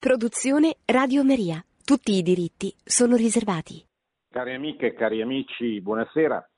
Produzione 0.00 0.76
Radio 0.86 1.22
Maria. 1.22 1.62
Tutti 1.84 2.12
i 2.12 2.22
diritti 2.22 2.74
sono 2.82 3.16
riservati. 3.16 3.84
Cari 4.30 4.54
amiche 4.54 4.86
e 4.86 4.94
cari 4.94 5.20
amici, 5.20 5.78
buonasera. 5.82 6.50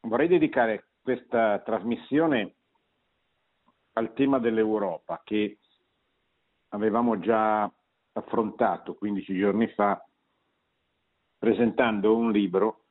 Vorrei 0.00 0.28
dedicare 0.28 0.92
questa 1.02 1.58
trasmissione 1.58 2.54
al 3.92 4.14
tema 4.14 4.38
dell'Europa 4.38 5.20
che 5.22 5.58
avevamo 6.68 7.18
già 7.20 7.70
affrontato 8.12 8.94
15 8.94 9.38
giorni 9.38 9.68
fa 9.68 10.02
presentando 11.36 12.16
un 12.16 12.32
libro 12.32 12.84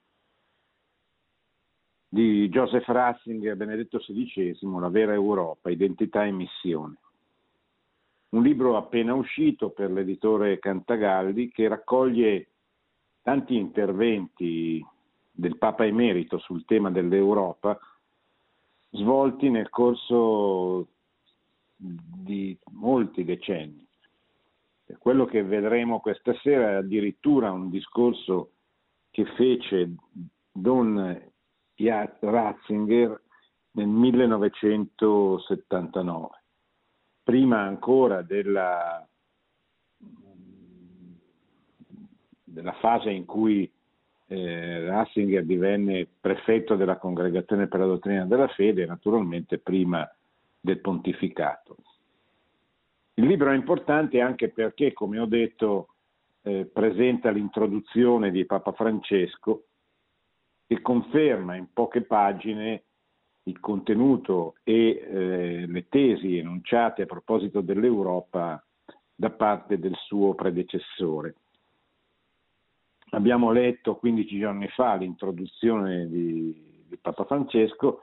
di 2.08 2.48
Joseph 2.50 2.86
Ratzinger, 2.86 3.56
Benedetto 3.56 3.98
XVI, 3.98 4.56
La 4.80 4.90
vera 4.90 5.14
Europa, 5.14 5.72
identità 5.72 6.26
e 6.26 6.32
missione 6.32 7.00
un 8.32 8.44
libro 8.44 8.78
appena 8.78 9.14
uscito 9.14 9.72
per 9.72 9.92
l'editore 9.92 10.60
Cantagalli 10.60 11.50
che 11.50 11.68
raccoglie 11.68 12.48
tanti 13.22 13.56
interventi 13.56 14.86
del 15.32 15.58
Papa 15.58 15.86
Emerito 15.86 16.38
sul 16.40 16.66
tema 16.66 16.90
dell'Europa 16.92 17.80
svolti 18.92 19.50
nel 19.50 19.70
corso 19.70 20.88
di 21.76 22.58
molti 22.72 23.24
decenni. 23.24 23.88
Quello 24.98 25.26
che 25.26 25.44
vedremo 25.44 26.00
questa 26.00 26.34
sera 26.42 26.72
è 26.72 26.76
addirittura 26.76 27.52
un 27.52 27.70
discorso 27.70 28.54
che 29.10 29.26
fece 29.36 29.92
Don 30.52 31.30
Ratzinger 32.20 33.22
nel 33.72 33.88
1979 33.88 36.41
prima 37.32 37.62
ancora 37.62 38.24
della, 38.24 39.08
della 42.44 42.74
fase 42.74 43.10
in 43.10 43.24
cui 43.24 43.72
eh, 44.28 44.86
Ratzinger 44.86 45.46
divenne 45.46 46.06
prefetto 46.20 46.76
della 46.76 46.98
Congregazione 46.98 47.68
per 47.68 47.80
la 47.80 47.86
Dottrina 47.86 48.26
della 48.26 48.50
Fede, 48.50 48.86
naturalmente 48.86 49.60
prima 49.60 50.14
del 50.60 50.80
pontificato. 50.80 51.78
Il 53.14 53.28
libro 53.28 53.50
è 53.52 53.56
importante 53.56 54.20
anche 54.20 54.50
perché, 54.50 54.92
come 54.92 55.18
ho 55.18 55.26
detto, 55.26 55.94
eh, 56.42 56.66
presenta 56.66 57.30
l'introduzione 57.30 58.30
di 58.30 58.44
Papa 58.44 58.74
Francesco 58.74 59.68
che 60.68 60.82
conferma 60.82 61.56
in 61.56 61.68
poche 61.72 62.02
pagine 62.02 62.84
il 63.44 63.60
contenuto 63.60 64.56
e 64.64 64.90
eh, 64.90 65.66
le 65.68 65.88
tesi 65.90 66.38
enunciate 66.38 67.04
a 67.04 67.08
proposito 67.08 67.62
dell'Europa 67.62 68.64
da 69.16 69.30
parte 69.30 69.80
del 69.80 69.96
suo 69.96 70.36
predecessore. 70.36 71.36
Abbiamo 73.12 73.52
letto 73.52 73.96
15 73.96 74.40
giorni 74.40 74.68
fa 74.70 74.96
l'introduzione 74.96 76.08
di, 76.08 76.86
di 76.88 76.98
Papa 76.98 77.26
Francesco 77.26 78.02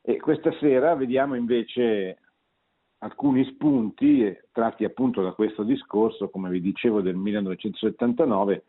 e 0.00 0.16
questa 0.18 0.52
sera 0.58 0.94
vediamo 0.94 1.34
invece 1.34 2.18
alcuni 2.98 3.44
spunti 3.44 4.36
tratti 4.50 4.84
appunto 4.84 5.22
da 5.22 5.32
questo 5.32 5.62
discorso, 5.62 6.30
come 6.30 6.50
vi 6.50 6.60
dicevo, 6.60 7.00
del 7.00 7.16
1979 7.16 8.64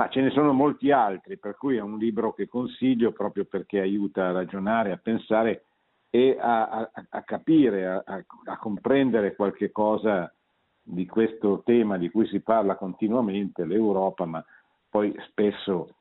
ma 0.00 0.08
ce 0.08 0.22
ne 0.22 0.30
sono 0.30 0.54
molti 0.54 0.90
altri, 0.90 1.36
per 1.36 1.58
cui 1.58 1.76
è 1.76 1.80
un 1.82 1.98
libro 1.98 2.32
che 2.32 2.48
consiglio 2.48 3.12
proprio 3.12 3.44
perché 3.44 3.80
aiuta 3.80 4.28
a 4.28 4.32
ragionare, 4.32 4.92
a 4.92 4.96
pensare 4.96 5.64
e 6.08 6.38
a, 6.40 6.68
a, 6.68 6.90
a 7.10 7.22
capire, 7.22 7.86
a, 7.86 8.02
a, 8.06 8.56
comprendere 8.56 9.36
qualche 9.36 9.70
cosa 9.70 10.32
di 10.82 11.04
questo 11.04 11.60
tema 11.66 11.98
di 11.98 12.08
cui 12.08 12.26
si 12.28 12.40
parla 12.40 12.76
continuamente, 12.76 13.66
l'Europa, 13.66 14.24
ma 14.24 14.42
poi 14.88 15.14
spesso 15.28 15.96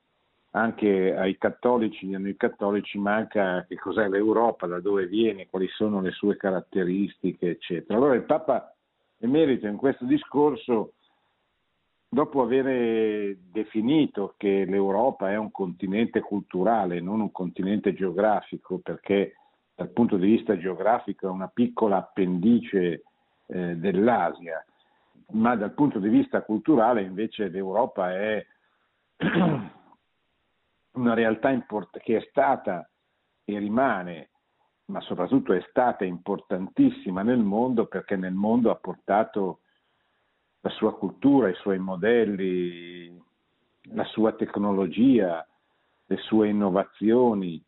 anche 0.52 1.14
ai 1.14 1.38
cattolici, 1.38 2.14
a 2.14 2.20
noi 2.20 2.38
cattolici 2.38 2.98
manca 2.98 3.66
che 3.68 3.76
cos'è 3.76 4.08
l'Europa, 4.08 4.66
da 4.66 4.80
dove 4.80 5.08
viene, 5.08 5.50
quali 5.50 5.68
sono 5.68 6.00
le 6.00 6.12
sue 6.12 6.38
caratteristiche, 6.38 7.50
eccetera. 7.50 7.98
Allora 8.00 8.16
il 8.16 8.24
Papa 8.24 8.74
Emerito 9.18 9.68
in 9.68 9.76
questo 9.76 10.06
discorso 10.06 10.94
dopo 12.10 12.42
aver 12.42 13.38
definito 13.52 14.34
che 14.36 14.66
l'Europa 14.66 15.30
è 15.30 15.38
un 15.38 15.52
continente 15.52 16.22
culturale, 16.22 17.00
non 17.00 17.22
un 17.22 17.32
continente 17.32 17.94
geografico, 17.94 18.80
perché 18.80 19.36
dal 19.76 19.92
punto 19.92 20.18
di 20.18 20.26
vista 20.26 20.58
geografico 20.58 21.28
è 21.28 21.30
una 21.30 21.48
piccola 21.48 21.98
appendice 21.98 23.04
eh, 23.46 23.76
dell'Asia, 23.76 24.66
ma 25.32 25.56
dal 25.56 25.74
punto 25.74 26.00
di 26.00 26.10
vista 26.10 26.42
culturale 26.42 27.04
invece 27.04 27.48
l'Europa 27.48 28.12
è 28.12 28.46
una 30.94 31.14
realtà 31.14 31.52
import- 31.52 32.00
che 32.00 32.18
è 32.18 32.26
stata 32.30 32.90
e 33.46 33.58
rimane, 33.60 34.30
ma 34.86 35.00
soprattutto 35.02 35.54
è 35.54 35.64
stata 35.70 36.04
importantissima 36.04 37.22
nel 37.22 37.40
mondo 37.40 37.86
perché 37.86 38.16
nel 38.16 38.34
mondo 38.34 38.72
ha 38.72 38.76
portato 38.76 39.60
la 40.62 40.70
sua 40.70 40.96
cultura, 40.96 41.50
i 41.50 41.56
suoi 41.56 41.80
modelli, 41.80 43.18
la 43.94 44.04
sua 44.06 44.34
tecnologia, 44.34 45.46
le 46.06 46.18
sue 46.18 46.50
innovazioni. 46.50 47.64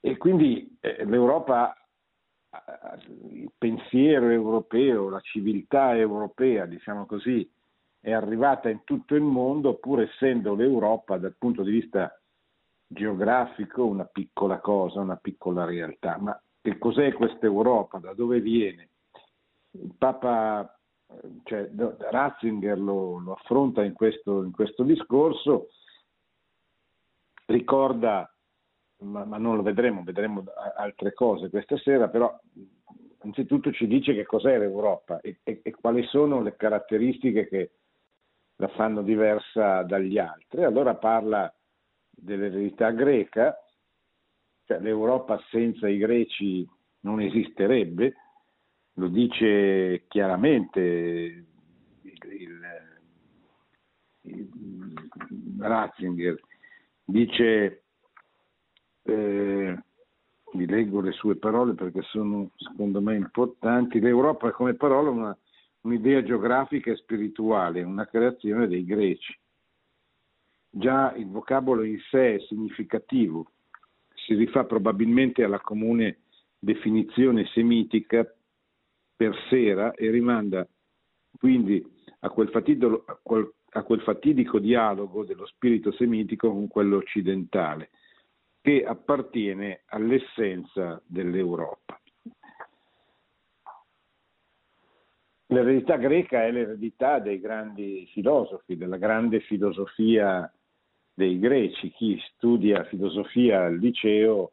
E 0.00 0.16
quindi 0.16 0.76
eh, 0.80 1.04
l'Europa, 1.04 1.76
il 3.28 3.50
pensiero 3.56 4.30
europeo, 4.30 5.08
la 5.08 5.20
civiltà 5.20 5.96
europea, 5.96 6.66
diciamo 6.66 7.06
così, 7.06 7.48
è 8.00 8.12
arrivata 8.12 8.70
in 8.70 8.82
tutto 8.84 9.14
il 9.14 9.22
mondo, 9.22 9.74
pur 9.74 10.00
essendo 10.00 10.54
l'Europa 10.54 11.18
dal 11.18 11.34
punto 11.36 11.62
di 11.62 11.70
vista 11.70 12.18
geografico 12.86 13.84
una 13.84 14.06
piccola 14.06 14.58
cosa, 14.58 15.00
una 15.00 15.16
piccola 15.16 15.64
realtà. 15.64 16.16
Ma 16.18 16.40
che 16.62 16.78
cos'è 16.78 17.12
questa 17.12 17.46
Europa? 17.46 17.98
Da 17.98 18.14
dove 18.14 18.40
viene? 18.40 18.88
Il 19.72 19.94
Papa 19.96 20.79
cioè, 21.44 21.68
Ratzinger 22.10 22.78
lo, 22.78 23.18
lo 23.18 23.32
affronta 23.32 23.82
in 23.84 23.92
questo, 23.92 24.42
in 24.42 24.52
questo, 24.52 24.82
discorso, 24.84 25.68
ricorda, 27.46 28.32
ma, 28.98 29.24
ma, 29.24 29.38
non 29.38 29.56
lo 29.56 29.62
vedremo, 29.62 30.02
vedremo 30.02 30.44
altre 30.76 31.12
cose 31.12 31.50
questa 31.50 31.76
sera, 31.78 32.08
però 32.08 32.38
anzitutto 33.18 33.72
ci 33.72 33.86
dice 33.86 34.14
che 34.14 34.24
cos'è 34.24 34.58
l'Europa 34.58 35.20
e, 35.20 35.40
e, 35.42 35.60
e 35.62 35.70
quali 35.72 36.04
sono 36.06 36.40
le 36.40 36.56
caratteristiche 36.56 37.48
che 37.48 37.72
la 38.56 38.68
fanno 38.68 39.02
diversa 39.02 39.82
dagli 39.82 40.18
altri. 40.18 40.64
Allora 40.64 40.94
parla 40.94 41.52
dell'eredità 42.10 42.90
greca, 42.90 43.56
cioè 44.64 44.78
l'Europa 44.80 45.42
senza 45.50 45.88
i 45.88 45.98
greci 45.98 46.68
non 47.00 47.20
esisterebbe, 47.20 48.14
lo 49.00 49.08
dice 49.08 50.04
chiaramente 50.08 50.80
il, 50.80 51.46
il, 54.22 54.50
il 55.30 55.56
Ratzinger, 55.58 56.38
dice, 57.02 57.84
eh, 59.04 59.78
vi 60.52 60.66
leggo 60.66 61.00
le 61.00 61.12
sue 61.12 61.36
parole 61.36 61.72
perché 61.72 62.02
sono 62.02 62.50
secondo 62.56 63.00
me 63.00 63.16
importanti, 63.16 64.00
l'Europa 64.00 64.48
è 64.48 64.52
come 64.52 64.74
parola 64.74 65.08
una, 65.08 65.38
un'idea 65.80 66.22
geografica 66.22 66.90
e 66.90 66.96
spirituale, 66.96 67.82
una 67.82 68.06
creazione 68.06 68.68
dei 68.68 68.84
greci. 68.84 69.34
Già 70.72 71.14
il 71.14 71.26
vocabolo 71.26 71.84
in 71.84 71.98
sé 72.10 72.34
è 72.34 72.40
significativo, 72.40 73.50
si 74.26 74.34
rifà 74.34 74.64
probabilmente 74.64 75.42
alla 75.42 75.58
comune 75.58 76.18
definizione 76.58 77.46
semitica 77.46 78.30
per 79.20 79.36
sera 79.50 79.92
e 79.92 80.10
rimanda 80.10 80.66
quindi 81.38 81.84
a 82.20 82.30
quel, 82.30 82.48
fatidico, 82.48 83.04
a 83.04 83.82
quel 83.82 84.00
fatidico 84.00 84.58
dialogo 84.58 85.26
dello 85.26 85.44
spirito 85.44 85.92
semitico 85.92 86.50
con 86.50 86.68
quello 86.68 86.96
occidentale, 86.96 87.90
che 88.62 88.82
appartiene 88.82 89.82
all'essenza 89.88 91.02
dell'Europa. 91.04 92.00
L'eredità 95.48 95.96
greca 95.96 96.44
è 96.44 96.50
l'eredità 96.50 97.18
dei 97.18 97.40
grandi 97.40 98.08
filosofi, 98.12 98.78
della 98.78 98.96
grande 98.96 99.40
filosofia 99.40 100.50
dei 101.12 101.38
greci. 101.38 101.90
Chi 101.90 102.18
studia 102.32 102.84
filosofia 102.84 103.64
al 103.64 103.76
liceo 103.76 104.52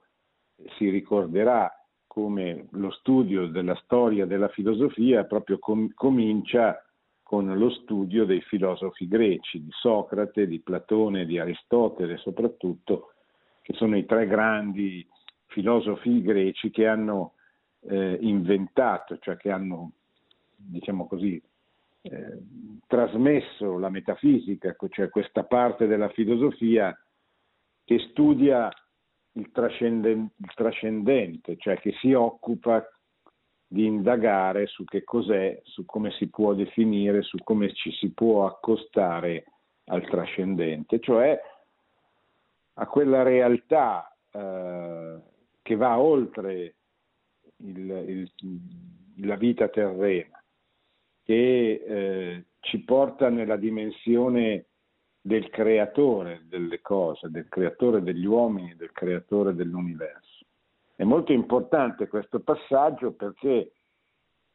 si 0.76 0.90
ricorderà 0.90 1.72
come 2.18 2.66
lo 2.72 2.90
studio 2.90 3.46
della 3.46 3.76
storia 3.84 4.26
della 4.26 4.48
filosofia 4.48 5.26
proprio 5.26 5.60
com- 5.60 5.94
comincia 5.94 6.84
con 7.22 7.56
lo 7.56 7.70
studio 7.70 8.26
dei 8.26 8.42
filosofi 8.42 9.08
greci, 9.08 9.62
di 9.62 9.70
Socrate, 9.70 10.48
di 10.48 10.60
Platone, 10.60 11.28
di 11.28 11.38
Aristotele 11.38 12.18
soprattutto, 12.18 13.14
che 13.62 13.74
sono 13.74 13.96
i 13.96 14.06
tre 14.06 14.26
grandi 14.26 15.08
filosofi 15.46 16.24
greci 16.24 16.72
che 16.72 16.88
hanno 16.88 17.34
eh, 17.82 18.18
inventato, 18.22 19.20
cioè 19.20 19.38
che 19.38 19.52
hanno, 19.52 19.92
diciamo 20.56 21.06
così, 21.06 21.40
trasmesso 22.88 23.78
la 23.78 23.90
metafisica, 23.90 24.76
cioè 24.90 25.10
questa 25.10 25.44
parte 25.44 25.86
della 25.86 26.10
filosofia 26.10 27.00
che 27.84 28.00
studia 28.10 28.72
il, 29.38 29.52
trascendente, 29.52 30.34
il 30.38 30.54
trascendente, 30.56 31.58
cioè 31.58 31.78
che 31.78 31.94
si 32.00 32.14
occupa 32.14 32.86
di 33.68 33.86
indagare 33.86 34.66
su 34.68 34.84
che 34.84 35.04
cos'è, 35.04 35.60
su 35.64 35.86
come 35.86 36.12
si 36.12 36.30
può 36.30 36.54
definire, 36.54 37.22
su 37.22 37.38
come 37.44 37.74
ci 37.74 37.92
si 37.92 38.12
può 38.12 38.46
accostare 38.46 39.46
al 39.86 40.04
trascendente, 40.08 41.00
cioè 41.00 41.40
a 42.80 42.88
quella 42.88 43.24
realtà 43.24 44.16
eh, 44.32 45.18
che 45.62 45.76
va 45.76 46.00
oltre 46.00 46.76
il, 47.58 47.90
il, 47.90 48.32
la 49.26 49.36
vita 49.36 49.68
terrena, 49.68 50.42
che 51.24 51.84
eh, 51.86 52.46
ci 52.62 52.84
porta 52.84 53.30
nella 53.30 53.58
dimensione 53.58 54.66
del 55.28 55.50
creatore 55.50 56.44
delle 56.46 56.80
cose, 56.80 57.30
del 57.30 57.50
creatore 57.50 58.02
degli 58.02 58.24
uomini, 58.26 58.78
del 58.78 58.94
creatore 58.94 59.54
dell'universo. 59.54 60.46
È 60.96 61.04
molto 61.04 61.34
importante 61.34 62.08
questo 62.08 62.40
passaggio 62.40 63.12
perché 63.12 63.74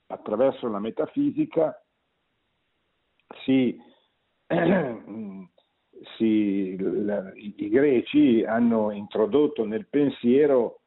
attraverso 0.06 0.68
la 0.68 0.78
metafisica 0.78 1.78
si, 3.44 3.78
si, 6.16 6.76
la, 6.78 7.30
i 7.34 7.68
greci 7.68 8.42
hanno 8.42 8.92
introdotto 8.92 9.66
nel 9.66 9.86
pensiero 9.88 10.80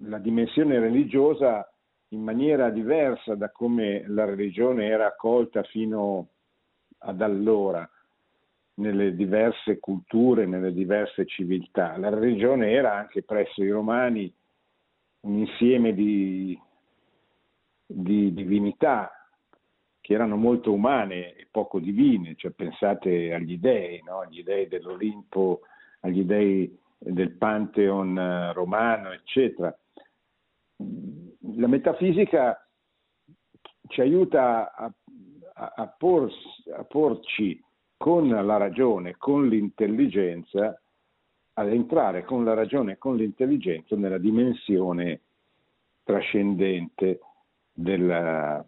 la 0.00 0.18
dimensione 0.18 0.78
religiosa 0.78 1.66
in 2.08 2.22
maniera 2.22 2.68
diversa 2.68 3.34
da 3.34 3.50
come 3.50 4.06
la 4.08 4.26
religione 4.26 4.88
era 4.88 5.06
accolta 5.06 5.62
fino 5.62 6.32
ad 7.06 7.22
allora 7.22 7.88
nelle 8.74 9.14
diverse 9.14 9.78
culture, 9.78 10.44
nelle 10.44 10.72
diverse 10.72 11.24
civiltà. 11.26 11.96
La 11.96 12.10
religione 12.10 12.72
era 12.72 12.94
anche 12.94 13.22
presso 13.22 13.62
i 13.62 13.70
romani 13.70 14.32
un 15.20 15.38
insieme 15.38 15.94
di, 15.94 16.58
di 17.86 18.32
divinità 18.32 19.10
che 20.00 20.12
erano 20.12 20.36
molto 20.36 20.72
umane 20.72 21.34
e 21.34 21.48
poco 21.50 21.80
divine, 21.80 22.34
cioè 22.36 22.52
pensate 22.52 23.32
agli 23.32 23.58
dei, 23.58 24.02
no? 24.04 24.20
agli 24.20 24.42
dei 24.42 24.68
dell'Olimpo, 24.68 25.62
agli 26.00 26.22
dei 26.22 26.78
del 26.98 27.32
Pantheon 27.32 28.18
eh, 28.18 28.52
romano, 28.52 29.10
eccetera. 29.12 29.76
La 31.56 31.66
metafisica 31.66 32.56
ci 33.88 34.00
aiuta 34.00 34.74
a, 34.74 34.92
a, 35.58 35.94
porsi, 35.96 36.70
a 36.70 36.84
porci 36.84 37.62
con 37.96 38.28
la 38.28 38.56
ragione, 38.56 39.16
con 39.16 39.48
l'intelligenza, 39.48 40.80
ad 41.54 41.68
entrare 41.72 42.24
con 42.24 42.44
la 42.44 42.52
ragione 42.52 42.92
e 42.92 42.98
con 42.98 43.16
l'intelligenza 43.16 43.96
nella 43.96 44.18
dimensione 44.18 45.22
trascendente 46.02 47.20
della, 47.72 48.64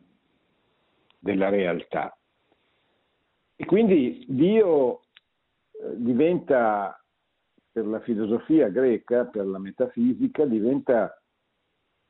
della 1.19 1.49
realtà. 1.51 2.17
E 3.55 3.65
quindi 3.67 4.25
Dio 4.27 5.01
eh, 5.73 5.95
diventa, 5.97 6.99
per 7.71 7.87
la 7.87 8.01
filosofia 8.01 8.69
greca, 8.69 9.27
per 9.27 9.47
la 9.47 9.59
metafisica, 9.59 10.47
diventa 10.47 11.21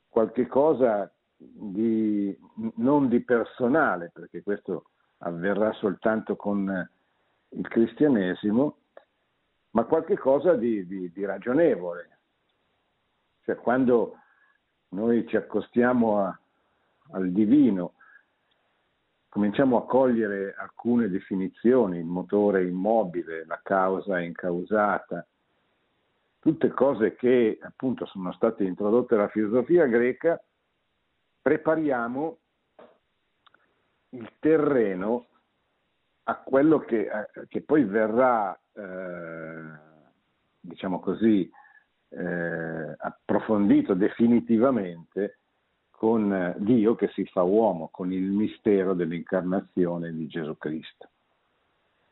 qualcosa 0.08 1.12
di, 1.38 2.36
non 2.76 3.08
di 3.08 3.20
personale, 3.20 4.10
perché 4.12 4.42
questo 4.42 4.90
avverrà 5.18 5.72
soltanto 5.74 6.36
con 6.36 6.90
il 7.50 7.68
cristianesimo, 7.68 8.76
ma 9.70 9.84
qualcosa 9.84 10.54
di, 10.54 10.86
di, 10.86 11.10
di 11.12 11.24
ragionevole. 11.24 12.18
Cioè 13.44 13.56
quando 13.56 14.16
noi 14.90 15.26
ci 15.28 15.36
accostiamo 15.36 16.20
a, 16.20 16.38
al 17.12 17.30
divino, 17.30 17.94
cominciamo 19.28 19.76
a 19.76 19.86
cogliere 19.86 20.54
alcune 20.58 21.08
definizioni, 21.08 21.98
il 21.98 22.04
motore 22.04 22.66
immobile, 22.66 23.46
la 23.46 23.60
causa 23.62 24.20
incausata, 24.20 25.26
tutte 26.40 26.68
cose 26.70 27.14
che 27.14 27.58
appunto 27.60 28.06
sono 28.06 28.32
state 28.32 28.64
introdotte 28.64 29.16
dalla 29.16 29.28
filosofia 29.28 29.86
greca, 29.86 30.40
prepariamo 31.48 32.36
il 34.10 34.32
terreno 34.38 35.28
a 36.24 36.36
quello 36.36 36.80
che, 36.80 37.08
che 37.48 37.62
poi 37.62 37.84
verrà, 37.84 38.54
eh, 38.74 39.62
diciamo 40.60 41.00
così, 41.00 41.50
eh, 42.10 42.94
approfondito 42.98 43.94
definitivamente 43.94 45.38
con 45.88 46.54
Dio 46.58 46.94
che 46.96 47.08
si 47.14 47.24
fa 47.24 47.44
uomo, 47.44 47.88
con 47.90 48.12
il 48.12 48.30
mistero 48.30 48.92
dell'incarnazione 48.92 50.12
di 50.12 50.26
Gesù 50.26 50.54
Cristo. 50.58 51.08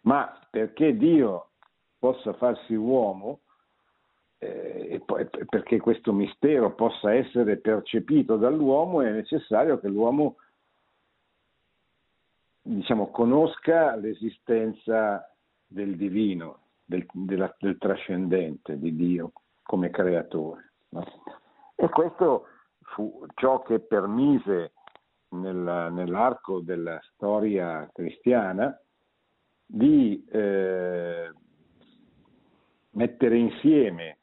Ma 0.04 0.40
perché 0.48 0.96
Dio 0.96 1.50
possa 1.98 2.32
farsi 2.32 2.74
uomo, 2.74 3.40
eh, 4.38 5.00
poi, 5.04 5.26
perché 5.48 5.78
questo 5.78 6.12
mistero 6.12 6.74
possa 6.74 7.14
essere 7.14 7.56
percepito 7.56 8.36
dall'uomo, 8.36 9.00
è 9.00 9.10
necessario 9.10 9.78
che 9.78 9.88
l'uomo 9.88 10.36
diciamo, 12.62 13.10
conosca 13.10 13.94
l'esistenza 13.96 15.34
del 15.66 15.96
divino, 15.96 16.60
del, 16.84 17.06
della, 17.12 17.54
del 17.58 17.78
trascendente, 17.78 18.78
di 18.78 18.94
Dio 18.94 19.32
come 19.62 19.90
creatore. 19.90 20.72
No? 20.90 21.04
E 21.74 21.88
questo 21.88 22.46
fu 22.80 23.24
ciò 23.34 23.62
che 23.62 23.80
permise 23.80 24.72
nel, 25.30 25.88
nell'arco 25.92 26.60
della 26.60 27.00
storia 27.12 27.88
cristiana 27.92 28.78
di 29.64 30.24
eh, 30.30 31.32
mettere 32.90 33.36
insieme 33.36 34.15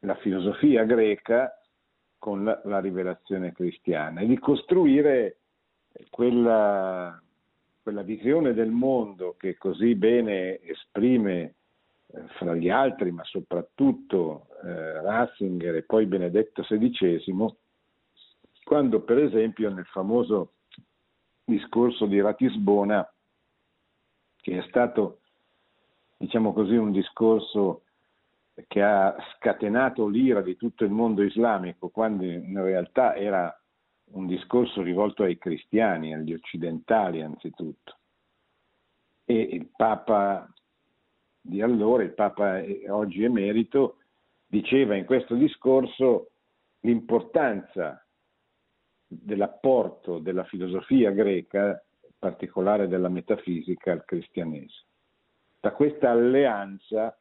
la 0.00 0.14
filosofia 0.16 0.84
greca 0.84 1.52
con 2.18 2.44
la, 2.44 2.60
la 2.64 2.80
rivelazione 2.80 3.52
cristiana 3.52 4.20
e 4.20 4.26
di 4.26 4.38
costruire 4.38 5.38
quella 6.10 7.20
quella 7.88 8.02
visione 8.02 8.52
del 8.52 8.68
mondo 8.68 9.34
che 9.38 9.56
così 9.56 9.94
bene 9.94 10.60
esprime 10.60 11.54
eh, 12.08 12.22
fra 12.36 12.54
gli 12.54 12.68
altri, 12.68 13.10
ma 13.10 13.24
soprattutto 13.24 14.48
eh, 14.62 15.00
Ratzinger 15.00 15.76
e 15.76 15.82
poi 15.84 16.04
Benedetto 16.04 16.60
XVI, 16.60 17.56
quando 18.62 19.00
per 19.00 19.16
esempio 19.16 19.70
nel 19.70 19.86
famoso 19.86 20.52
discorso 21.42 22.04
di 22.04 22.20
Ratisbona, 22.20 23.10
che 24.36 24.58
è 24.58 24.62
stato, 24.68 25.20
diciamo 26.18 26.52
così, 26.52 26.76
un 26.76 26.92
discorso 26.92 27.84
che 28.66 28.82
ha 28.82 29.16
scatenato 29.34 30.06
l'ira 30.08 30.40
di 30.40 30.56
tutto 30.56 30.84
il 30.84 30.90
mondo 30.90 31.22
islamico, 31.22 31.88
quando 31.88 32.24
in 32.24 32.60
realtà 32.60 33.14
era 33.14 33.54
un 34.12 34.26
discorso 34.26 34.82
rivolto 34.82 35.22
ai 35.22 35.38
cristiani, 35.38 36.14
agli 36.14 36.32
occidentali 36.32 37.22
anzitutto. 37.22 37.96
E 39.24 39.38
il 39.38 39.68
Papa 39.76 40.50
di 41.40 41.62
allora, 41.62 42.02
il 42.02 42.14
Papa 42.14 42.62
oggi 42.88 43.22
emerito, 43.24 43.98
diceva 44.46 44.96
in 44.96 45.04
questo 45.04 45.34
discorso 45.34 46.30
l'importanza 46.80 48.04
dell'apporto 49.06 50.18
della 50.18 50.44
filosofia 50.44 51.10
greca, 51.10 51.82
in 52.02 52.12
particolare 52.18 52.88
della 52.88 53.08
metafisica, 53.08 53.92
al 53.92 54.04
cristianesimo. 54.04 54.86
Da 55.60 55.72
questa 55.72 56.10
alleanza, 56.10 57.17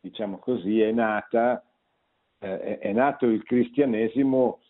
diciamo 0.00 0.38
così, 0.38 0.80
è, 0.80 0.92
nata, 0.92 1.62
eh, 2.38 2.78
è 2.78 2.92
nato 2.92 3.26
il 3.26 3.42
cristianesimo 3.42 4.60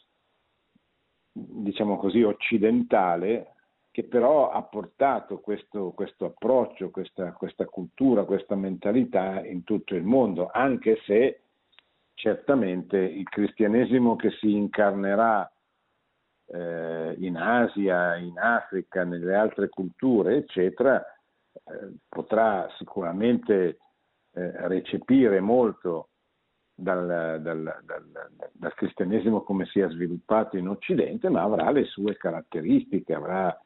diciamo 1.38 1.96
così, 1.96 2.22
occidentale 2.22 3.54
che 3.90 4.04
però 4.04 4.50
ha 4.50 4.62
portato 4.62 5.40
questo, 5.40 5.90
questo 5.90 6.26
approccio, 6.26 6.90
questa, 6.90 7.32
questa, 7.32 7.64
cultura, 7.64 8.24
questa 8.24 8.54
mentalità 8.54 9.44
in 9.44 9.64
tutto 9.64 9.94
il 9.94 10.04
mondo, 10.04 10.50
anche 10.52 11.00
se 11.04 11.42
certamente 12.14 12.98
il 12.98 13.28
cristianesimo 13.28 14.16
che 14.16 14.30
si 14.32 14.52
incarnerà 14.52 15.50
eh, 16.46 17.14
in 17.18 17.36
Asia, 17.36 18.16
in 18.16 18.38
Africa, 18.38 19.04
nelle 19.04 19.34
altre 19.34 19.68
culture, 19.68 20.36
eccetera, 20.36 21.04
eh, 21.52 21.92
potrà 22.08 22.68
sicuramente 22.76 23.78
recepire 24.66 25.40
molto 25.40 26.08
dal, 26.74 27.40
dal, 27.42 27.82
dal, 27.84 28.04
dal, 28.52 28.74
cristianesimo 28.74 29.42
come 29.42 29.66
si 29.66 29.80
è 29.80 29.88
sviluppato 29.88 30.56
in 30.56 30.68
Occidente, 30.68 31.28
ma 31.28 31.42
avrà 31.42 31.70
le 31.70 31.84
sue 31.84 32.16
caratteristiche, 32.16 33.14
avrà 33.14 33.60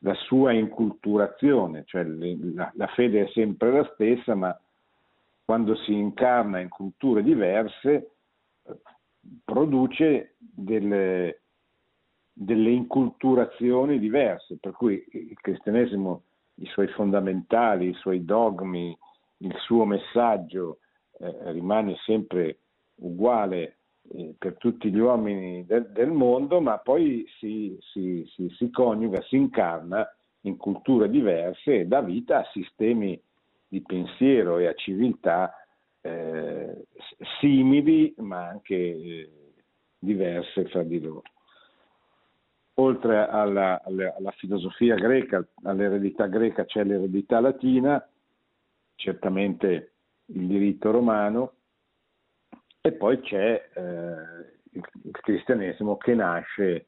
la 0.00 0.14
sua 0.14 0.52
inculturazione, 0.52 1.84
cioè 1.86 2.04
la, 2.04 2.70
la 2.74 2.86
fede 2.88 3.26
è 3.26 3.30
sempre 3.30 3.70
la 3.70 3.88
stessa, 3.94 4.34
ma 4.34 4.58
quando 5.44 5.76
si 5.76 5.92
incarna 5.92 6.58
in 6.58 6.68
culture 6.68 7.22
diverse 7.22 8.10
produce 9.44 10.34
delle, 10.38 11.40
delle 12.32 12.70
inculturazioni 12.70 13.98
diverse, 14.00 14.58
per 14.60 14.72
cui 14.72 15.04
il 15.10 15.38
cristianesimo, 15.40 16.22
i 16.56 16.66
suoi 16.66 16.88
fondamentali, 16.88 17.90
i 17.90 17.94
suoi 17.94 18.24
dogmi, 18.24 18.96
il 19.38 19.54
suo 19.58 19.84
messaggio 19.84 20.78
eh, 21.18 21.52
rimane 21.52 21.96
sempre 22.04 22.58
uguale 22.96 23.78
eh, 24.12 24.34
per 24.38 24.56
tutti 24.56 24.90
gli 24.90 24.98
uomini 24.98 25.64
del, 25.66 25.90
del 25.90 26.10
mondo, 26.10 26.60
ma 26.60 26.78
poi 26.78 27.26
si, 27.38 27.76
si, 27.92 28.24
si, 28.34 28.48
si, 28.56 28.70
coniuga, 28.70 29.20
si 29.22 29.36
incarna 29.36 30.06
in 30.42 30.56
culture 30.56 31.10
diverse 31.10 31.80
e 31.80 31.86
dà 31.86 32.00
vita 32.00 32.38
a 32.38 32.48
sistemi 32.52 33.20
di 33.68 33.82
pensiero 33.82 34.58
e 34.58 34.66
a 34.68 34.74
civiltà 34.74 35.52
eh, 36.00 36.86
simili 37.40 38.14
ma 38.18 38.46
anche 38.46 38.74
eh, 38.74 39.30
diverse 39.98 40.66
fra 40.66 40.82
di 40.82 41.00
loro. 41.00 41.22
Oltre 42.78 43.26
alla, 43.26 43.82
alla, 43.82 44.14
alla, 44.16 44.30
filosofia 44.32 44.96
greca, 44.96 45.44
all'eredità 45.62 46.26
greca 46.26 46.66
c'è 46.66 46.84
l'eredità 46.84 47.40
latina, 47.40 48.06
certamente 48.96 49.92
il 50.26 50.46
diritto 50.46 50.90
romano 50.90 51.52
e 52.80 52.92
poi 52.92 53.20
c'è 53.20 53.68
eh, 53.74 53.80
il, 54.72 54.82
cristianesimo 55.12 55.96
che 55.96 56.14
nasce 56.14 56.84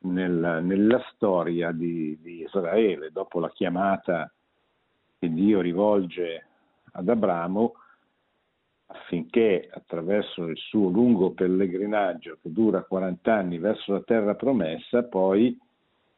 nel, 0.00 0.60
nella 0.62 1.02
storia 1.12 1.72
di, 1.72 2.18
di 2.20 2.42
Israele, 2.42 3.10
dopo 3.10 3.40
la 3.40 3.50
chiamata 3.50 4.32
che 5.18 5.32
Dio 5.32 5.60
rivolge 5.60 6.46
ad 6.92 7.08
Abramo 7.08 7.74
affinché 8.86 9.68
attraverso 9.70 10.46
il 10.46 10.56
suo 10.56 10.88
lungo 10.88 11.32
pellegrinaggio 11.32 12.38
che 12.42 12.50
dura 12.50 12.82
40 12.82 13.32
anni 13.32 13.58
verso 13.58 13.92
la 13.92 14.02
terra 14.02 14.34
promessa 14.34 15.04
poi 15.04 15.56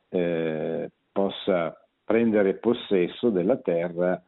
eh, 0.08 0.90
possa 1.10 1.76
prendere 2.04 2.54
possesso 2.54 3.30
della 3.30 3.56
terra 3.58 4.22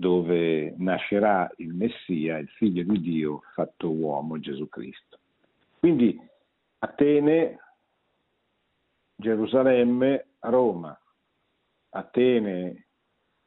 dove 0.00 0.74
nascerà 0.78 1.50
il 1.56 1.74
Messia, 1.74 2.38
il 2.38 2.48
figlio 2.50 2.84
di 2.84 3.00
Dio 3.00 3.42
fatto 3.52 3.90
uomo, 3.90 4.38
Gesù 4.38 4.68
Cristo. 4.68 5.18
Quindi 5.80 6.16
Atene, 6.78 7.58
Gerusalemme, 9.16 10.26
Roma, 10.38 10.96
Atene, 11.90 12.86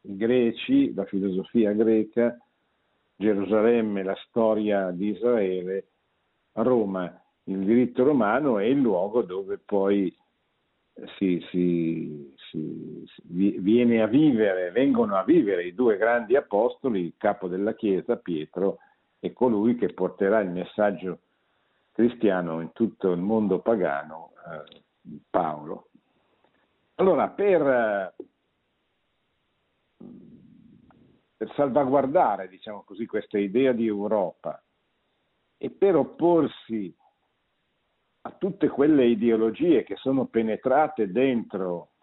i 0.01 0.17
greci, 0.17 0.93
la 0.93 1.05
filosofia 1.05 1.71
greca, 1.71 2.37
Gerusalemme 3.15 4.03
la 4.03 4.17
storia 4.27 4.91
di 4.91 5.11
Israele, 5.11 5.87
Roma 6.53 7.21
il 7.45 7.59
diritto 7.59 8.03
romano 8.03 8.59
è 8.59 8.65
il 8.65 8.79
luogo 8.79 9.23
dove 9.23 9.57
poi 9.57 10.15
si, 11.17 11.43
si, 11.49 12.35
si, 12.49 13.05
viene 13.27 14.01
a 14.01 14.07
vivere, 14.07 14.71
vengono 14.71 15.15
a 15.15 15.23
vivere 15.23 15.65
i 15.65 15.73
due 15.73 15.97
grandi 15.97 16.35
apostoli, 16.35 17.01
il 17.01 17.13
capo 17.17 17.47
della 17.47 17.73
Chiesa, 17.73 18.17
Pietro, 18.17 18.79
e 19.19 19.33
colui 19.33 19.75
che 19.75 19.93
porterà 19.93 20.39
il 20.39 20.49
messaggio 20.49 21.19
cristiano 21.91 22.61
in 22.61 22.71
tutto 22.71 23.11
il 23.11 23.19
mondo 23.19 23.59
pagano, 23.59 24.33
eh, 24.47 24.81
Paolo. 25.29 25.89
Allora, 26.95 27.29
per 27.29 28.13
per 31.41 31.51
salvaguardare, 31.55 32.47
diciamo 32.47 32.83
così, 32.83 33.07
questa 33.07 33.39
idea 33.39 33.71
di 33.71 33.87
Europa 33.87 34.61
e 35.57 35.71
per 35.71 35.95
opporsi 35.95 36.95
a 38.23 38.31
tutte 38.37 38.67
quelle 38.67 39.05
ideologie 39.05 39.83
che 39.83 39.95
sono 39.95 40.25
penetrate 40.25 41.11
dentro 41.11 41.93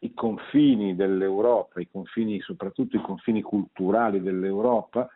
i 0.00 0.14
confini 0.14 0.94
dell'Europa, 0.94 1.80
i 1.80 1.88
confini, 1.90 2.40
soprattutto 2.40 2.96
i 2.96 3.02
confini 3.02 3.42
culturali 3.42 4.20
dell'Europa, 4.20 5.08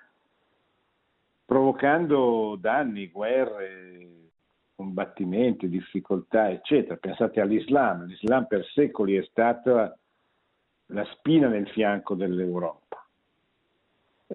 provocando 1.44 2.56
danni, 2.58 3.10
guerre, 3.10 4.30
combattimenti, 4.74 5.68
difficoltà, 5.68 6.50
eccetera. 6.50 6.96
Pensate 6.96 7.40
all'Islam, 7.40 8.06
l'Islam 8.06 8.46
per 8.46 8.64
secoli 8.66 9.16
è 9.16 9.22
stata 9.24 9.96
la 10.86 11.04
spina 11.12 11.48
nel 11.48 11.68
fianco 11.68 12.14
dell'Europa. 12.14 12.99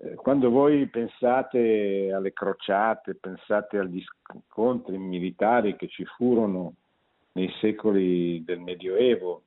Eh, 0.01 0.15
quando 0.15 0.49
voi 0.49 0.87
pensate 0.87 2.11
alle 2.11 2.33
crociate, 2.33 3.15
pensate 3.15 3.77
agli 3.77 4.03
scontri 4.47 4.97
militari 4.97 5.75
che 5.75 5.87
ci 5.87 6.03
furono 6.03 6.75
nei 7.33 7.49
secoli 7.59 8.43
del 8.43 8.59
Medioevo 8.59 9.43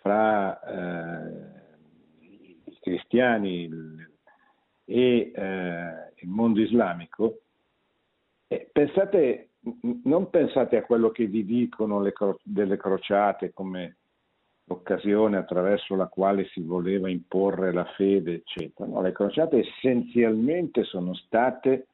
fra 0.00 0.60
eh, 0.60 1.52
i 2.20 2.78
cristiani 2.80 3.68
e 4.86 5.32
eh, 5.34 6.12
il 6.16 6.28
mondo 6.28 6.60
islamico, 6.60 7.40
eh, 8.48 8.68
pensate, 8.70 9.50
non 10.04 10.28
pensate 10.28 10.76
a 10.76 10.82
quello 10.82 11.10
che 11.10 11.26
vi 11.26 11.44
dicono 11.44 12.00
cro- 12.12 12.38
delle 12.42 12.76
crociate 12.76 13.52
come 13.52 13.96
l'occasione 14.64 15.36
attraverso 15.36 15.94
la 15.94 16.06
quale 16.06 16.46
si 16.48 16.60
voleva 16.60 17.10
imporre 17.10 17.72
la 17.72 17.84
fede, 17.96 18.34
eccetera. 18.34 18.88
No, 18.88 19.02
le 19.02 19.12
crociate 19.12 19.58
essenzialmente 19.58 20.84
sono 20.84 21.14
state 21.14 21.86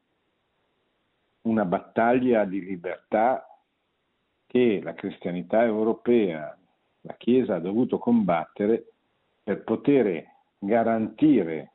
una 1.43 1.65
battaglia 1.65 2.45
di 2.45 2.61
libertà 2.61 3.45
che 4.47 4.81
la 4.83 4.95
cristianità 4.95 5.65
europea, 5.65 6.57
la 7.03 7.15
Chiesa 7.15 7.57
ha 7.57 7.61
dovuto 7.61 7.99
combattere 7.99 8.93
per 9.43 9.63
poter 9.65 10.27
garantire 10.59 11.73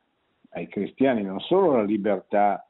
ai 0.49 0.67
cristiani 0.67 1.23
non 1.23 1.39
solo 1.39 1.77
la 1.77 1.83
libertà 1.83 2.65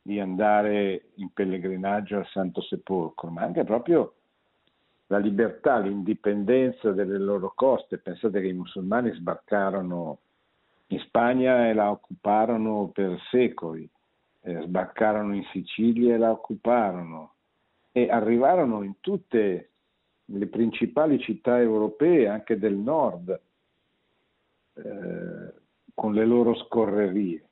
di 0.00 0.18
andare 0.18 1.10
in 1.16 1.30
pellegrinaggio 1.32 2.16
al 2.16 2.26
Santo 2.28 2.62
Sepolcro, 2.62 3.28
ma 3.28 3.42
anche 3.42 3.64
proprio 3.64 4.14
la 5.08 5.18
libertà, 5.18 5.78
l'indipendenza 5.78 6.92
delle 6.92 7.18
loro 7.18 7.52
coste. 7.54 7.98
Pensate 7.98 8.40
che 8.40 8.48
i 8.48 8.52
musulmani 8.52 9.12
sbarcarono 9.12 10.18
in 10.88 10.98
Spagna 11.00 11.68
e 11.68 11.74
la 11.74 11.90
occuparono 11.90 12.90
per 12.92 13.18
secoli, 13.30 13.88
eh, 14.42 14.62
sbarcarono 14.62 15.34
in 15.34 15.44
Sicilia 15.52 16.14
e 16.14 16.18
la 16.18 16.30
occuparono 16.30 17.34
e 17.92 18.08
arrivarono 18.10 18.82
in 18.82 19.00
tutte 19.00 19.70
le 20.24 20.46
principali 20.46 21.18
città 21.18 21.58
europee, 21.58 22.28
anche 22.28 22.58
del 22.58 22.76
nord, 22.76 23.40
eh, 24.74 25.52
con 25.94 26.12
le 26.12 26.24
loro 26.26 26.54
scorrerie. 26.54 27.44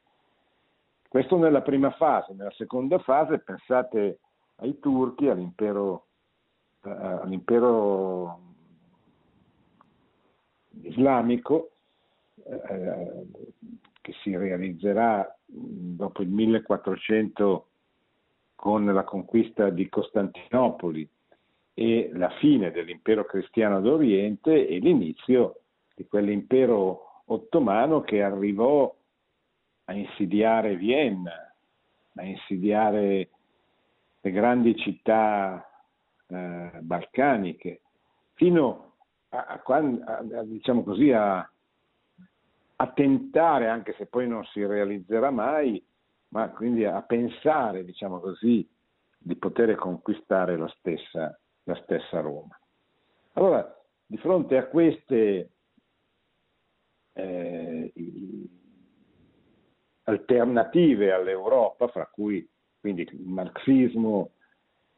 Questo 1.09 1.39
nella 1.39 1.63
prima 1.63 1.91
fase. 1.93 2.35
Nella 2.35 2.53
seconda 2.53 2.99
fase 2.99 3.39
pensate 3.39 4.19
ai 4.57 4.79
turchi, 4.79 5.29
all'impero 5.29 6.05
all'impero 6.91 8.41
islamico 10.83 11.71
eh, 12.45 13.27
che 14.01 14.13
si 14.23 14.37
realizzerà 14.37 15.37
dopo 15.45 16.23
il 16.23 16.29
1400 16.29 17.67
con 18.55 18.85
la 18.85 19.05
conquista 19.05 19.71
di 19.71 19.89
Costantinopoli 19.89 21.09
e 21.75 22.11
la 22.15 22.31
fine 22.39 22.71
dell'impero 22.71 23.25
cristiano 23.25 23.81
d'Oriente 23.81 24.67
e 24.67 24.79
l'inizio 24.79 25.61
di 25.95 26.07
quell'impero 26.07 27.23
ottomano 27.27 28.01
che 28.01 28.23
arrivò 28.23 28.95
a 29.85 29.93
insidiare 29.93 30.77
Vienna, 30.77 31.55
a 32.15 32.23
insidiare 32.23 33.29
le 34.21 34.31
grandi 34.31 34.77
città 34.77 35.69
eh, 36.29 36.71
balcaniche, 36.81 37.81
fino 38.35 38.95
a, 39.31 39.47
a, 39.47 39.63
a, 39.65 40.43
diciamo 40.45 40.83
così, 40.83 41.13
a, 41.13 41.49
tentare, 42.95 43.69
anche 43.69 43.95
se 43.99 44.07
poi 44.07 44.29
non 44.29 44.45
si 44.47 44.65
realizzerà 44.65 45.31
mai, 45.31 45.85
ma 46.29 46.51
quindi 46.51 46.85
a 46.85 47.03
pensare, 47.03 47.85
diciamo 47.85 48.21
così, 48.21 48.69
di 49.19 49.37
poter 49.37 49.75
conquistare 49.77 50.57
la 50.57 50.69
stessa, 50.79 51.39
la 51.65 51.75
stessa 51.83 52.21
Roma. 52.21 52.59
Allora, 53.33 53.77
di 54.07 54.17
fronte 54.19 54.57
a 54.57 54.67
queste 54.67 55.51
eh, 57.13 57.93
alternative 60.05 61.13
all'Europa, 61.13 61.89
fra 61.89 62.07
cui 62.07 62.49
quindi 62.79 63.03
il 63.03 63.27
marxismo, 63.27 64.33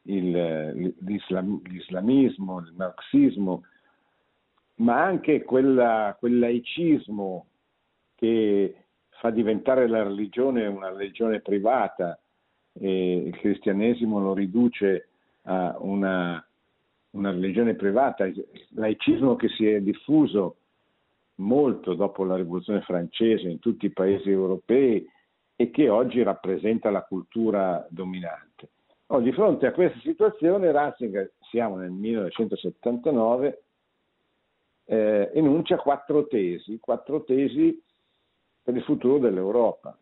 il, 0.09 0.95
l'islam, 1.01 1.61
l'islamismo, 1.65 2.61
il 2.61 2.73
marxismo, 2.77 3.65
ma 4.77 5.03
anche 5.03 5.43
quella, 5.43 6.17
quel 6.19 6.39
laicismo 6.39 7.47
che 8.15 8.85
fa 9.21 9.31
diventare 9.31 9.89
la 9.89 10.03
religione 10.03 10.67
una 10.67 10.91
religione 10.91 11.41
privata 11.41 12.19
e 12.73 13.17
il 13.17 13.37
cristianesimo 13.37 14.21
lo 14.21 14.35
riduce 14.35 15.09
a 15.43 15.77
una, 15.81 16.45
una 17.11 17.31
religione 17.31 17.75
privata, 17.75 18.25
il 18.25 18.47
laicismo 18.71 19.37
che 19.37 19.49
si 19.49 19.67
è 19.67 19.81
diffuso 19.81 20.57
molto 21.37 21.95
dopo 21.95 22.25
la 22.25 22.37
rivoluzione 22.37 22.81
francese 22.83 23.49
in 23.49 23.59
tutti 23.59 23.87
i 23.87 23.93
paesi 23.93 24.31
europei 24.31 25.05
e 25.57 25.71
che 25.71 25.89
oggi 25.89 26.23
rappresenta 26.23 26.91
la 26.91 27.03
cultura 27.03 27.85
dominante. 27.91 28.69
Oh, 29.11 29.21
di 29.21 29.33
fronte 29.33 29.67
a 29.67 29.73
questa 29.73 29.99
situazione 30.01 30.71
Ratzinger, 30.71 31.33
siamo 31.51 31.77
nel 31.77 31.91
1979, 31.91 33.63
eh, 34.85 35.31
enuncia 35.33 35.79
quattro 35.79 36.27
tesi, 36.27 36.79
quattro 36.79 37.25
tesi 37.25 37.83
per 38.63 38.77
il 38.77 38.83
futuro 38.83 39.19
dell'Europa, 39.19 39.97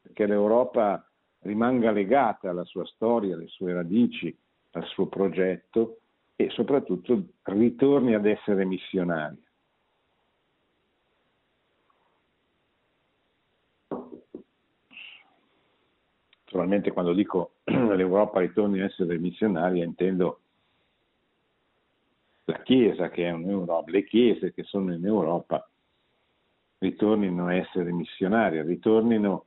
perché 0.00 0.24
l'Europa 0.24 1.06
rimanga 1.40 1.90
legata 1.90 2.48
alla 2.48 2.64
sua 2.64 2.86
storia, 2.86 3.34
alle 3.34 3.48
sue 3.48 3.74
radici, 3.74 4.34
al 4.72 4.86
suo 4.86 5.06
progetto 5.06 5.98
e 6.36 6.48
soprattutto 6.50 7.22
ritorni 7.42 8.14
ad 8.14 8.24
essere 8.24 8.64
missionaria. 8.64 9.36
Naturalmente 16.52 16.90
quando 16.90 17.12
dico 17.12 17.52
l'Europa 17.62 18.40
ritorni 18.40 18.80
ad 18.80 18.90
essere 18.90 19.18
missionaria 19.18 19.84
intendo 19.84 20.40
la 22.46 22.60
Chiesa 22.62 23.08
che 23.08 23.28
è 23.28 23.30
un'Europa, 23.30 23.88
le 23.88 24.04
chiese 24.04 24.52
che 24.52 24.64
sono 24.64 24.92
in 24.92 25.06
Europa 25.06 25.64
ritornino 26.78 27.46
a 27.46 27.54
essere 27.54 27.92
missionarie, 27.92 28.64
ritornino 28.64 29.44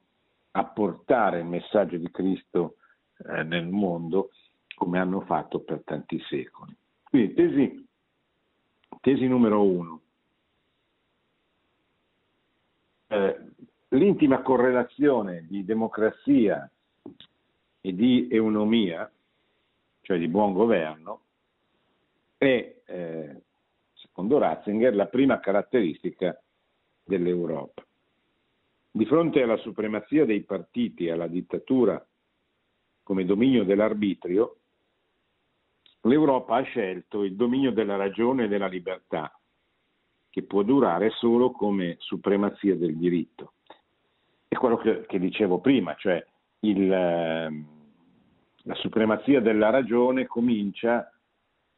a 0.52 0.64
portare 0.64 1.40
il 1.40 1.46
messaggio 1.46 1.98
di 1.98 2.10
Cristo 2.10 2.76
eh, 3.18 3.44
nel 3.44 3.68
mondo 3.68 4.30
come 4.74 4.98
hanno 4.98 5.20
fatto 5.22 5.60
per 5.60 5.82
tanti 5.84 6.22
secoli. 6.30 6.74
Quindi 7.04 7.34
tesi, 7.34 7.88
tesi 9.02 9.28
numero 9.28 9.62
uno. 9.62 10.02
Eh, 13.08 13.40
l'intima 13.90 14.42
correlazione 14.42 15.46
di 15.50 15.66
democrazia 15.66 16.70
e 17.86 17.94
di 17.94 18.30
eunomia, 18.32 19.12
cioè 20.04 20.18
di 20.18 20.30
buon 20.30 20.54
governo, 20.54 21.22
è, 22.38 22.76
eh, 22.86 23.42
secondo 23.92 24.38
Ratzinger, 24.38 24.96
la 24.96 25.08
prima 25.08 25.42
caratteristica 25.42 26.42
dell'Europa. 27.04 27.84
Di 28.90 29.06
fronte 29.06 29.42
alla 29.42 29.58
supremazia 29.58 30.24
dei 30.24 30.44
partiti 30.44 31.08
e 31.08 31.12
alla 31.12 31.28
dittatura 31.28 32.02
come 33.04 33.26
dominio 33.26 33.66
dell'arbitrio, 33.66 34.60
l'Europa 36.04 36.56
ha 36.56 36.62
scelto 36.62 37.24
il 37.24 37.36
dominio 37.36 37.74
della 37.74 37.98
ragione 37.98 38.46
e 38.46 38.48
della 38.48 38.68
libertà, 38.68 39.38
che 40.30 40.44
può 40.44 40.64
durare 40.64 41.10
solo 41.10 41.52
come 41.52 41.98
supremazia 42.00 42.78
del 42.78 42.96
diritto. 42.96 43.56
È 44.48 44.56
quello 44.56 44.78
che, 44.78 45.06
che 45.06 45.20
dicevo 45.20 45.60
prima, 45.60 45.96
cioè 45.96 46.26
il, 46.60 46.92
ehm, 46.92 47.73
la 48.64 48.76
supremazia 48.76 49.42
della 49.42 49.70
ragione 49.70 50.26
comincia 50.26 51.12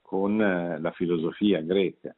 con 0.02 0.42
eh, 0.42 0.80
la 0.80 0.92
filosofia 0.92 1.62
greca, 1.62 2.16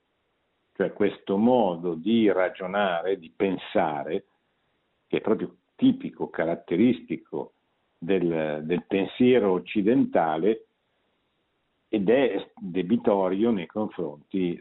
cioè 0.76 0.94
questo 0.94 1.38
modo 1.38 1.94
di 1.94 2.30
ragionare, 2.32 3.18
di 3.18 3.32
pensare, 3.36 4.26
che 5.08 5.18
è 5.18 5.22
proprio 5.22 5.56
tipico, 5.76 6.30
caratteristico 6.30 7.54
del, 7.98 8.62
del 8.64 8.84
pensiero 8.86 9.52
occidentale 9.52 10.66
ed 11.88 12.10
è 12.10 12.52
debitorio 12.56 13.52
nei 13.52 13.68
confronti 13.68 14.54
eh, 14.54 14.60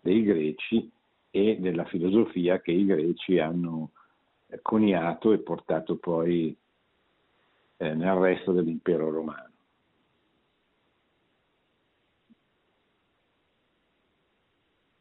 dei 0.00 0.22
greci 0.22 0.90
e 1.30 1.56
della 1.58 1.84
filosofia 1.86 2.60
che 2.60 2.72
i 2.72 2.84
greci 2.84 3.38
hanno 3.38 3.90
coniato 4.62 5.32
e 5.32 5.38
portato 5.38 5.96
poi 5.96 6.56
eh, 7.76 7.94
nel 7.94 8.14
resto 8.14 8.52
dell'impero 8.52 9.10
romano. 9.10 9.52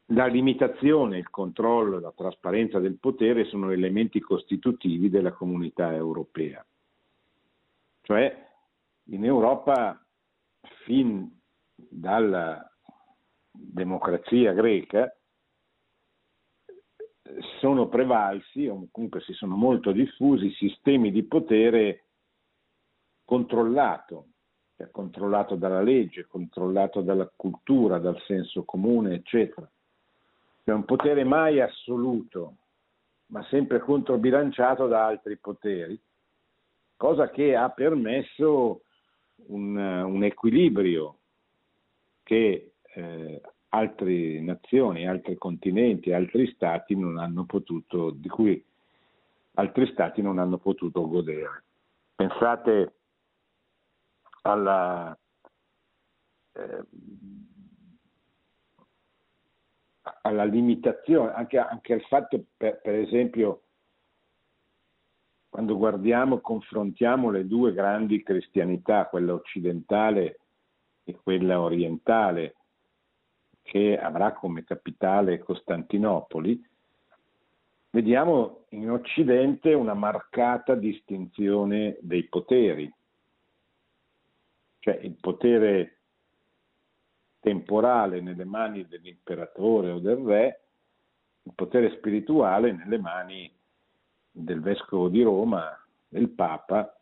La 0.07 0.27
limitazione, 0.27 1.17
il 1.17 1.29
controllo 1.29 1.97
e 1.97 2.01
la 2.01 2.13
trasparenza 2.15 2.79
del 2.79 2.99
potere 2.99 3.45
sono 3.45 3.71
elementi 3.71 4.19
costitutivi 4.19 5.09
della 5.09 5.31
comunità 5.31 5.91
europea. 5.93 6.63
Cioè 8.01 8.51
in 9.05 9.25
Europa, 9.25 9.99
fin 10.85 11.29
dalla 11.75 12.69
democrazia 13.51 14.53
greca, 14.53 15.13
sono 17.59 17.87
prevalsi, 17.87 18.67
o 18.67 18.87
comunque 18.91 19.21
si 19.21 19.33
sono 19.33 19.55
molto 19.55 19.91
diffusi, 19.91 20.51
sistemi 20.51 21.11
di 21.11 21.23
potere 21.23 22.03
controllato, 23.25 24.27
cioè 24.75 24.89
controllato 24.91 25.55
dalla 25.55 25.81
legge, 25.81 26.25
controllato 26.27 27.01
dalla 27.01 27.29
cultura, 27.35 27.99
dal 27.99 28.19
senso 28.25 28.63
comune, 28.63 29.15
eccetera. 29.15 29.69
Cioè 30.63 30.75
un 30.75 30.85
potere 30.85 31.23
mai 31.23 31.59
assoluto, 31.59 32.55
ma 33.27 33.43
sempre 33.45 33.79
controbilanciato 33.79 34.87
da 34.87 35.05
altri 35.05 35.37
poteri, 35.37 35.99
cosa 36.95 37.29
che 37.29 37.55
ha 37.55 37.69
permesso 37.69 38.81
un, 39.47 39.75
un 39.75 40.23
equilibrio 40.23 41.17
che 42.23 42.73
eh, 42.93 43.41
altre 43.69 44.39
nazioni, 44.39 45.07
altri 45.07 45.35
continenti, 45.35 46.13
altri 46.13 46.47
stati 46.53 46.95
non 46.95 47.17
hanno 47.17 47.45
potuto, 47.45 48.11
di 48.11 48.29
cui 48.29 48.63
altri 49.55 49.87
stati 49.91 50.21
non 50.21 50.37
hanno 50.37 50.57
potuto 50.57 51.07
godere. 51.07 51.63
Pensate 52.15 52.93
alla, 54.43 55.17
eh, 56.53 56.85
alla 60.21 60.43
limitazione, 60.43 61.33
anche, 61.33 61.57
anche, 61.57 61.93
al 61.93 62.01
fatto, 62.03 62.43
per, 62.55 62.79
per 62.81 62.95
esempio, 62.95 63.61
quando 65.49 65.77
guardiamo, 65.77 66.39
confrontiamo 66.39 67.29
le 67.29 67.47
due 67.47 67.73
grandi 67.73 68.23
cristianità, 68.23 69.07
quella 69.07 69.33
occidentale 69.33 70.39
e 71.03 71.15
quella 71.21 71.61
orientale, 71.61 72.55
che 73.61 73.97
avrà 73.97 74.33
come 74.33 74.63
capitale 74.63 75.39
Costantinopoli, 75.39 76.69
vediamo 77.91 78.65
in 78.69 78.89
Occidente 78.89 79.73
una 79.73 79.93
marcata 79.93 80.75
distinzione 80.75 81.97
dei 82.01 82.27
poteri 82.27 82.91
cioè 84.83 84.99
il 85.01 85.15
potere 85.17 85.99
temporale 87.39 88.19
nelle 88.19 88.43
mani 88.43 88.85
dell'imperatore 88.85 89.91
o 89.91 89.99
del 89.99 90.17
re, 90.17 90.61
il 91.43 91.53
potere 91.55 91.95
spirituale 91.95 92.73
nelle 92.73 92.97
mani 92.97 93.49
del 94.29 94.59
vescovo 94.59 95.07
di 95.07 95.21
Roma, 95.21 95.81
del 96.09 96.27
Papa 96.31 96.99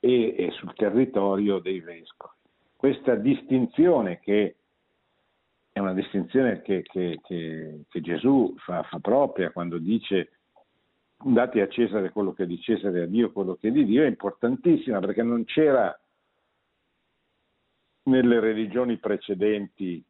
e, 0.00 0.34
e 0.36 0.50
sul 0.50 0.74
territorio 0.74 1.60
dei 1.60 1.80
vescovi. 1.80 2.34
Questa 2.76 3.14
distinzione 3.14 4.20
che 4.20 4.56
è 5.72 5.78
una 5.78 5.94
distinzione 5.94 6.60
che, 6.60 6.82
che, 6.82 7.20
che, 7.22 7.84
che 7.88 8.00
Gesù 8.02 8.54
fa, 8.58 8.82
fa, 8.82 8.98
propria 8.98 9.50
quando 9.50 9.78
dice 9.78 10.32
date 11.24 11.62
a 11.62 11.68
Cesare 11.68 12.10
quello 12.10 12.34
che 12.34 12.42
è 12.42 12.46
di 12.46 12.60
Cesare 12.60 12.98
e 12.98 13.02
a 13.04 13.06
Dio 13.06 13.32
quello 13.32 13.54
che 13.54 13.68
è 13.68 13.70
di 13.70 13.86
Dio, 13.86 14.02
è 14.02 14.06
importantissima 14.06 15.00
perché 15.00 15.22
non 15.22 15.42
c'era 15.46 15.98
nelle 18.06 18.40
religioni 18.40 18.98
precedenti 18.98 20.04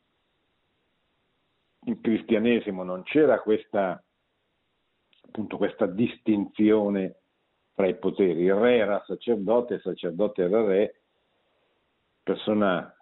il 1.86 2.00
cristianesimo 2.00 2.82
non 2.82 3.02
c'era 3.04 3.40
questa, 3.40 4.02
appunto, 5.22 5.56
questa 5.56 5.86
distinzione 5.86 7.16
tra 7.74 7.86
i 7.86 7.96
poteri. 7.96 8.42
Il 8.42 8.54
re 8.54 8.76
era 8.76 9.02
sacerdote, 9.06 9.74
il 9.74 9.80
sacerdote 9.82 10.42
era 10.42 10.64
re, 10.64 11.00
persona, 12.22 12.92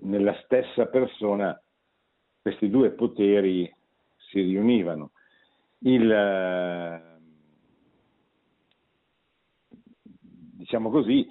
nella 0.00 0.34
stessa 0.44 0.86
persona 0.86 1.58
questi 2.42 2.68
due 2.68 2.90
poteri 2.90 3.74
si 4.16 4.42
riunivano. 4.42 5.12
Il, 5.78 7.18
diciamo 10.52 10.90
così, 10.90 11.26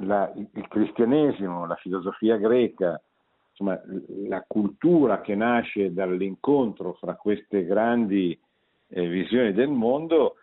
la, 0.00 0.30
il 0.34 0.68
cristianesimo, 0.68 1.66
la 1.66 1.76
filosofia 1.76 2.36
greca, 2.36 3.00
insomma, 3.50 3.80
la 4.28 4.44
cultura 4.46 5.20
che 5.20 5.34
nasce 5.34 5.92
dall'incontro 5.92 6.94
fra 6.94 7.14
queste 7.14 7.64
grandi 7.64 8.38
eh, 8.88 9.06
visioni 9.08 9.52
del 9.52 9.68
mondo 9.68 10.36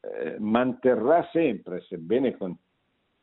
eh, 0.00 0.36
manterrà 0.38 1.28
sempre, 1.32 1.80
sebbene 1.82 2.36
con 2.36 2.56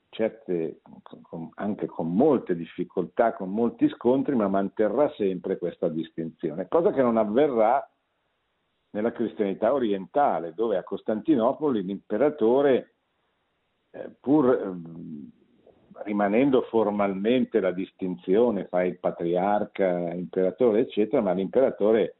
certe, 0.09 0.81
con, 1.21 1.49
anche 1.55 1.85
con 1.85 2.13
molte 2.13 2.55
difficoltà, 2.55 3.33
con 3.33 3.51
molti 3.51 3.87
scontri, 3.89 4.35
ma 4.35 4.47
manterrà 4.47 5.09
sempre 5.15 5.57
questa 5.57 5.87
distinzione, 5.87 6.67
cosa 6.67 6.91
che 6.91 7.01
non 7.01 7.17
avverrà 7.17 7.85
nella 8.91 9.11
cristianità 9.13 9.73
orientale, 9.73 10.53
dove 10.53 10.75
a 10.77 10.83
Costantinopoli 10.83 11.81
l'imperatore, 11.81 12.95
eh, 13.91 14.09
pur 14.19 14.77
rimanendo 16.03 16.61
formalmente 16.63 17.59
la 17.59 17.71
distinzione 17.71 18.65
fra 18.65 18.83
il 18.83 18.97
patriarca, 18.99 20.13
imperatore, 20.13 20.81
eccetera, 20.81 21.21
ma 21.21 21.31
l'imperatore 21.33 22.15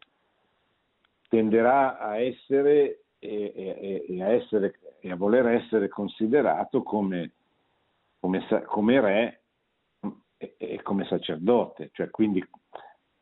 tenderà 1.30 1.98
a 1.98 2.18
essere 2.18 3.04
e, 3.24 3.54
e, 3.56 4.06
e, 4.08 4.24
a, 4.24 4.30
essere, 4.30 4.80
e 5.00 5.12
a, 5.12 5.16
voler 5.16 5.46
essere 5.46 5.88
considerato 5.88 6.82
come, 6.82 7.34
come, 8.20 8.44
come 8.66 9.00
re 9.00 9.42
e, 10.38 10.82
come 10.82 11.06
sacerdote, 11.06 11.92
cioè 11.94 12.10
quindi 12.10 12.44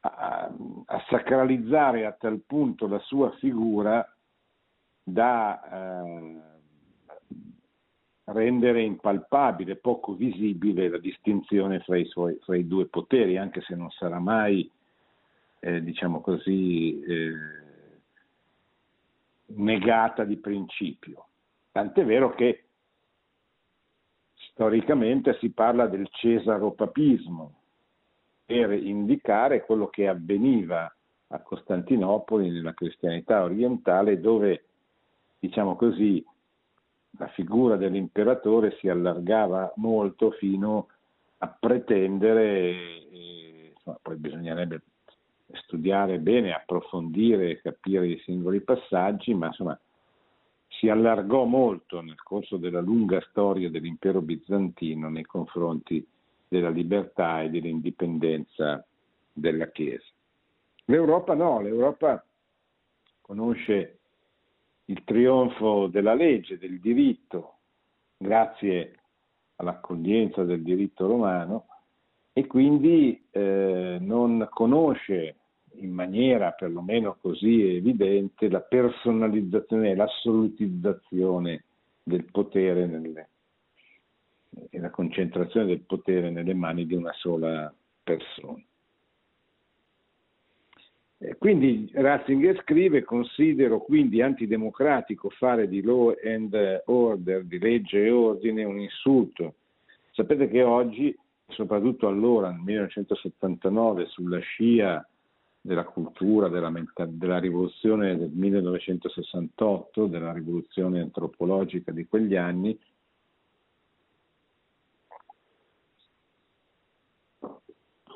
a, 0.02 0.50
a, 0.86 1.06
sacralizzare 1.10 2.06
a 2.06 2.14
tal 2.14 2.42
punto 2.48 2.88
la 2.88 3.00
sua 3.00 3.32
figura 3.32 4.10
da 5.04 6.04
eh, 6.04 6.59
rendere 8.32 8.82
impalpabile, 8.82 9.76
poco 9.76 10.14
visibile 10.14 10.90
la 10.90 10.98
distinzione 10.98 11.80
fra 11.80 11.98
i, 11.98 12.06
suoi, 12.06 12.38
fra 12.42 12.56
i 12.56 12.68
due 12.68 12.86
poteri, 12.86 13.38
anche 13.38 13.62
se 13.62 13.76
non 13.76 13.90
sarà 13.92 14.20
mai, 14.20 14.70
eh, 15.60 15.82
diciamo 15.84 16.22
così, 16.22 17.02
eh, 17.02 17.34
negata 19.48 20.24
di 20.24 20.38
principio. 20.38 21.26
Tant'è 21.72 22.06
vero 22.06 22.34
che 22.34 22.64
storicamente 24.52 25.38
si 25.40 25.52
parla 25.52 25.88
del 25.88 26.08
cesaropapismo 26.12 27.54
per 28.46 28.72
indicare 28.72 29.64
quello 29.64 29.88
che 29.88 30.08
avveniva 30.08 30.94
a 31.28 31.40
Costantinopoli 31.40 32.50
nella 32.50 32.74
cristianità 32.74 33.44
orientale 33.44 34.20
dove, 34.20 34.64
diciamo 35.40 35.76
così, 35.76 36.26
la 37.20 37.28
figura 37.28 37.76
dell'imperatore 37.76 38.78
si 38.80 38.88
allargava 38.88 39.74
molto 39.76 40.32
fino 40.32 40.88
a 41.40 41.48
pretendere, 41.48 42.72
e, 43.12 43.72
insomma, 43.76 44.00
poi 44.02 44.16
bisognerebbe 44.16 44.82
studiare 45.64 46.20
bene, 46.20 46.54
approfondire, 46.54 47.60
capire 47.62 48.08
i 48.08 48.20
singoli 48.20 48.62
passaggi, 48.62 49.34
ma 49.34 49.48
insomma 49.48 49.78
si 50.68 50.88
allargò 50.88 51.44
molto 51.44 52.00
nel 52.02 52.22
corso 52.24 52.56
della 52.56 52.80
lunga 52.80 53.20
storia 53.30 53.70
dell'impero 53.70 54.22
bizantino 54.22 55.10
nei 55.10 55.26
confronti 55.26 56.06
della 56.48 56.70
libertà 56.70 57.42
e 57.42 57.50
dell'indipendenza 57.50 58.86
della 59.34 59.68
Chiesa. 59.72 60.06
L'Europa 60.86 61.34
no, 61.34 61.60
l'Europa 61.60 62.24
conosce 63.22 63.99
il 64.90 65.04
trionfo 65.04 65.88
della 65.88 66.16
legge, 66.16 66.58
del 66.58 66.80
diritto, 66.80 67.58
grazie 68.18 68.96
all'accoglienza 69.56 70.44
del 70.44 70.64
diritto 70.64 71.06
romano 71.08 71.68
e 72.34 72.48
quindi 72.48 73.24
eh, 73.30 73.98
non 74.00 74.48
conosce 74.52 75.36
in 75.76 75.92
maniera 75.92 76.52
perlomeno 76.52 77.18
così 77.22 77.76
evidente 77.76 78.50
la 78.50 78.62
personalizzazione 78.62 79.92
e 79.92 79.96
l'assolutizzazione 79.96 81.66
del 82.02 82.26
potere 82.26 82.88
nelle, 82.88 83.30
e 84.70 84.80
la 84.80 84.90
concentrazione 84.90 85.68
del 85.68 85.82
potere 85.82 86.32
nelle 86.32 86.56
mani 86.56 86.88
di 86.88 86.96
una 86.96 87.14
sola 87.14 87.72
persona. 88.02 88.64
Quindi 91.38 91.92
Ratzinger 91.94 92.62
scrive, 92.62 93.04
considero 93.04 93.82
quindi 93.82 94.22
antidemocratico 94.22 95.30
fare 95.30 95.68
di 95.68 95.82
law 95.82 96.16
and 96.24 96.84
order, 96.86 97.44
di 97.44 97.60
legge 97.60 98.06
e 98.06 98.10
ordine, 98.10 98.64
un 98.64 98.80
insulto. 98.80 99.56
Sapete 100.12 100.48
che 100.48 100.64
oggi, 100.64 101.14
soprattutto 101.50 102.08
allora, 102.08 102.50
nel 102.52 102.62
1979, 102.62 104.06
sulla 104.06 104.40
scia 104.40 105.06
della 105.60 105.84
cultura, 105.84 106.48
della, 106.48 106.72
della 107.10 107.40
rivoluzione 107.40 108.18
del 108.18 108.32
1968, 108.32 110.06
della 110.06 110.32
rivoluzione 110.32 111.02
antropologica 111.02 111.92
di 111.92 112.08
quegli 112.08 112.38
anni, 112.38 112.80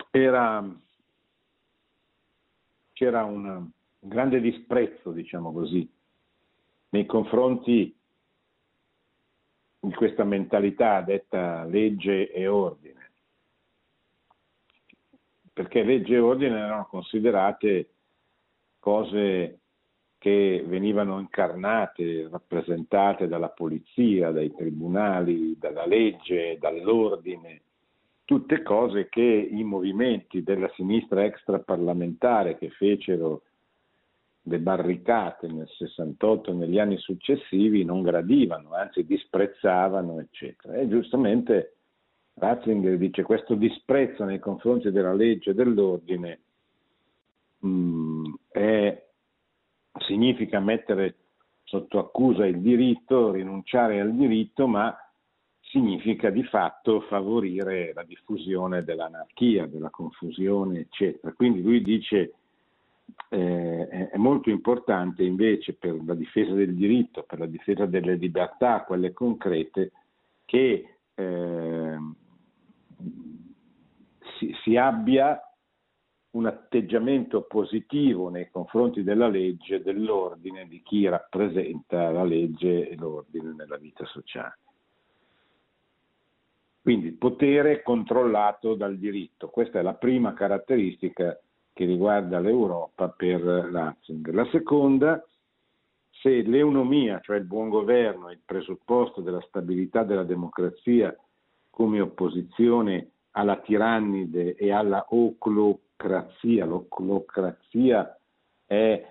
era 0.09 0.83
c'era 3.03 3.25
un 3.25 3.69
grande 3.99 4.39
disprezzo, 4.39 5.11
diciamo 5.11 5.51
così, 5.51 5.89
nei 6.89 7.05
confronti 7.05 7.93
di 9.79 9.93
questa 9.93 10.23
mentalità 10.23 11.01
detta 11.01 11.65
legge 11.65 12.31
e 12.31 12.47
ordine, 12.47 13.11
perché 15.51 15.83
legge 15.83 16.15
e 16.15 16.19
ordine 16.19 16.57
erano 16.57 16.85
considerate 16.85 17.89
cose 18.79 19.59
che 20.17 20.63
venivano 20.65 21.19
incarnate, 21.19 22.29
rappresentate 22.29 23.27
dalla 23.27 23.49
polizia, 23.49 24.31
dai 24.31 24.53
tribunali, 24.55 25.57
dalla 25.59 25.85
legge, 25.85 26.57
dall'ordine, 26.57 27.63
tutte 28.25 28.62
cose 28.63 29.09
che 29.09 29.21
i 29.21 29.63
movimenti 29.63 30.43
della 30.43 30.71
sinistra 30.75 31.25
extraparlamentare 31.25 32.57
che 32.57 32.69
fecero 32.69 33.43
le 34.43 34.59
barricate 34.59 35.47
nel 35.47 35.67
68 35.69 36.51
e 36.51 36.53
negli 36.53 36.79
anni 36.79 36.97
successivi 36.97 37.86
non 37.86 38.01
gradivano, 38.01 38.73
anzi 38.73 39.05
disprezzavano, 39.05 40.19
eccetera. 40.19 40.75
E 40.75 40.88
giustamente 40.88 41.75
Ratzinger 42.36 42.97
dice 42.97 43.23
questo 43.23 43.55
disprezzo 43.55 44.23
nei 44.23 44.39
confronti 44.39 44.91
della 44.91 45.13
legge 45.13 45.51
e 45.51 45.53
dell'ordine 45.53 46.39
mh, 47.59 47.67
mm, 47.67 48.33
è, 48.49 49.05
significa 50.07 50.59
mettere 50.59 51.15
sotto 51.63 51.99
accusa 51.99 52.45
il 52.45 52.59
diritto, 52.59 53.31
rinunciare 53.31 54.01
al 54.01 54.13
diritto, 54.13 54.67
ma 54.67 54.95
significa 55.73 56.29
di 56.29 56.43
fatto 56.43 57.01
favorire 57.01 57.93
la 57.95 58.03
diffusione 58.03 58.83
dell'anarchia, 58.83 59.65
della 59.65 59.89
confusione, 59.89 60.81
eccetera. 60.81 61.33
Quindi 61.33 61.63
lui 61.63 61.81
dice 61.81 62.36
eh, 63.29 64.09
è 64.09 64.17
molto 64.17 64.51
importante 64.51 65.23
invece 65.23 65.73
per 65.73 65.99
la 66.05 66.13
difesa 66.13 66.53
del 66.53 66.75
diritto, 66.75 67.23
per 67.23 67.39
la 67.39 67.47
difesa 67.47 67.88
delle 67.88 68.13
libertà, 68.13 68.83
quelle 68.83 69.13
concrete, 69.13 69.91
che 70.45 70.97
eh, 71.15 71.97
si, 74.38 74.55
si 74.62 74.77
abbia 74.77 75.41
un 76.33 76.45
atteggiamento 76.45 77.41
positivo 77.47 78.29
nei 78.29 78.47
confronti 78.51 79.01
della 79.01 79.27
legge, 79.27 79.81
dell'ordine, 79.81 80.67
di 80.67 80.83
chi 80.83 81.07
rappresenta 81.07 82.12
la 82.12 82.23
legge 82.23 82.89
e 82.89 82.95
l'ordine 82.95 83.53
nella 83.53 83.77
vita 83.77 84.05
sociale. 84.05 84.59
Quindi 86.84 87.13
potere 87.13 87.82
controllato 87.82 88.76
dal 88.76 88.98
diritto. 88.98 89.48
Questa 89.48 89.80
è 89.80 89.82
la 89.82 89.93
prima 89.93 90.34
caratteristica 90.34 91.39
che 91.72 91.86
riguarda 91.86 92.41
l'Europa 92.41 93.08
per 93.08 93.39
Ratzinger. 93.39 94.34
La 94.36 94.46
seconda, 94.52 95.26
se 96.10 96.41
l'eunomia, 96.41 97.22
cioè 97.22 97.38
il 97.38 97.46
buon 97.46 97.69
governo, 97.69 98.28
è 98.28 98.34
il 98.34 98.41
presupposto 98.43 99.22
della 99.22 99.39
stabilità 99.48 100.04
della 100.04 100.26
democrazia 100.26 101.15
come 101.69 102.02
opposizione 102.02 103.12
alla 103.32 103.56
tirannide 103.62 104.56
e 104.56 104.74
alla 104.74 105.06
oclocrazia, 105.08 106.65
l'oclocrazia 106.65 108.19
è 108.65 109.10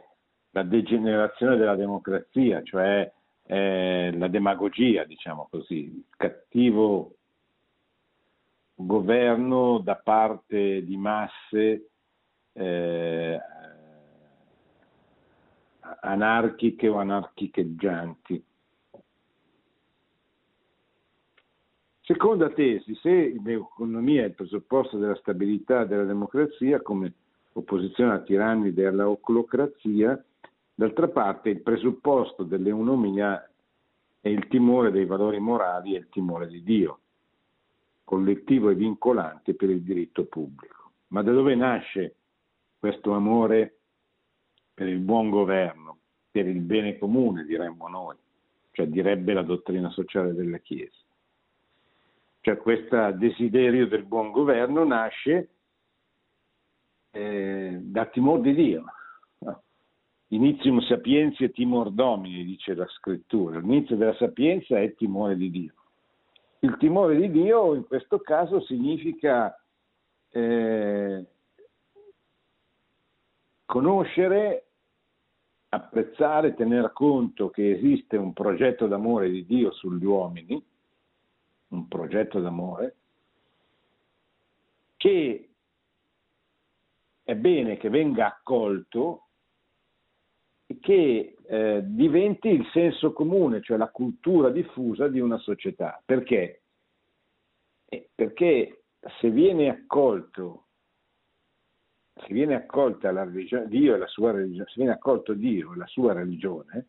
la 0.51 0.63
degenerazione 0.63 1.57
della 1.57 1.75
democrazia, 1.75 2.63
cioè 2.63 3.11
la 3.45 4.29
demagogia, 4.29 5.05
diciamo 5.05 5.49
così, 5.51 5.85
il 5.85 6.05
cattivo 6.17 7.15
governo 8.87 9.79
da 9.79 9.97
parte 9.97 10.85
di 10.85 10.97
masse 10.97 11.91
eh, 12.53 13.41
anarchiche 16.01 16.89
o 16.89 16.99
anarchicheggianti. 16.99 18.45
Seconda 22.05 22.51
tesi, 22.51 22.95
se 22.97 23.41
l'economia 23.43 24.23
è 24.23 24.27
il 24.27 24.35
presupposto 24.35 24.99
della 24.99 25.15
stabilità 25.17 25.85
della 25.85 26.05
democrazia 26.05 26.83
come 26.83 27.15
opposizione 27.53 28.13
a 28.13 28.21
tiranni 28.21 28.73
della 28.73 29.09
oclocrazia, 29.09 30.23
d'altra 30.75 31.09
parte 31.09 31.51
il 31.51 31.61
presupposto 31.61 32.43
dell'economia 32.43 33.49
è 34.21 34.29
il 34.29 34.47
timore 34.49 34.91
dei 34.91 35.05
valori 35.05 35.39
morali 35.39 35.95
e 35.95 35.99
il 35.99 36.09
timore 36.09 36.49
di 36.49 36.63
Dio, 36.63 36.99
collettivo 38.05 38.71
e 38.71 38.75
vincolante 38.75 39.55
per 39.55 39.71
il 39.71 39.83
diritto 39.83 40.25
pubblico. 40.27 40.93
Ma 41.09 41.23
da 41.23 41.33
dove 41.33 41.55
nasce 41.55 42.17
questo 42.79 43.13
amore 43.13 43.79
per 44.75 44.89
il 44.89 44.99
buon 44.99 45.31
governo, 45.31 45.99
per 46.31 46.47
il 46.47 46.61
bene 46.61 46.99
comune, 46.99 47.45
diremmo 47.45 47.89
noi, 47.89 48.17
cioè 48.73 48.87
direbbe 48.87 49.33
la 49.33 49.43
dottrina 49.43 49.91
sociale 49.91 50.35
della 50.35 50.59
Chiesa? 50.59 50.97
Cioè 52.41 52.57
questo 52.57 53.13
desiderio 53.13 53.87
del 53.87 54.05
buon 54.05 54.33
governo 54.33 54.85
nasce 54.85 55.51
eh, 57.13 57.79
da 57.81 58.07
timore 58.07 58.43
di 58.43 58.55
Dio. 58.55 58.85
Inizium 60.33 60.81
sapienza 60.81 61.45
e 61.45 61.53
timor 61.53 61.91
domini, 61.91 62.43
dice 62.45 62.75
la 62.75 62.87
scrittura. 62.89 63.59
L'inizio 63.59 63.97
della 63.97 64.15
sapienza 64.15 64.81
è 64.81 64.95
timore 64.95 65.37
di 65.37 65.51
Dio. 65.51 65.75
Il 66.65 66.77
timore 66.79 67.17
di 67.17 67.29
Dio 67.31 67.75
in 67.75 67.87
questo 67.87 68.21
caso 68.21 68.61
significa 68.61 69.61
eh, 70.31 71.27
conoscere, 73.65 74.67
apprezzare, 75.71 76.55
tener 76.55 76.93
conto 76.93 77.51
che 77.51 77.73
esiste 77.73 78.17
un 78.17 78.33
progetto 78.33 78.87
d'amore 78.87 79.29
di 79.29 79.45
Dio 79.45 79.73
sugli 79.73 80.05
uomini 80.05 80.65
un 81.73 81.89
progetto 81.89 82.41
d'amore, 82.41 82.97
che 84.97 85.49
è 87.25 87.35
bene 87.35 87.77
che 87.77 87.89
venga 87.89 88.27
accolto 88.27 89.22
che 90.79 91.37
eh, 91.45 91.83
diventi 91.85 92.49
il 92.49 92.67
senso 92.73 93.13
comune, 93.13 93.61
cioè 93.63 93.77
la 93.77 93.91
cultura 93.91 94.51
diffusa 94.51 95.09
di 95.09 95.21
una 95.21 95.39
società. 95.39 96.01
Perché? 96.05 96.63
Eh, 97.89 98.09
perché 98.15 98.85
se 99.21 99.31
viene 99.31 99.69
accolto, 99.69 100.67
se 102.15 102.33
viene 102.33 102.55
accolta 102.55 103.11
la 103.11 103.25
religione, 103.25 103.69
Dio 103.69 103.95
e 103.95 103.99
la 103.99 104.07
sua 104.07 104.31
religione, 104.31 104.69
se 104.69 104.75
viene 104.77 104.93
accolto 104.93 105.35
Dio 105.35 105.73
e 105.73 105.77
la 105.77 105.87
sua 105.87 106.13
religione, 106.13 106.87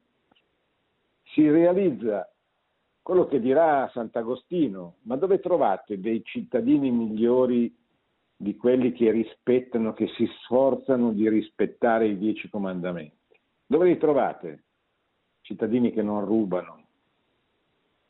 si 1.23 1.49
realizza 1.49 2.29
quello 3.01 3.25
che 3.25 3.39
dirà 3.39 3.89
Sant'Agostino, 3.91 4.95
ma 5.01 5.17
dove 5.17 5.39
trovate 5.39 5.99
dei 5.99 6.23
cittadini 6.23 6.89
migliori 6.89 7.75
di 8.35 8.55
quelli 8.55 8.93
che 8.93 9.11
rispettano, 9.11 9.93
che 9.93 10.07
si 10.15 10.25
sforzano 10.43 11.11
di 11.11 11.27
rispettare 11.27 12.07
i 12.07 12.17
dieci 12.17 12.49
comandamenti? 12.49 13.22
Dove 13.65 13.87
li 13.87 13.97
trovate? 13.97 14.63
Cittadini 15.41 15.91
che 15.91 16.01
non 16.01 16.25
rubano, 16.25 16.85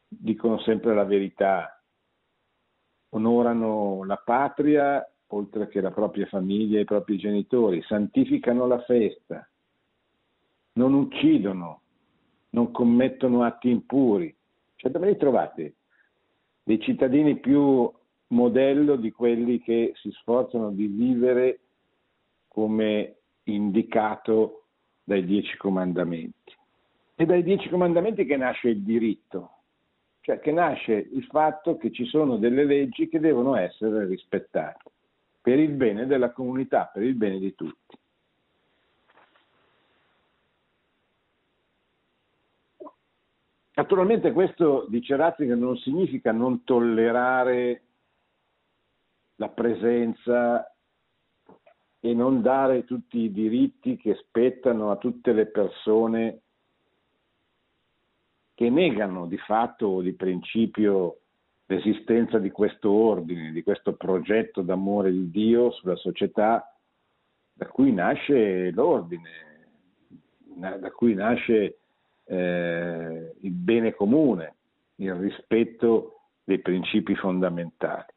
dicono 0.08 0.60
sempre 0.60 0.94
la 0.94 1.04
verità, 1.04 1.82
onorano 3.10 4.04
la 4.04 4.18
patria 4.18 5.08
oltre 5.28 5.68
che 5.68 5.82
la 5.82 5.92
propria 5.92 6.28
famiglia 6.28 6.78
e 6.78 6.82
i 6.82 6.86
propri 6.86 7.18
genitori, 7.18 7.82
santificano 7.84 8.68
la 8.68 8.80
festa, 8.82 9.48
non 10.74 10.94
uccidono, 10.94 11.82
non 12.50 12.72
commettono 12.72 13.44
atti 13.44 13.70
impuri, 13.70 14.36
cioè 14.76 14.92
dove 14.92 15.08
li 15.08 15.18
trovate? 15.18 15.76
Dei 16.64 16.80
cittadini 16.80 17.40
più 17.40 17.92
modello 18.28 18.96
di 18.96 19.12
quelli 19.12 19.60
che 19.60 19.94
si 19.96 20.12
sforzano 20.12 20.72
di 20.72 20.88
vivere 20.88 21.60
come 22.48 23.18
indicato 23.44 24.63
dai 25.04 25.26
dieci 25.26 25.58
comandamenti. 25.58 26.56
E 27.16 27.26
dai 27.26 27.44
dieci 27.44 27.70
comandamenti 27.70 28.26
che 28.26 28.38
nasce 28.38 28.70
il 28.70 28.82
diritto, 28.82 29.52
cioè 30.22 30.40
che 30.40 30.52
nasce 30.52 30.94
il 30.94 31.26
fatto 31.26 31.78
che 31.78 31.92
ci 31.92 32.06
sono 32.06 32.38
delle 32.38 32.66
leggi 32.66 33.08
che 33.10 33.20
devono 33.20 33.56
essere 33.56 34.06
rispettate 34.06 34.92
per 35.42 35.60
il 35.60 35.72
bene 35.72 36.06
della 36.06 36.32
comunità, 36.32 36.90
per 36.92 37.04
il 37.04 37.16
bene 37.16 37.38
di 37.38 37.54
tutti. 37.54 37.98
Naturalmente 43.76 44.32
questo, 44.32 44.86
dice 44.88 45.16
Ratzinger, 45.16 45.58
non 45.58 45.76
significa 45.78 46.32
non 46.32 46.64
tollerare 46.64 47.82
la 49.36 49.50
presenza 49.50 50.73
e 52.06 52.14
non 52.14 52.42
dare 52.42 52.84
tutti 52.84 53.20
i 53.20 53.32
diritti 53.32 53.96
che 53.96 54.16
spettano 54.16 54.92
a 54.92 54.98
tutte 54.98 55.32
le 55.32 55.46
persone 55.46 56.42
che 58.54 58.70
negano 58.70 59.26
di 59.26 59.38
fatto 59.38 59.86
o 59.86 60.02
di 60.02 60.12
principio 60.12 61.20
l'esistenza 61.68 62.40
di 62.40 62.52
questo 62.52 62.92
ordine, 62.92 63.54
di 63.54 63.64
questo 63.64 63.94
progetto 63.94 64.62
d'amore 64.62 65.14
di 65.14 65.32
Dio 65.32 65.72
sulla 65.72 65.96
società 65.96 66.76
da 67.54 67.68
cui 67.68 67.94
nasce 67.94 68.70
l'ordine, 68.72 69.30
da 70.58 70.92
cui 70.92 71.14
nasce 71.14 71.78
eh, 72.26 73.34
il 73.40 73.52
bene 73.52 73.94
comune, 73.94 74.56
il 74.96 75.14
rispetto 75.14 76.20
dei 76.44 76.60
principi 76.60 77.16
fondamentali. 77.16 78.12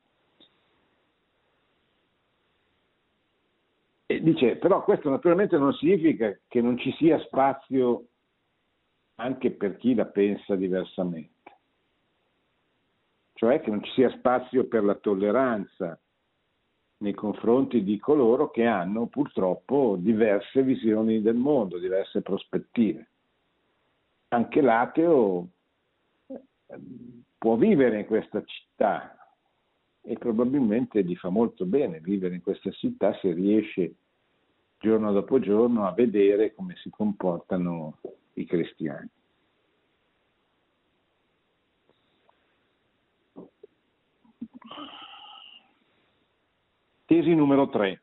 E 4.06 4.22
dice, 4.22 4.56
però 4.56 4.84
questo 4.84 5.10
naturalmente 5.10 5.58
non 5.58 5.72
significa 5.74 6.38
che 6.46 6.60
non 6.60 6.78
ci 6.78 6.92
sia 6.92 7.18
spazio 7.20 8.06
anche 9.16 9.50
per 9.50 9.76
chi 9.76 9.94
la 9.94 10.04
pensa 10.04 10.54
diversamente, 10.54 11.56
cioè 13.32 13.60
che 13.60 13.70
non 13.70 13.82
ci 13.82 13.90
sia 13.92 14.10
spazio 14.10 14.66
per 14.66 14.84
la 14.84 14.94
tolleranza 14.94 15.98
nei 16.98 17.14
confronti 17.14 17.82
di 17.82 17.98
coloro 17.98 18.50
che 18.50 18.64
hanno 18.64 19.06
purtroppo 19.06 19.96
diverse 19.98 20.62
visioni 20.62 21.20
del 21.20 21.34
mondo, 21.34 21.78
diverse 21.78 22.22
prospettive. 22.22 23.08
Anche 24.28 24.60
l'ateo 24.60 25.48
eh, 26.26 26.40
può 27.36 27.56
vivere 27.56 28.00
in 28.00 28.06
questa 28.06 28.42
città 28.44 29.15
e 30.08 30.16
probabilmente 30.16 31.02
gli 31.02 31.16
fa 31.16 31.30
molto 31.30 31.64
bene 31.64 31.98
vivere 31.98 32.36
in 32.36 32.40
questa 32.40 32.70
città 32.70 33.12
se 33.20 33.32
riesce 33.32 33.94
giorno 34.78 35.10
dopo 35.10 35.40
giorno 35.40 35.84
a 35.84 35.92
vedere 35.92 36.54
come 36.54 36.76
si 36.76 36.90
comportano 36.90 37.98
i 38.34 38.44
cristiani. 38.44 39.08
Tesi 47.04 47.34
numero 47.34 47.68
3. 47.68 48.02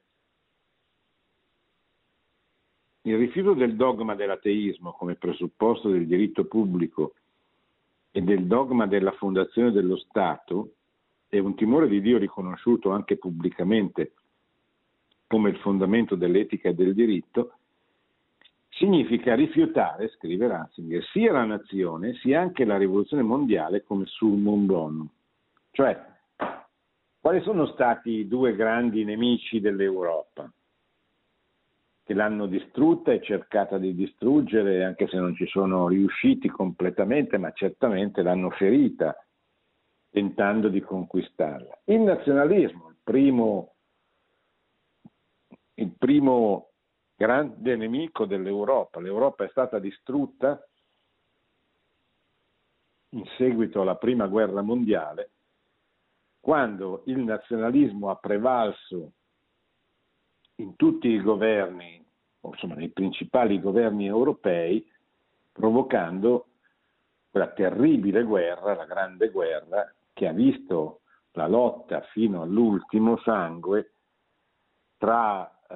Il 3.04 3.18
rifiuto 3.18 3.54
del 3.54 3.76
dogma 3.78 4.14
dell'ateismo 4.16 4.92
come 4.92 5.16
presupposto 5.16 5.90
del 5.90 6.06
diritto 6.06 6.46
pubblico 6.46 7.14
e 8.12 8.22
del 8.22 8.46
dogma 8.46 8.88
della 8.88 9.12
fondazione 9.14 9.72
dello 9.72 9.98
Stato 9.98 10.74
è 11.38 11.40
un 11.40 11.56
timore 11.56 11.88
di 11.88 12.02
Dio 12.02 12.18
riconosciuto 12.18 12.92
anche 12.92 13.18
pubblicamente 13.18 14.14
come 15.28 15.50
il 15.50 15.58
fondamento 15.58 16.16
dell'etica 16.16 16.70
e 16.70 16.76
del 16.76 16.94
diritto, 16.94 17.54
significa 18.70 19.34
rifiutare, 19.34 20.10
scrive 20.10 20.48
Ratzinger, 20.48 21.04
sia 21.06 21.32
la 21.32 21.46
nazione 21.46 22.14
sia 22.16 22.40
anche 22.40 22.66
la 22.66 22.78
rivoluzione 22.78 23.24
mondiale 23.24 23.84
come 23.84 24.06
summum 24.06 24.66
bonum. 24.68 25.10
Cioè, 25.72 26.00
quali 27.20 27.42
sono 27.42 27.66
stati 27.68 28.12
i 28.12 28.28
due 28.28 28.56
grandi 28.56 29.04
nemici 29.04 29.60
dell'Europa? 29.60 30.52
che 32.06 32.14
l'hanno 32.14 32.48
distrutta 32.48 33.14
e 33.14 33.22
cercata 33.22 33.78
di 33.78 33.96
distruggere, 33.96 34.84
anche 34.84 35.08
se 35.08 35.16
non 35.16 35.34
ci 35.36 35.48
sono 35.48 35.88
riusciti 35.88 36.50
completamente, 36.50 37.38
ma 37.38 37.54
certamente 37.54 38.22
l'hanno 38.22 38.50
ferita, 38.50 39.16
tentando 40.14 40.70
di 40.70 40.80
conquistarla. 40.80 41.80
Il 41.86 42.02
nazionalismo, 42.02 42.90
il 42.90 42.98
primo, 43.04 43.74
il 45.74 45.90
primo 45.98 46.70
grande 47.16 47.76
nemico 47.76 48.26
dell'Europa. 48.26 49.00
L'Europa 49.00 49.44
è 49.44 49.50
stata 49.50 49.80
distrutta 49.80 50.64
in 53.10 53.26
seguito 53.38 53.82
alla 53.82 53.96
prima 53.96 54.28
guerra 54.28 54.62
mondiale, 54.62 55.32
quando 56.40 57.02
il 57.08 57.18
nazionalismo 57.20 58.12
ha 58.12 58.16
prevalso 58.16 59.14
in 60.58 60.76
tutti 60.76 61.08
i 61.08 61.22
governi, 61.24 62.06
insomma 62.42 62.76
nei 62.76 62.90
principali 62.90 63.60
governi 63.60 64.06
europei, 64.06 64.88
provocando 65.52 66.50
quella 67.32 67.50
terribile 67.50 68.24
guerra, 68.24 68.76
la 68.76 68.86
grande 68.86 69.30
guerra, 69.30 69.92
che 70.14 70.28
ha 70.28 70.32
visto 70.32 71.02
la 71.32 71.48
lotta 71.48 72.02
fino 72.12 72.42
all'ultimo 72.42 73.18
sangue 73.18 73.94
tra 74.98 75.50
eh, 75.68 75.76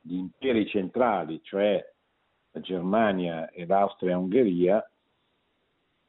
gli 0.00 0.14
imperi 0.14 0.66
centrali, 0.66 1.40
cioè 1.42 1.84
la 2.52 2.60
Germania 2.60 3.50
e 3.50 3.66
l'Austria-Ungheria, 3.66 4.86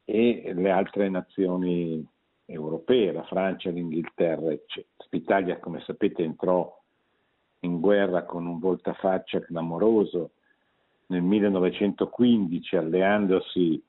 e 0.04 0.52
le 0.54 0.70
altre 0.70 1.08
nazioni 1.08 2.06
europee, 2.44 3.12
la 3.12 3.24
Francia, 3.24 3.70
l'Inghilterra, 3.70 4.52
eccetera. 4.52 4.92
L'Italia, 5.08 5.58
come 5.58 5.80
sapete, 5.80 6.22
entrò 6.22 6.82
in 7.60 7.80
guerra 7.80 8.24
con 8.24 8.46
un 8.46 8.58
voltafaccia 8.58 9.40
clamoroso 9.40 10.32
nel 11.06 11.22
1915 11.22 12.76
alleandosi 12.76 13.82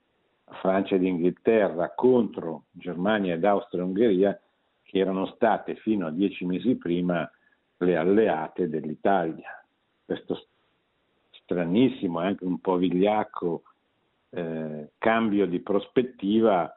Francia 0.46 0.96
ed 0.96 1.04
Inghilterra 1.04 1.94
contro 1.96 2.66
Germania 2.72 3.34
ed 3.34 3.44
Austria-Ungheria 3.44 4.40
che 4.84 5.00
erano 5.00 5.26
state 5.28 5.76
fino 5.76 6.08
a 6.08 6.12
dieci 6.12 6.46
mesi 6.46 6.76
prima 6.76 7.30
le 7.78 7.98
alleate 7.98 8.70
dell'Italia. 8.70 9.50
Questo 10.06 10.48
stranissimo 11.32 12.22
e 12.22 12.26
anche 12.28 12.46
un 12.46 12.60
po' 12.60 12.78
vigliacco 12.78 13.64
eh, 14.30 14.92
cambio 14.98 15.46
di 15.48 15.60
prospettiva 15.60 16.72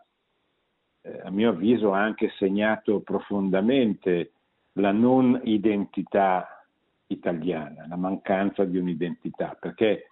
eh, 1.03 1.21
a 1.25 1.31
mio 1.31 1.51
avviso 1.51 1.93
ha 1.93 2.01
anche 2.01 2.31
segnato 2.39 3.01
profondamente 3.01 4.33
la 4.73 4.93
non 4.93 5.41
identità 5.45 6.65
italiana, 7.07 7.87
la 7.89 7.97
mancanza 7.97 8.65
di 8.65 8.79
un'identità, 8.79 9.57
perché 9.59 10.11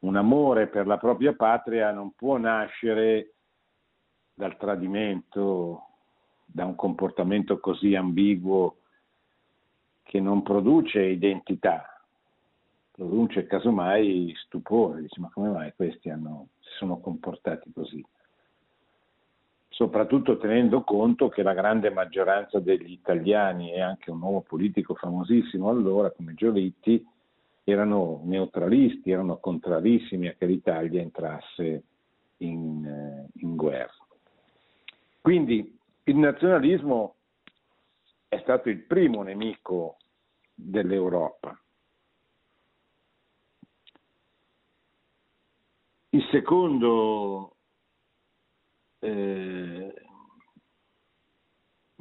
un 0.00 0.16
amore 0.16 0.68
per 0.68 0.86
la 0.86 0.96
propria 0.96 1.34
patria 1.34 1.90
non 1.90 2.12
può 2.14 2.36
nascere 2.36 3.34
dal 4.32 4.56
tradimento, 4.56 5.82
da 6.44 6.64
un 6.64 6.74
comportamento 6.74 7.60
così 7.60 7.94
ambiguo 7.94 8.76
che 10.02 10.20
non 10.20 10.42
produce 10.42 11.02
identità, 11.02 12.02
produce 12.90 13.46
casomai 13.46 14.34
stupore, 14.44 15.02
dice 15.02 15.20
ma 15.20 15.30
come 15.32 15.50
mai 15.50 15.72
questi 15.74 16.08
hanno, 16.10 16.48
si 16.60 16.70
sono 16.78 16.98
comportati 16.98 17.70
così? 17.72 18.04
Soprattutto 19.68 20.36
tenendo 20.38 20.82
conto 20.82 21.28
che 21.28 21.42
la 21.42 21.54
grande 21.54 21.90
maggioranza 21.90 22.58
degli 22.58 22.90
italiani 22.90 23.72
e 23.72 23.80
anche 23.80 24.10
un 24.10 24.20
uomo 24.20 24.40
politico 24.40 24.94
famosissimo 24.94 25.68
allora 25.68 26.10
come 26.10 26.34
Giolitti 26.34 27.06
erano 27.70 28.20
neutralisti, 28.24 29.10
erano 29.10 29.38
contrarissimi 29.38 30.28
a 30.28 30.34
che 30.34 30.46
l'Italia 30.46 31.00
entrasse 31.00 31.84
in, 32.38 32.84
eh, 32.84 33.28
in 33.40 33.56
guerra. 33.56 33.94
Quindi 35.20 35.78
il 36.04 36.16
nazionalismo 36.16 37.14
è 38.28 38.38
stato 38.42 38.68
il 38.68 38.78
primo 38.78 39.22
nemico 39.22 39.96
dell'Europa. 40.54 41.58
Il 46.12 46.26
secondo, 46.30 47.56
eh, 48.98 49.94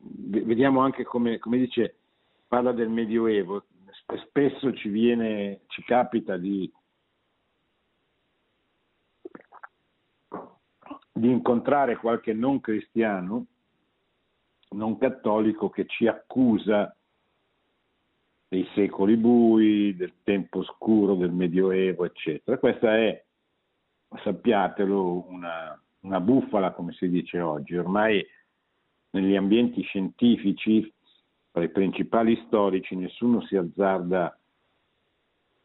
vediamo 0.04 0.80
anche 0.82 1.04
come, 1.04 1.38
come 1.38 1.58
dice, 1.58 1.96
parla 2.48 2.72
del 2.72 2.90
Medioevo, 2.90 3.66
spesso 4.18 4.74
ci 4.74 4.90
viene, 4.90 5.62
ci 5.68 5.84
capita 5.84 6.38
di, 6.38 6.72
di 11.12 11.30
incontrare 11.30 11.98
qualche 11.98 12.34
non 12.34 12.60
cristiano, 12.60 13.46
non 14.70 14.98
cattolico 14.98 15.70
che 15.70 15.86
ci 15.86 16.08
accusa 16.08 16.96
dei 18.48 18.68
secoli 18.74 19.16
bui, 19.16 19.96
del 19.96 20.14
tempo 20.24 20.64
scuro 20.64 21.16
del 21.16 21.32
Medioevo, 21.32 22.06
eccetera. 22.06 22.58
Questa 22.58 22.98
è, 22.98 23.24
sappiatelo, 24.24 25.30
una, 25.30 25.80
una 26.02 26.20
bufala, 26.20 26.72
come 26.72 26.94
si 26.94 27.10
dice 27.10 27.40
oggi. 27.40 27.78
Ormai 27.78 28.26
negli 29.12 29.36
ambienti 29.36 29.82
scientifici 29.84 30.92
tra 31.52 31.64
i 31.64 31.70
principali 31.70 32.42
storici 32.46 32.96
nessuno 32.96 33.42
si 33.42 33.56
azzarda 33.56 34.38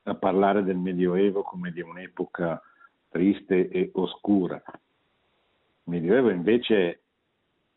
a 0.05 0.15
parlare 0.15 0.63
del 0.63 0.77
Medioevo 0.77 1.43
come 1.43 1.71
di 1.71 1.81
un'epoca 1.81 2.61
triste 3.09 3.69
e 3.69 3.91
oscura. 3.95 4.61
Il 4.67 5.93
Medioevo 5.93 6.31
invece 6.31 7.01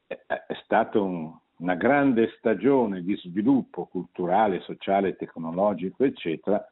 è, 0.08 0.44
stato 0.64 1.04
un, 1.04 1.34
una 1.58 1.76
grande 1.76 2.34
stagione 2.38 3.04
di 3.04 3.16
sviluppo 3.18 3.86
culturale, 3.86 4.62
sociale, 4.62 5.16
tecnologico, 5.16 6.04
eccetera, 6.04 6.66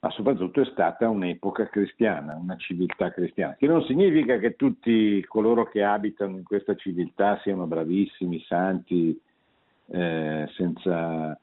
ma 0.00 0.10
soprattutto 0.10 0.60
è 0.60 0.64
stata 0.66 1.08
un'epoca 1.08 1.68
cristiana, 1.68 2.36
una 2.36 2.56
civiltà 2.56 3.10
cristiana, 3.10 3.56
che 3.56 3.66
non 3.66 3.82
significa 3.82 4.38
che 4.38 4.54
tutti 4.54 5.24
coloro 5.26 5.66
che 5.68 5.82
abitano 5.82 6.36
in 6.36 6.44
questa 6.44 6.76
civiltà 6.76 7.38
siano 7.42 7.66
bravissimi, 7.66 8.40
santi, 8.46 9.20
eh, 9.90 10.48
senza 10.54 11.38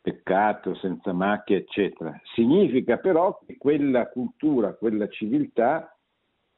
peccato, 0.00 0.74
senza 0.76 1.12
macchie, 1.12 1.58
eccetera. 1.58 2.18
Significa 2.34 2.96
però 2.98 3.38
che 3.46 3.56
quella 3.56 4.08
cultura, 4.08 4.74
quella 4.74 5.08
civiltà 5.08 5.94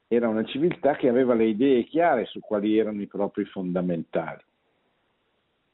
era 0.06 0.28
una 0.28 0.44
civiltà 0.44 0.94
che 0.94 1.08
aveva 1.08 1.34
le 1.34 1.46
idee 1.46 1.84
chiare 1.84 2.26
su 2.26 2.40
quali 2.40 2.78
erano 2.78 3.00
i 3.00 3.06
propri 3.06 3.44
fondamentali. 3.46 4.42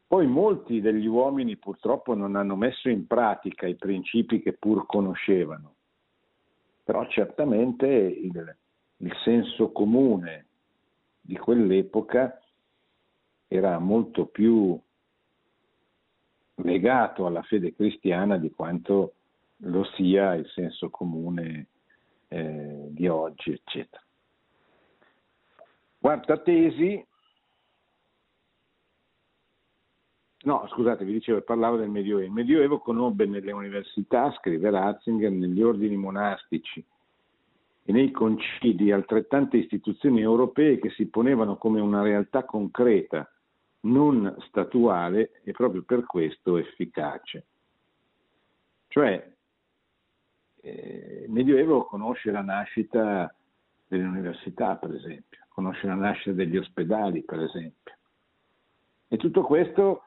Poi 0.07 0.27
molti 0.27 0.81
degli 0.81 1.07
uomini 1.07 1.57
purtroppo 1.57 2.15
non 2.15 2.35
hanno 2.37 2.57
messo 2.57 2.89
in 2.89 3.07
pratica 3.07 3.67
i 3.67 3.75
principi 3.75 4.41
che 4.41 4.55
pur 4.55 4.87
conoscevano, 4.87 5.75
però 6.83 7.07
certamente 7.09 7.87
il, 7.87 8.57
il 8.99 9.13
senso 9.23 9.71
comune 9.71 10.47
di 11.21 11.37
quell'epoca 11.37 12.41
era 13.49 13.79
molto 13.79 14.27
più 14.27 14.81
legato 16.63 17.27
alla 17.27 17.43
fede 17.43 17.75
cristiana 17.75 18.37
di 18.37 18.51
quanto 18.51 19.15
lo 19.63 19.85
sia 19.95 20.35
il 20.35 20.47
senso 20.49 20.91
comune 20.91 21.67
eh, 22.29 22.87
di 22.91 23.09
oggi, 23.09 23.53
eccetera. 23.53 24.03
Quarta 26.01 26.39
tesi, 26.39 27.05
no 30.43 30.67
scusate, 30.69 31.05
vi 31.05 31.13
dicevo, 31.13 31.43
parlavo 31.43 31.77
del 31.77 31.91
Medioevo. 31.91 32.25
Il 32.25 32.33
Medioevo 32.33 32.79
conobbe 32.79 33.27
nelle 33.27 33.53
università, 33.53 34.33
scrive 34.33 34.71
Ratzinger, 34.71 35.31
negli 35.31 35.61
ordini 35.63 35.97
monastici 35.97 36.85
e 37.85 37.93
nei 37.93 38.11
concili 38.11 38.93
altrettante 38.93 39.57
istituzioni 39.57 40.21
europee 40.21 40.79
che 40.79 40.91
si 40.91 41.07
ponevano 41.07 41.57
come 41.57 41.81
una 41.81 42.03
realtà 42.03 42.45
concreta 42.45 43.29
non 43.89 44.37
statuale 44.49 45.41
e 45.43 45.53
proprio 45.53 45.83
per 45.83 46.05
questo 46.05 46.57
efficace. 46.57 47.47
Cioè, 48.89 49.33
eh, 50.61 51.25
il 51.27 51.31
Medioevo 51.31 51.85
conosce 51.85 52.31
la 52.31 52.43
nascita 52.43 53.33
delle 53.87 54.05
università, 54.05 54.77
per 54.77 54.95
esempio, 54.95 55.39
conosce 55.49 55.87
la 55.87 55.95
nascita 55.95 56.33
degli 56.33 56.57
ospedali, 56.57 57.23
per 57.23 57.41
esempio. 57.41 57.97
E 59.09 59.17
tutto 59.17 59.43
questo 59.43 60.03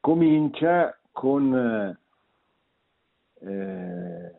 comincia 0.00 0.98
con 1.12 1.96
eh, 3.40 4.34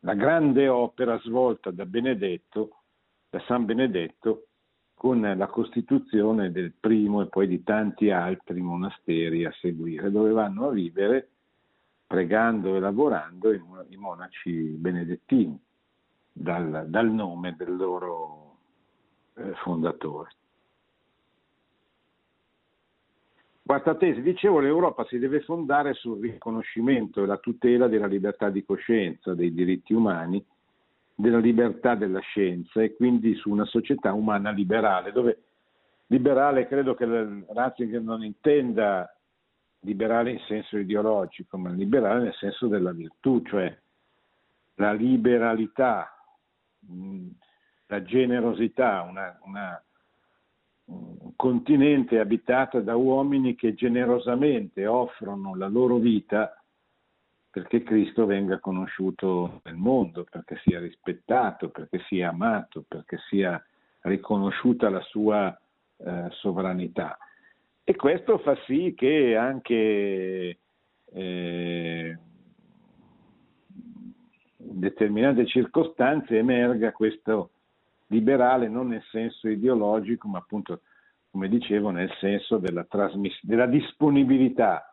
la 0.00 0.14
grande 0.14 0.68
opera 0.68 1.18
svolta 1.20 1.70
da 1.70 1.86
Benedetto, 1.86 2.82
da 3.30 3.40
San 3.46 3.64
Benedetto, 3.64 4.48
con 5.02 5.20
la 5.20 5.46
costituzione 5.48 6.52
del 6.52 6.74
primo 6.78 7.22
e 7.22 7.26
poi 7.26 7.48
di 7.48 7.64
tanti 7.64 8.10
altri 8.10 8.60
monasteri 8.60 9.44
a 9.44 9.50
seguire, 9.58 10.12
dove 10.12 10.30
vanno 10.30 10.68
a 10.68 10.70
vivere 10.70 11.28
pregando 12.06 12.76
e 12.76 12.78
lavorando 12.78 13.52
i 13.52 13.96
monaci 13.96 14.52
benedettini, 14.52 15.60
dal, 16.30 16.84
dal 16.86 17.10
nome 17.10 17.56
del 17.58 17.74
loro 17.74 18.58
eh, 19.34 19.54
fondatore. 19.64 20.30
Quarta 23.60 23.96
tesi, 23.96 24.22
dicevo, 24.22 24.60
l'Europa 24.60 25.04
si 25.06 25.18
deve 25.18 25.40
fondare 25.40 25.94
sul 25.94 26.20
riconoscimento 26.20 27.24
e 27.24 27.26
la 27.26 27.38
tutela 27.38 27.88
della 27.88 28.06
libertà 28.06 28.50
di 28.50 28.64
coscienza, 28.64 29.34
dei 29.34 29.52
diritti 29.52 29.94
umani 29.94 30.46
della 31.14 31.38
libertà 31.38 31.94
della 31.94 32.20
scienza 32.20 32.82
e 32.82 32.94
quindi 32.94 33.34
su 33.34 33.50
una 33.50 33.64
società 33.64 34.12
umana 34.12 34.50
liberale, 34.50 35.12
dove 35.12 35.42
liberale 36.06 36.66
credo 36.66 36.94
che 36.94 37.06
Ratzinger 37.48 38.00
non 38.00 38.24
intenda 38.24 39.14
liberale 39.80 40.32
in 40.32 40.40
senso 40.46 40.78
ideologico, 40.78 41.58
ma 41.58 41.70
liberale 41.70 42.24
nel 42.24 42.34
senso 42.34 42.66
della 42.66 42.92
virtù, 42.92 43.42
cioè 43.42 43.76
la 44.74 44.92
liberalità, 44.92 46.14
la 47.86 48.02
generosità, 48.02 49.02
una, 49.02 49.38
una, 49.44 49.84
un 50.86 51.36
continente 51.36 52.18
abitato 52.18 52.80
da 52.80 52.96
uomini 52.96 53.54
che 53.54 53.74
generosamente 53.74 54.86
offrono 54.86 55.54
la 55.56 55.68
loro 55.68 55.96
vita 55.96 56.61
perché 57.52 57.82
Cristo 57.82 58.24
venga 58.24 58.58
conosciuto 58.60 59.60
nel 59.64 59.76
mondo, 59.76 60.24
perché 60.24 60.58
sia 60.64 60.80
rispettato, 60.80 61.68
perché 61.68 61.98
sia 62.08 62.30
amato, 62.30 62.82
perché 62.88 63.18
sia 63.28 63.62
riconosciuta 64.00 64.88
la 64.88 65.02
sua 65.02 65.54
eh, 65.98 66.28
sovranità. 66.30 67.18
E 67.84 67.94
questo 67.94 68.38
fa 68.38 68.56
sì 68.64 68.94
che 68.96 69.36
anche 69.36 70.58
eh, 71.12 72.18
in 74.56 74.80
determinate 74.80 75.44
circostanze 75.44 76.38
emerga 76.38 76.90
questo 76.92 77.50
liberale 78.06 78.68
non 78.68 78.88
nel 78.88 79.04
senso 79.10 79.46
ideologico, 79.46 80.26
ma 80.26 80.38
appunto, 80.38 80.80
come 81.30 81.50
dicevo, 81.50 81.90
nel 81.90 82.10
senso 82.18 82.56
della, 82.56 82.84
trasmiss- 82.84 83.44
della 83.44 83.66
disponibilità 83.66 84.91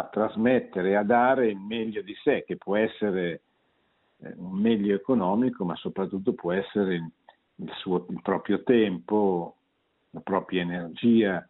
a 0.00 0.04
trasmettere, 0.04 0.96
a 0.96 1.02
dare 1.02 1.48
il 1.48 1.58
meglio 1.58 2.02
di 2.02 2.14
sé, 2.22 2.44
che 2.46 2.56
può 2.56 2.76
essere 2.76 3.40
eh, 4.18 4.32
un 4.36 4.52
meglio 4.52 4.94
economico, 4.94 5.64
ma 5.64 5.74
soprattutto 5.74 6.34
può 6.34 6.52
essere 6.52 6.94
il, 7.56 7.72
suo, 7.78 8.06
il 8.08 8.20
proprio 8.22 8.62
tempo, 8.62 9.56
la 10.10 10.20
propria 10.20 10.62
energia, 10.62 11.46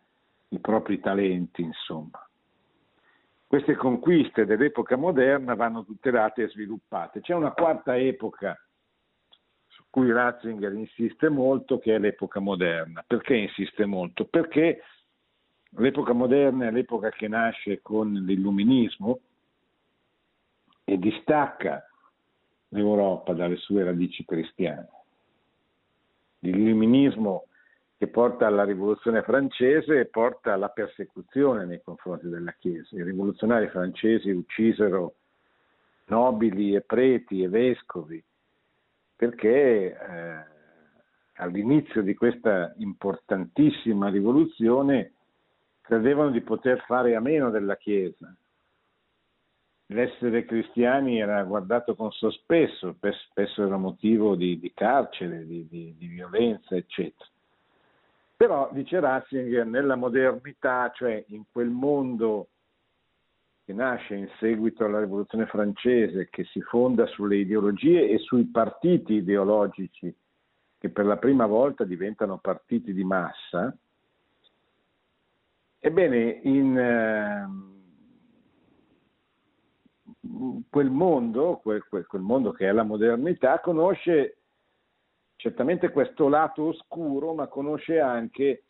i 0.48 0.58
propri 0.60 0.98
talenti, 0.98 1.60
insomma. 1.60 2.26
Queste 3.46 3.76
conquiste 3.76 4.46
dell'epoca 4.46 4.96
moderna 4.96 5.54
vanno 5.54 5.84
tutelate 5.84 6.44
e 6.44 6.48
sviluppate. 6.48 7.20
C'è 7.20 7.34
una 7.34 7.52
quarta 7.52 7.98
epoca 7.98 8.58
su 9.66 9.84
cui 9.90 10.10
Ratzinger 10.10 10.72
insiste 10.72 11.28
molto, 11.28 11.78
che 11.78 11.94
è 11.94 11.98
l'epoca 11.98 12.40
moderna. 12.40 13.04
Perché 13.06 13.36
insiste 13.36 13.84
molto? 13.84 14.24
Perché 14.24 14.82
l'epoca 15.76 16.12
moderna 16.12 16.66
è 16.66 16.70
l'epoca 16.70 17.10
che 17.10 17.28
nasce 17.28 17.80
con 17.82 18.12
l'illuminismo 18.12 19.20
e 20.84 20.98
distacca 20.98 21.86
l'Europa 22.68 23.32
dalle 23.32 23.56
sue 23.56 23.84
radici 23.84 24.24
cristiane. 24.24 24.88
L'illuminismo 26.40 27.44
che 27.98 28.06
porta 28.06 28.46
alla 28.46 28.64
rivoluzione 28.64 29.22
francese 29.22 30.00
e 30.00 30.06
porta 30.06 30.52
alla 30.52 30.68
persecuzione 30.68 31.64
nei 31.64 31.82
confronti 31.82 32.28
della 32.28 32.52
Chiesa. 32.52 32.96
I 32.96 33.02
rivoluzionari 33.02 33.68
francesi 33.68 34.30
uccisero 34.30 35.14
nobili 36.06 36.74
e 36.74 36.80
preti 36.80 37.42
e 37.42 37.48
vescovi 37.48 38.22
perché 39.16 39.98
eh, 39.98 40.44
all'inizio 41.34 42.02
di 42.02 42.14
questa 42.14 42.72
importantissima 42.76 44.08
rivoluzione 44.08 45.14
credevano 45.88 46.28
di 46.28 46.42
poter 46.42 46.84
fare 46.84 47.16
a 47.16 47.20
meno 47.20 47.48
della 47.48 47.78
Chiesa. 47.78 48.30
L'essere 49.86 50.44
cristiani 50.44 51.18
era 51.18 51.42
guardato 51.44 51.94
con 51.94 52.12
sospeso, 52.12 52.94
spesso 53.30 53.64
era 53.64 53.78
motivo 53.78 54.36
di, 54.36 54.58
di 54.58 54.70
carcere, 54.74 55.46
di, 55.46 55.66
di, 55.66 55.94
di 55.96 56.06
violenza, 56.06 56.76
eccetera. 56.76 57.30
Però, 58.36 58.68
dice 58.70 59.00
Ratzinger, 59.00 59.64
nella 59.64 59.96
modernità, 59.96 60.92
cioè 60.94 61.24
in 61.28 61.44
quel 61.50 61.70
mondo 61.70 62.48
che 63.64 63.72
nasce 63.72 64.14
in 64.14 64.28
seguito 64.38 64.84
alla 64.84 65.00
rivoluzione 65.00 65.46
francese, 65.46 66.28
che 66.28 66.44
si 66.44 66.60
fonda 66.60 67.06
sulle 67.06 67.36
ideologie 67.36 68.10
e 68.10 68.18
sui 68.18 68.44
partiti 68.44 69.14
ideologici, 69.14 70.14
che 70.78 70.90
per 70.90 71.06
la 71.06 71.16
prima 71.16 71.46
volta 71.46 71.84
diventano 71.84 72.36
partiti 72.36 72.92
di 72.92 73.04
massa, 73.04 73.74
ebbene, 75.78 76.40
in 76.42 76.78
eh, 76.78 77.48
quel 80.68 80.90
mondo, 80.90 81.58
quel, 81.62 81.86
quel, 81.88 82.06
quel 82.06 82.22
mondo 82.22 82.52
che 82.52 82.68
è 82.68 82.72
la 82.72 82.82
modernità, 82.82 83.60
conosce 83.60 84.36
certamente 85.36 85.90
questo 85.90 86.28
lato 86.28 86.64
oscuro, 86.64 87.34
ma 87.34 87.46
conosce 87.46 88.00
anche 88.00 88.64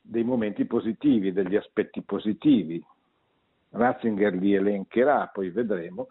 dei 0.00 0.24
momenti 0.24 0.64
positivi, 0.64 1.32
degli 1.32 1.56
aspetti 1.56 2.02
positivi. 2.02 2.84
Ratzinger 3.70 4.34
li 4.34 4.54
elencherà, 4.54 5.28
poi 5.28 5.50
vedremo, 5.50 6.08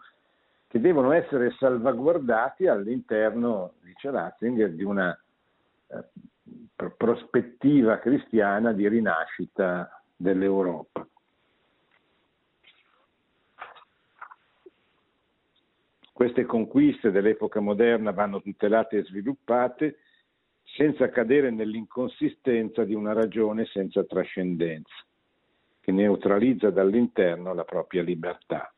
che 0.66 0.80
devono 0.80 1.12
essere 1.12 1.50
salvaguardati 1.58 2.66
all'interno, 2.66 3.74
dice 3.82 4.10
Ratzinger, 4.10 4.72
di 4.72 4.84
una 4.84 5.16
eh, 5.88 6.04
prospettiva 6.96 7.98
cristiana 7.98 8.72
di 8.72 8.88
rinascita 8.88 10.02
dell'Europa. 10.16 11.06
Queste 16.12 16.44
conquiste 16.44 17.10
dell'epoca 17.10 17.60
moderna 17.60 18.12
vanno 18.12 18.40
tutelate 18.40 18.98
e 18.98 19.04
sviluppate 19.04 19.98
senza 20.62 21.08
cadere 21.08 21.50
nell'inconsistenza 21.50 22.84
di 22.84 22.94
una 22.94 23.12
ragione 23.12 23.66
senza 23.66 24.04
trascendenza, 24.04 24.94
che 25.80 25.90
neutralizza 25.90 26.70
dall'interno 26.70 27.54
la 27.54 27.64
propria 27.64 28.02
libertà. 28.02 28.72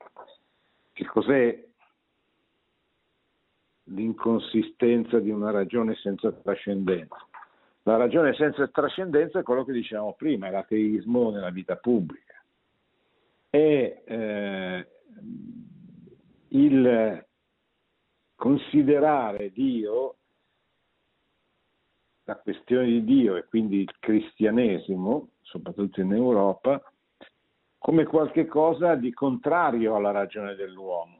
Che 0.93 1.05
cos'è 1.05 1.65
l'inconsistenza 3.89 5.19
di 5.19 5.31
una 5.31 5.51
ragione 5.51 5.95
senza 5.97 6.33
trascendenza? 6.33 7.29
La 7.87 7.97
ragione 7.97 8.35
senza 8.35 8.66
trascendenza 8.68 9.39
è 9.39 9.43
quello 9.43 9.64
che 9.64 9.72
dicevamo 9.72 10.14
prima, 10.14 10.47
è 10.47 10.51
l'ateismo 10.51 11.30
nella 11.30 11.51
vita 11.51 11.76
pubblica. 11.76 12.43
È 13.51 14.03
eh, 14.05 14.89
il 16.49 17.26
considerare 18.35 19.53
Dio, 19.53 20.16
la 22.24 22.37
questione 22.37 22.87
di 22.87 23.05
Dio 23.05 23.37
e 23.37 23.45
quindi 23.45 23.80
il 23.80 23.95
cristianesimo, 23.99 25.28
soprattutto 25.43 26.01
in 26.01 26.12
Europa, 26.14 26.82
come 27.76 28.05
qualcosa 28.05 28.95
di 28.95 29.12
contrario 29.12 29.95
alla 29.95 30.11
ragione 30.11 30.55
dell'uomo 30.55 31.18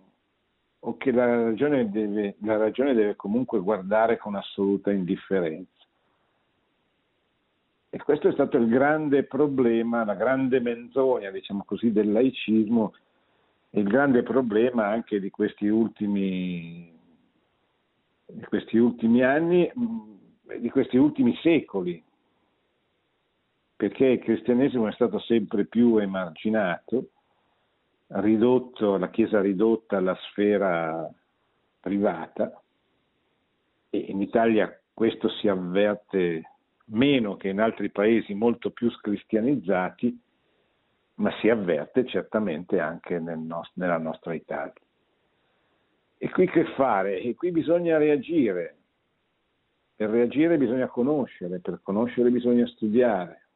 o 0.86 0.96
che 0.96 1.12
la 1.12 1.44
ragione, 1.44 1.90
deve, 1.90 2.36
la 2.40 2.56
ragione 2.56 2.94
deve 2.94 3.16
comunque 3.16 3.60
guardare 3.60 4.16
con 4.16 4.34
assoluta 4.34 4.90
indifferenza. 4.90 5.73
E 7.95 7.99
questo 8.03 8.26
è 8.26 8.32
stato 8.32 8.57
il 8.57 8.66
grande 8.66 9.22
problema, 9.22 10.05
la 10.05 10.16
grande 10.16 10.59
menzogna, 10.59 11.30
diciamo 11.30 11.62
così, 11.64 11.92
del 11.92 12.11
laicismo, 12.11 12.92
il 13.70 13.84
grande 13.84 14.24
problema 14.24 14.88
anche 14.88 15.20
di 15.20 15.30
questi 15.30 15.68
ultimi 15.68 16.92
di 18.26 18.45
questi 18.47 18.78
ultimi 18.78 19.22
anni, 19.22 19.70
di 20.59 20.70
questi 20.70 20.97
ultimi 20.97 21.36
secoli, 21.36 22.03
perché 23.76 24.07
il 24.07 24.18
cristianesimo 24.18 24.88
è 24.88 24.92
stato 24.92 25.20
sempre 25.20 25.64
più 25.64 25.97
emarginato, 25.99 27.11
ridotto, 28.09 28.97
la 28.97 29.11
Chiesa 29.11 29.40
ridotta 29.40 29.99
alla 29.99 30.16
sfera 30.30 31.09
privata 31.78 32.61
e 33.90 33.99
in 33.99 34.20
Italia 34.20 34.76
questo 34.92 35.28
si 35.28 35.47
avverte 35.47 36.53
meno 36.87 37.37
che 37.37 37.49
in 37.49 37.61
altri 37.61 37.91
paesi 37.91 38.35
molto 38.35 38.70
più 38.70 38.91
cristianizzati, 38.91 40.20
ma 41.16 41.30
si 41.41 41.49
avverte 41.49 42.07
certamente 42.07 42.80
anche 42.80 43.18
nel 43.18 43.39
nost- 43.39 43.72
nella 43.74 43.99
nostra 43.99 44.35
Italia. 44.35 44.72
E 46.18 46.30
qui 46.30 46.49
che 46.49 46.64
fare? 46.74 47.20
E 47.20 47.35
qui 47.35 47.51
bisogna 47.51 47.99
reagire. 47.99 48.76
Per 49.95 50.11
reagire 50.11 50.57
bisogna 50.57 50.89
conoscere, 50.89 51.61
per 51.61 51.80
conoscere 51.82 52.30
bisogna 52.30 52.66
studiare. 52.66 53.49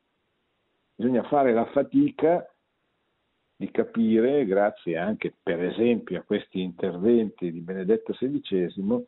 Bisogna 0.95 1.22
fare 1.24 1.53
la 1.53 1.64
fatica 1.66 2.49
di 3.57 3.70
capire, 3.72 4.45
grazie 4.45 4.97
anche 4.97 5.35
per 5.43 5.62
esempio 5.64 6.20
a 6.20 6.22
questi 6.22 6.61
interventi 6.61 7.51
di 7.51 7.61
Benedetto 7.61 8.12
XVI, 8.12 9.05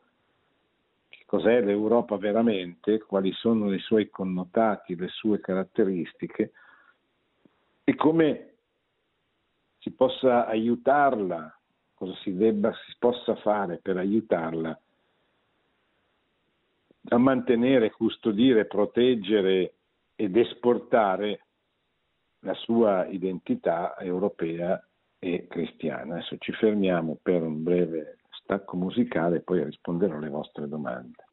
cos'è 1.31 1.61
l'Europa 1.61 2.17
veramente, 2.17 2.99
quali 2.99 3.31
sono 3.31 3.73
i 3.73 3.79
suoi 3.79 4.11
connotati, 4.11 4.97
le 4.97 5.07
sue 5.07 5.39
caratteristiche 5.39 6.51
e 7.85 7.95
come 7.95 8.55
si 9.79 9.93
possa 9.93 10.49
aiutarla 10.49 11.57
cosa 11.95 12.17
si 12.25 12.35
debba, 12.35 12.73
si 12.73 12.97
possa 12.99 13.37
fare 13.37 13.79
per 13.79 13.97
aiutarla 13.97 14.81
a 17.11 17.17
mantenere, 17.17 17.93
custodire, 17.93 18.65
proteggere 18.65 19.75
ed 20.17 20.37
esportare 20.37 21.45
la 22.41 22.55
sua 22.55 23.07
identità 23.07 23.97
europea 24.01 24.85
e 25.21 25.47
cristiana. 25.47 26.15
Adesso 26.15 26.39
ci 26.39 26.51
fermiamo 26.55 27.19
per 27.23 27.41
un 27.43 27.63
breve 27.63 28.19
stacco 28.51 28.77
musicale 28.77 29.37
e 29.37 29.41
poi 29.43 29.63
risponderò 29.63 30.17
alle 30.17 30.29
vostre 30.29 30.67
domande. 30.67 31.25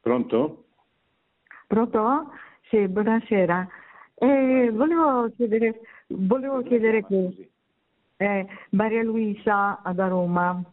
Pronto? 0.00 0.66
Pronto? 1.66 2.31
Sì, 2.72 2.88
buonasera. 2.88 3.68
Eh, 4.14 4.70
volevo 4.72 5.30
chiedere, 5.36 5.80
volevo 6.06 6.62
chiedere 6.62 7.02
qui, 7.02 7.46
eh, 8.16 8.46
Maria 8.70 9.02
Luisa 9.02 9.78
da 9.94 10.08
Roma. 10.08 10.64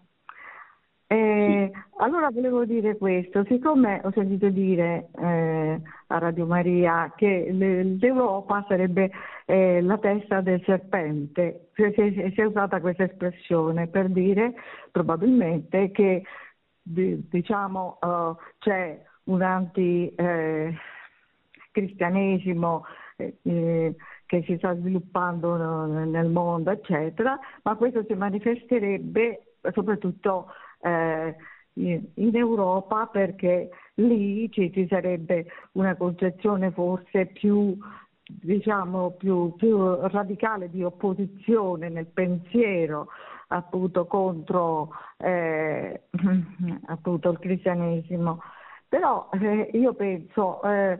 Eh, 1.07 1.69
sì. 1.73 1.79
Allora 1.97 2.29
volevo 2.29 2.63
dire 2.63 2.95
questo, 2.95 3.43
siccome 3.49 3.99
ho 4.01 4.11
sentito 4.13 4.47
dire 4.47 5.09
eh, 5.19 5.81
a 6.07 6.17
Radio 6.19 6.45
Maria 6.45 7.11
che 7.17 7.49
l'Europa 7.51 8.63
sarebbe 8.69 9.11
eh, 9.45 9.81
la 9.81 9.97
testa 9.97 10.39
del 10.39 10.63
serpente, 10.63 11.71
si, 11.73 11.83
si, 11.97 12.31
si, 12.33 12.39
è 12.39 12.45
usata 12.45 12.79
questa 12.79 13.03
espressione 13.03 13.87
per 13.87 14.07
dire 14.07 14.53
probabilmente 14.89 15.91
che 15.91 16.23
diciamo 16.81 17.97
uh, 18.01 18.35
c'è 18.59 19.03
un 19.25 19.41
anti-cristianesimo 19.41 20.15
eh, 20.15 20.97
eh, 23.17 23.95
che 24.25 24.43
si 24.43 24.55
sta 24.57 24.75
sviluppando 24.75 25.85
nel 26.05 26.29
mondo, 26.29 26.71
eccetera, 26.71 27.37
ma 27.63 27.75
questo 27.75 28.03
si 28.07 28.13
manifesterebbe 28.13 29.55
soprattutto 29.73 30.47
eh, 30.81 31.35
in 31.73 32.35
Europa 32.35 33.07
perché 33.07 33.69
lì 33.95 34.49
ci, 34.51 34.71
ci, 34.71 34.87
sarebbe 34.87 35.45
una 35.73 35.95
concezione 35.95 36.71
forse 36.71 37.27
più, 37.27 37.77
diciamo, 38.23 39.11
più, 39.11 39.55
più 39.55 39.95
radicale 40.07 40.69
di 40.69 40.83
opposizione 40.83 41.89
nel 41.89 42.07
pensiero 42.07 43.07
appunto 43.47 44.05
contro 44.05 44.89
eh, 45.17 46.01
appunto 46.87 47.29
il 47.29 47.39
cristianesimo. 47.39 48.41
Però 48.87 49.29
eh, 49.33 49.69
io 49.73 49.93
penso, 49.93 50.63
eh, 50.63 50.97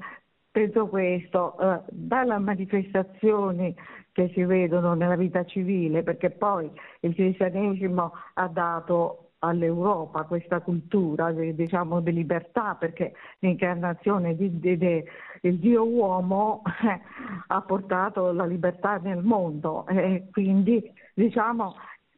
penso 0.52 0.88
questo, 0.88 1.58
eh, 1.60 1.82
dalle 1.90 2.38
manifestazioni 2.38 3.76
che 4.12 4.32
si 4.34 4.44
vedono 4.44 4.94
nella 4.94 5.16
vita 5.16 5.46
civile, 5.46 6.04
perché 6.04 6.32
poi 6.32 6.70
il 7.02 7.14
cristianesimo 7.14 8.14
ha 8.34 8.48
dato 8.48 9.30
all'Europa 9.40 10.24
questa 10.24 10.60
cultura 10.60 11.32
diciamo, 11.32 12.02
di 12.02 12.12
libertà 12.12 12.76
perché 12.76 13.14
l'incarnazione 13.40 14.36
di, 14.36 14.60
di, 14.60 14.78
di, 14.78 15.04
del 15.42 15.58
Dio 15.60 15.88
uomo 15.88 16.62
eh, 16.84 17.00
ha 17.48 17.62
portato 17.62 18.32
la 18.34 18.46
libertà 18.46 18.98
nel 18.98 19.24
mondo 19.24 19.88
e 19.88 20.28
quindi 20.32 20.92
diciamo 21.14 21.76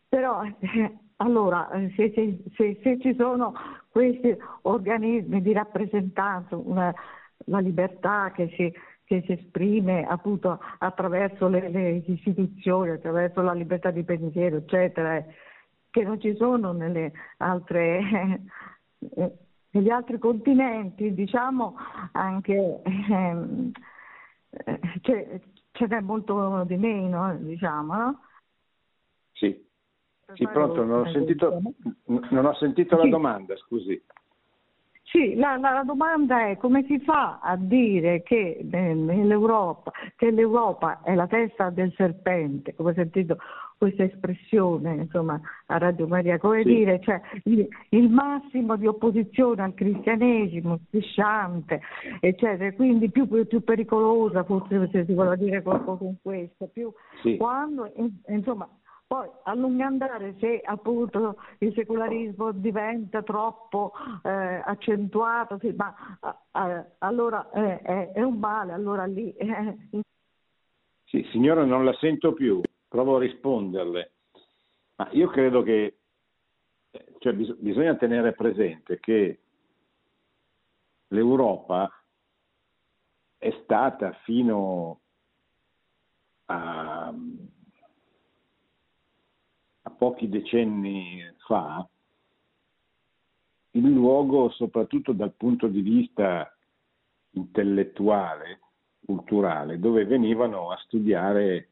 però 0.10 0.44
eh, 0.44 0.98
allora 1.18 1.70
se, 1.96 2.12
se, 2.16 2.44
se, 2.56 2.80
se, 2.82 3.00
ci 3.00 3.14
sono 3.16 3.54
questi 3.92 4.36
organismi 4.64 5.42
di 5.42 5.54
rappresentanza 5.54 6.58
una, 6.58 6.94
la 7.46 7.60
libertà 7.60 8.32
che 8.32 8.50
si, 8.56 8.74
che 9.04 9.24
si 9.26 9.32
esprime 9.34 10.06
appunto 10.06 10.60
attraverso 10.80 11.48
le, 11.48 11.70
le 11.70 12.04
istituzioni 12.06 12.92
attraverso 12.92 13.42
la 13.42 13.54
libertà 13.54 13.92
di 13.92 14.04
pensiero 14.04 14.58
eccetera 14.58 15.24
che 15.92 16.04
non 16.04 16.20
ci 16.20 16.36
sono 16.38 16.72
nelle 16.72 17.12
altre, 17.38 18.40
eh, 19.16 19.32
negli 19.72 19.90
altri 19.90 20.18
continenti, 20.18 21.14
diciamo 21.14 21.76
anche 22.14 22.82
ehm, 22.82 23.72
eh, 24.50 24.80
ce, 25.02 25.42
ce 25.72 25.88
n'è 25.88 26.00
molto 26.00 26.64
di 26.64 26.78
meno, 26.78 27.36
diciamo, 27.38 27.96
no? 27.96 28.20
Sì. 29.34 29.70
Sì, 30.34 30.48
pronto, 30.48 30.86
non 30.86 31.02
ho 31.02 31.12
sentito, 31.12 31.62
non 32.06 32.46
ho 32.46 32.54
sentito 32.54 32.96
la 32.96 33.10
domanda, 33.10 33.54
scusi. 33.58 34.02
Sì, 35.12 35.36
la, 35.36 35.58
la, 35.58 35.84
domanda 35.86 36.48
è 36.48 36.56
come 36.56 36.86
si 36.86 36.98
fa 37.00 37.40
a 37.42 37.58
dire 37.58 38.24
che, 38.24 38.62
nell'Europa, 38.64 39.92
che 40.16 40.32
l'Europa 40.32 41.02
è 41.04 41.16
la 41.16 41.28
testa 41.28 41.70
del 41.70 41.92
serpente, 41.98 42.74
come 42.76 42.92
ho 42.92 42.94
sentito 42.94 43.36
questa 43.78 44.04
espressione 44.04 44.94
insomma, 44.94 45.38
a 45.66 45.78
Radio 45.80 46.08
Maria, 46.08 46.38
come 46.38 46.62
sì. 46.62 46.76
dire, 46.76 47.02
cioè, 47.02 47.20
il, 47.44 47.68
il, 47.90 48.10
massimo 48.10 48.78
di 48.78 48.88
opposizione 48.88 49.64
al 49.64 49.74
cristianesimo, 49.74 50.80
strisciante, 50.86 51.82
eccetera, 52.22 52.72
quindi 52.72 53.10
più, 53.10 53.28
più 53.28 53.64
pericolosa 53.66 54.46
forse 54.46 54.88
se 54.94 55.04
si 55.04 55.14
vuole 55.14 55.36
dire 55.36 55.62
qualcosa 55.62 55.98
con 55.98 56.16
questo, 56.22 56.70
più 56.72 56.90
sì. 57.22 57.36
quando 57.36 57.92
insomma 58.28 58.66
poi 59.12 59.30
a 59.44 59.54
lungo 59.56 59.84
andare 59.84 60.36
se 60.40 60.62
appunto 60.64 61.36
il 61.58 61.74
secolarismo 61.74 62.54
diventa 62.54 63.22
troppo 63.22 63.92
eh, 64.24 64.30
accentuato, 64.64 65.60
sì, 65.60 65.74
ma 65.76 65.94
eh, 66.54 66.96
allora 67.00 67.52
eh, 67.52 68.14
è 68.14 68.22
un 68.22 68.40
male, 68.40 68.72
allora 68.72 69.04
lì... 69.04 69.34
Eh, 69.34 69.78
sì, 71.04 71.28
signora, 71.30 71.66
non 71.66 71.84
la 71.84 71.94
sento 71.96 72.32
più, 72.32 72.62
provo 72.88 73.18
a 73.18 73.20
risponderle. 73.20 74.12
Ma 74.96 75.10
io 75.12 75.28
credo 75.28 75.62
che 75.62 75.98
cioè, 77.18 77.34
bis- 77.34 77.58
bisogna 77.58 77.96
tenere 77.96 78.32
presente 78.32 78.98
che 79.02 79.40
l'Europa 81.10 81.92
è 83.38 83.52
stata 83.62 84.14
fino 84.24 85.02
a 86.46 87.01
pochi 90.02 90.28
decenni 90.30 91.24
fa, 91.46 91.88
il 93.74 93.88
luogo, 93.88 94.50
soprattutto 94.50 95.12
dal 95.12 95.34
punto 95.34 95.68
di 95.68 95.82
vista 95.82 96.52
intellettuale, 97.34 98.62
culturale, 99.06 99.78
dove 99.78 100.06
venivano 100.06 100.72
a 100.72 100.78
studiare 100.78 101.70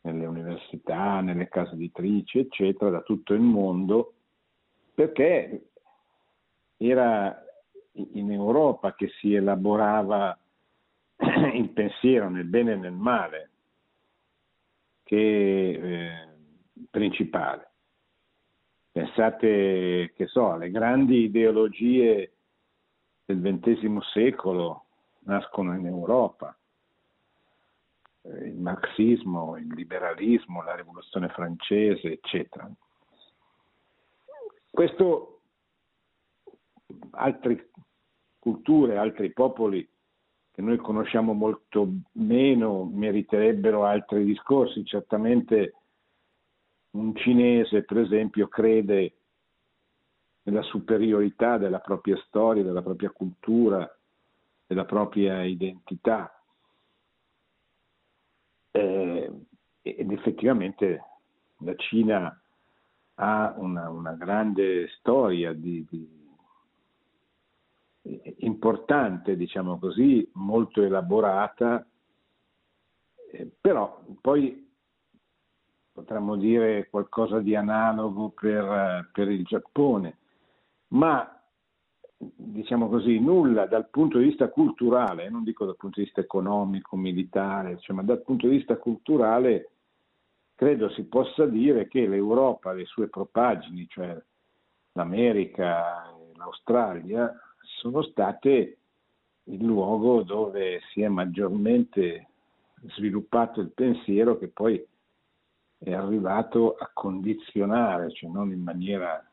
nelle 0.00 0.26
università, 0.26 1.20
nelle 1.20 1.46
case 1.46 1.74
editrici, 1.74 2.40
eccetera, 2.40 2.90
da 2.90 3.02
tutto 3.02 3.34
il 3.34 3.40
mondo, 3.40 4.14
perché 4.92 5.68
era 6.76 7.40
in 7.92 8.32
Europa 8.32 8.96
che 8.96 9.10
si 9.20 9.32
elaborava 9.32 10.36
il 11.54 11.68
pensiero 11.70 12.28
nel 12.28 12.46
bene 12.46 12.72
e 12.72 12.76
nel 12.76 12.90
male, 12.90 13.50
che 15.04 15.70
eh, 15.70 16.27
principale. 16.90 17.70
Pensate, 18.90 20.12
che 20.14 20.26
so, 20.26 20.52
alle 20.52 20.70
grandi 20.70 21.24
ideologie 21.24 22.32
del 23.24 23.40
XX 23.40 23.98
secolo 24.12 24.86
nascono 25.20 25.74
in 25.74 25.86
Europa, 25.86 26.56
il 28.22 28.56
marxismo, 28.56 29.56
il 29.56 29.72
liberalismo, 29.74 30.62
la 30.62 30.74
rivoluzione 30.74 31.28
francese, 31.28 32.12
eccetera. 32.12 32.68
Questo 34.70 35.40
altre 37.10 37.70
culture, 38.38 38.96
altri 38.96 39.32
popoli 39.32 39.88
che 40.50 40.62
noi 40.62 40.76
conosciamo 40.78 41.34
molto 41.34 41.88
meno 42.12 42.84
meriterebbero 42.84 43.84
altri 43.84 44.24
discorsi, 44.24 44.84
certamente 44.84 45.74
un 46.92 47.14
cinese, 47.16 47.84
per 47.84 47.98
esempio, 47.98 48.48
crede 48.48 49.12
nella 50.42 50.62
superiorità 50.62 51.58
della 51.58 51.80
propria 51.80 52.16
storia, 52.26 52.62
della 52.62 52.82
propria 52.82 53.10
cultura, 53.10 53.88
della 54.66 54.84
propria 54.84 55.42
identità. 55.44 56.32
Eh, 58.70 59.32
ed 59.82 60.12
effettivamente 60.12 61.02
la 61.58 61.74
Cina 61.76 62.42
ha 63.14 63.54
una, 63.56 63.90
una 63.90 64.12
grande 64.12 64.88
storia 64.98 65.52
di, 65.52 65.84
di, 65.88 66.18
importante, 68.38 69.36
diciamo 69.36 69.78
così, 69.78 70.28
molto 70.34 70.82
elaborata, 70.82 71.86
eh, 73.32 73.50
però 73.60 74.02
poi 74.20 74.67
potremmo 75.98 76.36
dire 76.36 76.88
qualcosa 76.88 77.40
di 77.40 77.56
analogo 77.56 78.28
per, 78.28 79.08
per 79.12 79.28
il 79.28 79.44
Giappone, 79.44 80.18
ma 80.88 81.42
diciamo 82.16 82.88
così, 82.88 83.18
nulla 83.18 83.66
dal 83.66 83.88
punto 83.88 84.18
di 84.18 84.26
vista 84.26 84.48
culturale, 84.48 85.28
non 85.28 85.42
dico 85.42 85.64
dal 85.64 85.76
punto 85.76 85.98
di 85.98 86.06
vista 86.06 86.20
economico, 86.20 86.96
militare, 86.96 87.78
cioè, 87.80 87.96
ma 87.96 88.02
dal 88.02 88.22
punto 88.22 88.46
di 88.46 88.56
vista 88.56 88.76
culturale 88.76 89.70
credo 90.54 90.88
si 90.90 91.02
possa 91.04 91.46
dire 91.46 91.88
che 91.88 92.06
l'Europa, 92.06 92.72
le 92.72 92.84
sue 92.84 93.08
propagini, 93.08 93.86
cioè 93.88 94.16
l'America, 94.92 96.14
l'Australia, 96.36 97.32
sono 97.80 98.02
state 98.02 98.78
il 99.44 99.64
luogo 99.64 100.22
dove 100.22 100.80
si 100.92 101.02
è 101.02 101.08
maggiormente 101.08 102.28
sviluppato 102.94 103.60
il 103.60 103.72
pensiero 103.72 104.38
che 104.38 104.48
poi 104.48 104.84
è 105.78 105.92
arrivato 105.92 106.74
a 106.74 106.90
condizionare, 106.92 108.10
cioè 108.12 108.28
non 108.30 108.50
in 108.50 108.62
maniera 108.62 109.24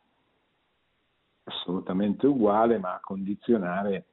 assolutamente 1.43 2.27
uguale, 2.27 2.77
ma 2.77 2.93
a 2.93 2.99
condizionare, 2.99 4.05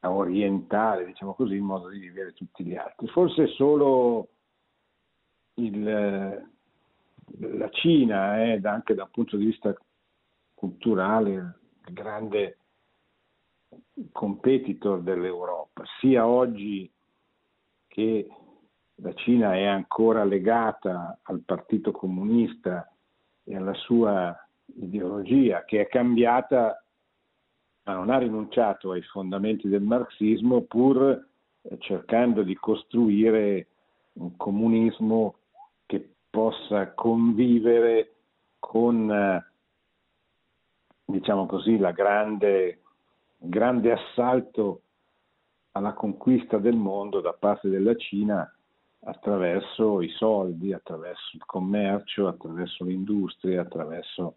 a 0.00 0.10
orientare, 0.10 1.06
diciamo 1.06 1.34
così, 1.34 1.54
il 1.54 1.62
modo 1.62 1.88
di 1.88 1.98
vivere 1.98 2.32
tutti 2.32 2.64
gli 2.64 2.74
altri. 2.74 3.06
Forse 3.08 3.46
solo 3.48 4.28
il, 5.54 5.82
la 7.38 7.70
Cina 7.70 8.42
è 8.42 8.60
anche 8.62 8.94
dal 8.94 9.10
punto 9.10 9.36
di 9.36 9.46
vista 9.46 9.74
culturale 10.54 11.30
il 11.32 11.92
grande 11.92 12.56
competitor 14.12 15.02
dell'Europa, 15.02 15.82
sia 16.00 16.26
oggi 16.26 16.90
che 17.88 18.28
la 19.02 19.12
Cina 19.14 19.54
è 19.54 19.64
ancora 19.64 20.24
legata 20.24 21.18
al 21.22 21.40
Partito 21.40 21.90
Comunista 21.90 22.88
e 23.42 23.56
alla 23.56 23.74
sua 23.74 24.34
ideologia, 24.76 25.64
che 25.64 25.80
è 25.80 25.88
cambiata, 25.88 26.82
ma 27.82 27.94
non 27.94 28.10
ha 28.10 28.18
rinunciato 28.18 28.92
ai 28.92 29.02
fondamenti 29.02 29.68
del 29.68 29.82
marxismo, 29.82 30.62
pur 30.62 31.26
cercando 31.78 32.42
di 32.42 32.54
costruire 32.54 33.66
un 34.14 34.36
comunismo 34.36 35.36
che 35.86 36.14
possa 36.30 36.92
convivere 36.92 38.14
con, 38.60 39.44
diciamo 41.04 41.46
così, 41.46 41.76
la 41.76 41.90
grande, 41.90 42.82
grande 43.36 43.92
assalto 43.92 44.82
alla 45.72 45.92
conquista 45.92 46.58
del 46.58 46.76
mondo 46.76 47.20
da 47.20 47.32
parte 47.32 47.68
della 47.68 47.96
Cina 47.96 48.48
attraverso 49.04 50.00
i 50.00 50.08
soldi, 50.10 50.72
attraverso 50.72 51.36
il 51.36 51.44
commercio, 51.44 52.28
attraverso 52.28 52.84
l'industria, 52.84 53.62
attraverso 53.62 54.36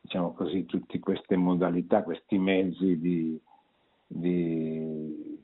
diciamo 0.00 0.32
così, 0.32 0.64
tutte 0.66 0.98
queste 1.00 1.36
modalità, 1.36 2.02
questi 2.02 2.38
mezzi 2.38 2.98
di, 2.98 3.40
di, 4.06 5.38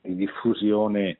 di 0.00 0.14
diffusione 0.14 1.18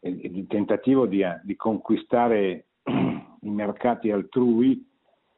e 0.00 0.30
di 0.30 0.46
tentativo 0.46 1.06
di, 1.06 1.22
di 1.42 1.56
conquistare 1.56 2.66
i 2.84 3.50
mercati 3.50 4.10
altrui 4.10 4.86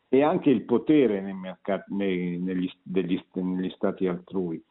e 0.09 0.23
anche 0.23 0.51
il 0.51 0.63
potere 0.63 1.21
mercati, 1.21 1.95
nei, 1.95 2.39
negli, 2.39 2.71
degli, 2.83 3.23
negli, 3.35 3.71
stati 3.71 4.07
altrui, 4.07 4.63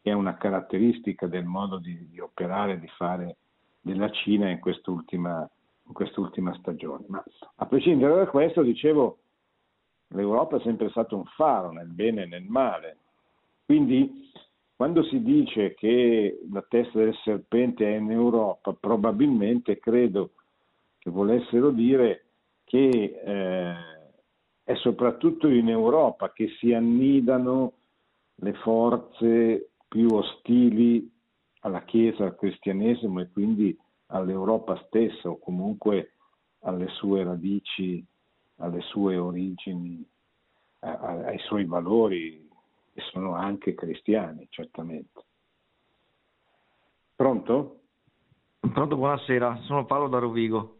che 0.00 0.10
è 0.10 0.12
una 0.12 0.36
caratteristica 0.36 1.26
del 1.26 1.44
modo 1.44 1.78
di, 1.78 2.08
di 2.08 2.20
operare, 2.20 2.78
di 2.78 2.88
fare 2.88 3.36
della 3.82 4.10
Cina 4.10 4.48
in 4.48 4.60
quest'ultima, 4.60 5.48
in 5.86 5.92
quest'ultima 5.92 6.54
stagione. 6.54 7.04
Ma 7.08 7.22
a 7.56 7.66
prescindere 7.66 8.14
da 8.14 8.26
questo, 8.26 8.62
dicevo, 8.62 9.18
l'Europa 10.08 10.56
è 10.56 10.60
sempre 10.60 10.88
stato 10.90 11.16
un 11.16 11.24
faro 11.36 11.72
nel 11.72 11.88
bene 11.88 12.22
e 12.22 12.26
nel 12.26 12.44
male. 12.44 12.96
Quindi 13.66 14.30
quando 14.74 15.02
si 15.04 15.22
dice 15.22 15.74
che 15.74 16.40
la 16.50 16.64
testa 16.68 16.98
del 16.98 17.14
serpente 17.22 17.84
è 17.84 17.98
in 17.98 18.10
Europa, 18.10 18.72
probabilmente 18.72 19.78
credo 19.78 20.30
che 20.98 21.10
volessero 21.10 21.70
dire 21.70 22.24
che 22.64 22.88
eh, 22.88 23.74
è 24.64 24.74
soprattutto 24.76 25.48
in 25.48 25.68
Europa 25.68 26.32
che 26.32 26.48
si 26.58 26.72
annidano 26.72 27.72
le 28.36 28.54
forze 28.54 29.70
più 29.88 30.08
ostili 30.12 31.10
alla 31.62 31.82
Chiesa, 31.82 32.24
al 32.24 32.36
cristianesimo 32.36 33.20
e 33.20 33.30
quindi 33.30 33.76
all'Europa 34.06 34.76
stessa 34.86 35.28
o 35.28 35.38
comunque 35.38 36.14
alle 36.60 36.88
sue 36.88 37.24
radici, 37.24 38.04
alle 38.56 38.80
sue 38.82 39.16
origini, 39.16 40.04
ai 40.80 41.38
suoi 41.40 41.64
valori 41.64 42.48
che 42.92 43.00
sono 43.10 43.34
anche 43.34 43.74
cristiani, 43.74 44.46
certamente. 44.50 45.24
Pronto? 47.14 47.80
Pronto, 48.60 48.96
buonasera, 48.96 49.60
sono 49.62 49.84
Paolo 49.86 50.08
da 50.08 50.18
Rovigo. 50.18 50.78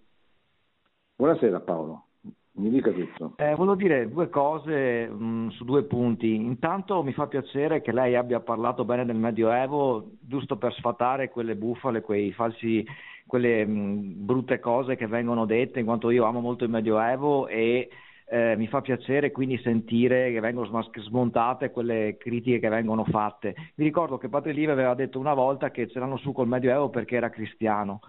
Buonasera 1.17 1.61
Paolo. 1.61 2.07
Mi 2.55 2.69
dica 2.69 2.91
tutto. 2.91 3.33
Eh, 3.37 3.55
volevo 3.55 3.75
dire 3.75 4.11
due 4.11 4.29
cose 4.29 5.09
mh, 5.09 5.25
mm, 5.25 5.49
su 5.49 5.65
due 5.65 5.85
punti. 5.85 6.35
Intanto 6.35 7.03
mi 7.03 7.13
fa 7.15 7.27
piacere 7.27 7.81
che 7.81 7.93
lei 7.93 8.15
abbia 8.15 8.41
parlato 8.41 8.85
bene 8.85 9.07
del 9.07 9.17
Medioevo, 9.17 10.11
giusto 10.21 10.57
per 10.57 10.75
sfatare 10.75 11.31
quelle 11.31 11.57
bufale, 11.57 12.05
falsi, 12.35 12.85
quelle 13.27 13.65
mh, 13.65 13.71
mm, 13.71 14.27
brutte 14.27 14.61
cose 14.61 14.97
che 14.97 15.07
vengono 15.07 15.47
dette, 15.47 15.79
in 15.79 15.87
quanto 15.87 16.11
io 16.11 16.25
amo 16.25 16.41
molto 16.41 16.65
il 16.65 16.71
Medioevo 16.71 17.49
e 17.49 17.89
eh, 18.27 18.55
mi 18.57 18.67
fa 18.67 18.83
piacere 18.83 19.31
quindi 19.31 19.57
sentire 19.59 20.31
che 20.31 20.41
vengono 20.41 20.83
smontate 20.95 21.71
quelle 21.71 22.17
critiche 22.19 22.59
che 22.59 22.69
vengono 22.69 23.05
fatte. 23.05 23.55
Vi 23.75 23.85
ricordo 23.85 24.19
che 24.19 24.29
Padre 24.29 24.53
Live 24.53 24.73
aveva 24.73 24.95
detto 24.95 25.19
una 25.19 25.35
volta 25.35 25.71
che 25.71 25.89
ce 25.89 25.99
l'hanno 25.99 26.19
su 26.19 26.33
col 26.33 26.49
Medioevo 26.49 26.91
perché 26.91 27.17
era 27.17 27.31
cristiano 27.31 28.01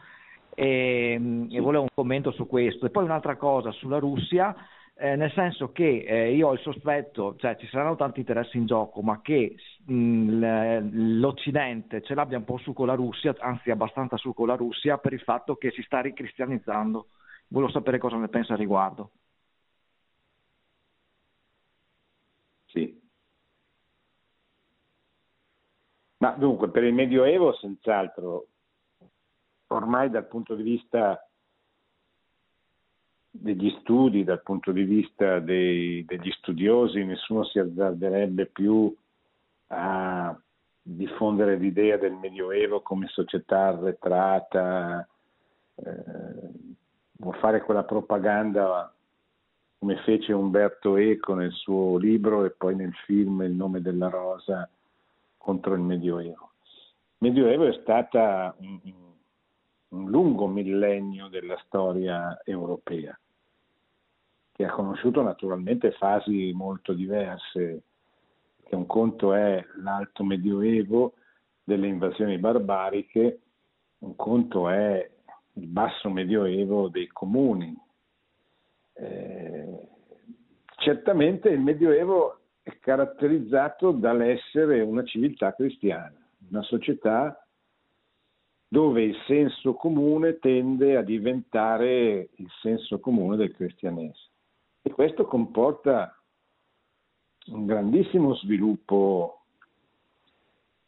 e, 0.56 1.18
sì. 1.50 1.56
e 1.56 1.60
volevo 1.60 1.84
un 1.84 1.90
commento 1.94 2.32
su 2.32 2.48
questo. 2.48 2.86
E 2.86 2.90
poi 2.90 3.04
un'altra 3.04 3.36
cosa 3.38 3.72
sulla 3.72 4.00
Russia, 4.00 4.56
eh, 4.96 5.16
nel 5.16 5.32
senso 5.32 5.72
che 5.72 6.04
eh, 6.08 6.34
io 6.36 6.50
ho 6.50 6.54
il 6.54 6.60
sospetto, 6.60 7.36
cioè 7.38 7.56
ci 7.58 7.68
saranno 7.68 7.96
tanti 7.96 8.20
interessi 8.20 8.58
in 8.58 8.66
gioco, 8.66 9.02
ma 9.02 9.22
che 9.22 9.56
mh, 9.86 11.20
l'Occidente 11.20 12.02
ce 12.02 12.14
l'abbia 12.16 12.38
un 12.38 12.44
po' 12.46 12.58
su 12.58 12.74
con 12.74 12.88
la 12.88 12.96
Russia, 12.96 13.36
anzi 13.40 13.72
abbastanza 13.72 14.18
su 14.18 14.34
con 14.34 14.48
la 14.48 14.56
Russia, 14.56 14.98
per 14.98 15.14
il 15.14 15.22
fatto 15.22 15.56
che 15.56 15.72
si 15.72 15.82
sta 15.84 16.02
ricristianizzando. 16.02 17.08
Volevo 17.48 17.72
sapere 17.72 17.98
cosa 18.00 18.18
ne 18.18 18.28
pensa 18.30 18.54
a 18.54 18.58
riguardo. 18.58 19.12
Sì. 22.68 23.02
Ma 26.18 26.32
dunque, 26.32 26.70
per 26.70 26.84
il 26.84 26.94
Medioevo 26.94 27.54
senz'altro 27.54 28.48
ormai 29.74 30.10
dal 30.10 30.28
punto 30.28 30.56
di 30.56 30.64
vista 30.64 31.28
degli 33.30 33.76
studi, 33.82 34.24
dal 34.24 34.44
punto 34.44 34.72
di 34.72 34.84
vista 34.84 35.40
dei, 35.40 36.06
degli 36.06 36.32
studiosi, 36.32 37.04
nessuno 37.04 37.44
si 37.46 37.60
azzarderebbe 37.60 38.46
più 38.48 38.96
a 39.68 40.38
diffondere 40.82 41.56
l'idea 41.56 41.98
del 41.98 42.14
Medioevo 42.14 42.82
come 42.82 43.08
società 43.08 43.68
arretrata, 43.68 45.08
eh, 45.76 46.74
o 47.20 47.32
fare 47.34 47.62
quella 47.62 47.84
propaganda 47.84 48.94
come 49.80 49.98
fece 50.04 50.32
Umberto 50.34 50.96
Eco 50.96 51.34
nel 51.34 51.52
suo 51.52 51.98
libro 51.98 52.46
e 52.46 52.52
poi 52.52 52.76
nel 52.76 52.94
film 53.06 53.42
Il 53.42 53.54
nome 53.54 53.82
della 53.82 54.10
rosa 54.10 54.70
contro 55.38 55.74
il 55.74 55.82
Medioevo. 55.82 56.52
Medioevo 57.18 57.66
è 57.66 57.74
stata 57.82 58.54
un, 58.60 58.80
un 59.94 60.10
lungo 60.10 60.48
millennio 60.48 61.28
della 61.28 61.58
storia 61.66 62.42
europea, 62.44 63.18
che 64.52 64.66
ha 64.66 64.72
conosciuto 64.72 65.22
naturalmente 65.22 65.92
fasi 65.92 66.52
molto 66.54 66.94
diverse, 66.94 67.84
che 68.64 68.76
un 68.76 68.86
conto 68.88 69.34
è 69.34 69.64
l'alto 69.82 70.24
medioevo 70.24 71.14
delle 71.64 71.88
invasioni 71.88 72.38
barbariche, 72.40 73.40
un 74.00 74.16
conto 74.16 74.68
è 74.68 75.10
il 75.54 75.68
basso 75.68 76.10
medioevo 76.10 76.90
dei 76.90 77.08
comuni. 77.08 77.76
Eh, 78.94 79.88
certamente 80.78 81.50
il 81.50 81.60
medioevo 81.60 82.40
è 82.64 82.78
caratterizzato 82.80 83.92
dall'essere 83.92 84.82
una 84.82 85.04
civiltà 85.04 85.54
cristiana, 85.54 86.16
una 86.50 86.64
società 86.64 87.43
dove 88.74 89.04
il 89.04 89.16
senso 89.28 89.76
comune 89.76 90.40
tende 90.40 90.98
a 90.98 91.04
diventare 91.04 92.30
il 92.38 92.50
senso 92.60 93.00
comune 93.00 93.36
del 93.36 93.54
cristianesimo. 93.54 94.32
E 94.82 94.90
questo 94.90 95.28
comporta 95.28 96.20
un 97.52 97.68
grandissimo 97.68 98.34
sviluppo, 98.34 99.44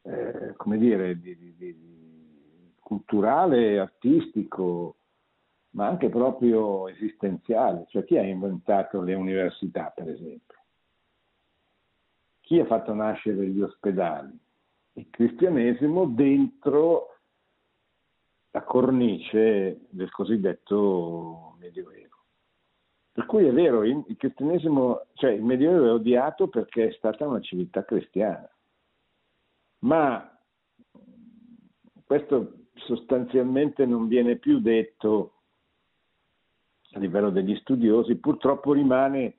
eh, 0.01 0.55
come 0.57 0.79
dire, 0.79 1.19
di, 1.19 1.37
di, 1.37 1.55
di, 1.55 2.73
culturale, 2.79 3.77
artistico, 3.77 4.95
ma 5.71 5.85
anche 5.85 6.09
proprio 6.09 6.87
esistenziale. 6.87 7.85
Cioè 7.89 8.03
chi 8.03 8.17
ha 8.17 8.23
inventato 8.23 8.99
le 8.99 9.13
università, 9.13 9.93
per 9.95 10.09
esempio? 10.09 10.57
Chi 12.39 12.59
ha 12.59 12.65
fatto 12.65 12.95
nascere 12.95 13.45
gli 13.45 13.61
ospedali? 13.61 14.35
Il 14.93 15.07
cristianesimo 15.11 16.05
dentro 16.05 17.09
la 18.55 18.63
cornice 18.63 19.81
del 19.89 20.09
cosiddetto 20.11 21.57
Medioevo. 21.59 22.23
Per 23.11 23.25
cui 23.25 23.45
è 23.45 23.51
vero, 23.51 23.83
il 23.83 24.15
cristianesimo, 24.17 25.07
cioè 25.15 25.31
il 25.31 25.43
Medioevo 25.43 25.87
è 25.87 25.91
odiato 25.91 26.47
perché 26.47 26.87
è 26.87 26.91
stata 26.93 27.27
una 27.27 27.41
civiltà 27.41 27.83
cristiana, 27.83 28.49
ma 29.79 30.39
questo 32.05 32.67
sostanzialmente 32.75 33.85
non 33.85 34.07
viene 34.07 34.37
più 34.37 34.61
detto 34.61 35.33
a 36.91 36.99
livello 36.99 37.31
degli 37.31 37.57
studiosi, 37.57 38.15
purtroppo 38.15 38.71
rimane 38.71 39.35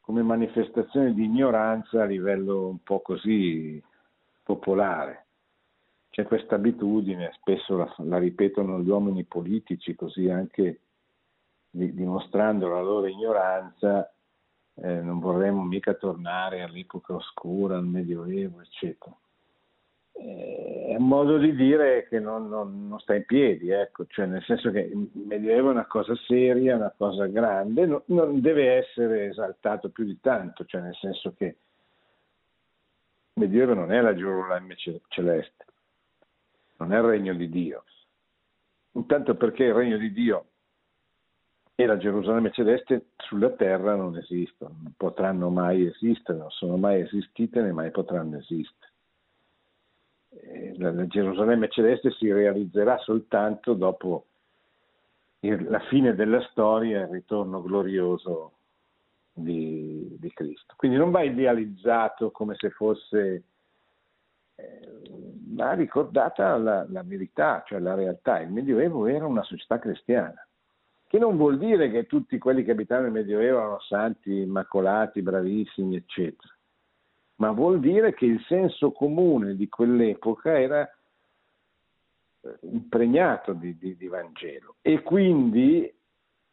come 0.00 0.22
manifestazione 0.22 1.14
di 1.14 1.22
ignoranza 1.22 2.02
a 2.02 2.06
livello 2.06 2.66
un 2.66 2.82
po' 2.82 3.00
così 3.00 3.80
popolare. 4.42 5.27
C'è 6.18 6.24
questa 6.24 6.56
abitudine, 6.56 7.30
spesso 7.34 7.76
la, 7.76 7.94
la 7.98 8.18
ripetono 8.18 8.80
gli 8.80 8.88
uomini 8.88 9.22
politici, 9.22 9.94
così 9.94 10.28
anche 10.28 10.80
di, 11.70 11.94
dimostrando 11.94 12.66
la 12.66 12.82
loro 12.82 13.06
ignoranza, 13.06 14.12
eh, 14.74 15.00
non 15.00 15.20
vorremmo 15.20 15.62
mica 15.62 15.94
tornare 15.94 16.62
all'epoca 16.62 17.14
oscura, 17.14 17.76
al 17.76 17.86
Medioevo, 17.86 18.60
eccetera. 18.62 19.16
Eh, 20.14 20.86
è 20.88 20.96
un 20.96 21.06
modo 21.06 21.38
di 21.38 21.54
dire 21.54 22.08
che 22.08 22.18
non, 22.18 22.48
non, 22.48 22.88
non 22.88 22.98
sta 22.98 23.14
in 23.14 23.24
piedi, 23.24 23.70
ecco. 23.70 24.04
cioè, 24.08 24.26
nel 24.26 24.42
senso 24.42 24.72
che 24.72 24.80
il 24.80 25.08
Medioevo 25.12 25.68
è 25.68 25.70
una 25.70 25.86
cosa 25.86 26.16
seria, 26.26 26.74
una 26.74 26.92
cosa 26.96 27.26
grande, 27.26 27.86
no, 27.86 28.02
non 28.06 28.40
deve 28.40 28.72
essere 28.72 29.26
esaltato 29.26 29.90
più 29.90 30.02
di 30.02 30.18
tanto, 30.20 30.64
cioè 30.64 30.80
nel 30.80 30.96
senso 30.96 31.32
che 31.36 31.44
il 31.44 31.56
Medioevo 33.34 33.74
non 33.74 33.92
è 33.92 34.00
la 34.00 34.16
Gerusalemme 34.16 34.74
celeste, 35.06 35.66
non 36.78 36.92
è 36.92 36.96
il 36.96 37.04
regno 37.04 37.34
di 37.34 37.48
Dio. 37.48 37.84
Intanto 38.92 39.34
perché 39.36 39.64
il 39.64 39.74
regno 39.74 39.96
di 39.96 40.12
Dio 40.12 40.46
e 41.74 41.86
la 41.86 41.96
Gerusalemme 41.96 42.50
celeste 42.50 43.10
sulla 43.16 43.50
terra 43.50 43.94
non 43.94 44.16
esistono, 44.16 44.74
non 44.82 44.94
potranno 44.96 45.48
mai 45.48 45.86
esistere, 45.86 46.38
non 46.38 46.50
sono 46.50 46.76
mai 46.76 47.02
esistite 47.02 47.60
né 47.60 47.70
mai 47.70 47.92
potranno 47.92 48.38
esistere. 48.38 48.92
Eh, 50.30 50.74
la, 50.78 51.06
Gerusalemme 51.06 51.68
celeste 51.68 52.10
si 52.12 52.32
realizzerà 52.32 52.98
soltanto 52.98 53.74
dopo 53.74 54.26
la 55.40 55.78
fine 55.88 56.16
della 56.16 56.42
storia 56.50 56.98
e 56.98 57.04
il 57.04 57.10
ritorno 57.10 57.62
glorioso 57.62 58.54
di, 59.32 60.16
di, 60.18 60.32
Cristo. 60.32 60.74
Quindi 60.76 60.96
non 60.96 61.12
va 61.12 61.22
idealizzato 61.22 62.32
come 62.32 62.56
se 62.56 62.70
fosse, 62.70 63.44
va 65.54 65.72
ricordata 65.72 66.56
la, 66.56 66.86
la 66.88 67.02
verità, 67.02 67.62
cioè 67.66 67.78
la 67.80 67.94
realtà. 67.94 68.40
Il 68.40 68.50
Medioevo 68.50 69.06
era 69.06 69.26
una 69.26 69.42
società 69.42 69.78
cristiana 69.78 70.46
che 71.06 71.18
non 71.18 71.36
vuol 71.36 71.58
dire 71.58 71.90
che 71.90 72.06
tutti 72.06 72.36
quelli 72.38 72.62
che 72.62 72.72
abitavano 72.72 73.06
nel 73.06 73.14
Medioevo 73.14 73.58
erano 73.58 73.80
santi, 73.80 74.40
immacolati, 74.40 75.22
bravissimi, 75.22 75.96
eccetera 75.96 76.52
ma 77.38 77.50
vuol 77.52 77.80
dire 77.80 78.14
che 78.14 78.26
il 78.26 78.40
senso 78.46 78.92
comune 78.92 79.54
di 79.54 79.68
quell'epoca 79.68 80.58
era 80.58 80.88
eh, 82.40 82.58
impregnato 82.62 83.52
di, 83.52 83.76
di, 83.76 83.96
di 83.96 84.06
Vangelo 84.08 84.76
e 84.82 85.02
quindi 85.02 85.92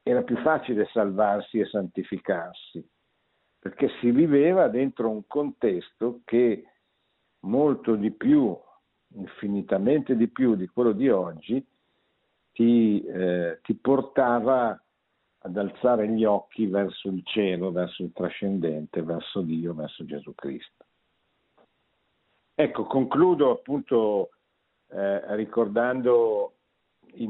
era 0.03 0.21
più 0.21 0.37
facile 0.37 0.87
salvarsi 0.91 1.59
e 1.59 1.65
santificarsi, 1.65 2.87
perché 3.57 3.89
si 3.99 4.11
viveva 4.11 4.67
dentro 4.67 5.09
un 5.09 5.25
contesto 5.25 6.21
che 6.23 6.63
molto 7.45 7.95
di 7.95 8.11
più, 8.11 8.57
infinitamente 9.15 10.15
di 10.15 10.27
più 10.27 10.55
di 10.55 10.67
quello 10.67 10.91
di 10.91 11.09
oggi, 11.09 11.65
ti, 12.51 13.03
eh, 13.03 13.59
ti 13.63 13.73
portava 13.75 14.79
ad 15.39 15.57
alzare 15.57 16.07
gli 16.09 16.25
occhi 16.25 16.65
verso 16.65 17.09
il 17.09 17.21
cielo, 17.23 17.71
verso 17.71 18.03
il 18.03 18.11
trascendente, 18.13 19.03
verso 19.03 19.41
Dio, 19.41 19.73
verso 19.73 20.03
Gesù 20.05 20.33
Cristo. 20.33 20.85
Ecco, 22.55 22.85
concludo 22.85 23.51
appunto 23.51 24.29
eh, 24.87 25.35
ricordando 25.35 26.53
il 27.15 27.29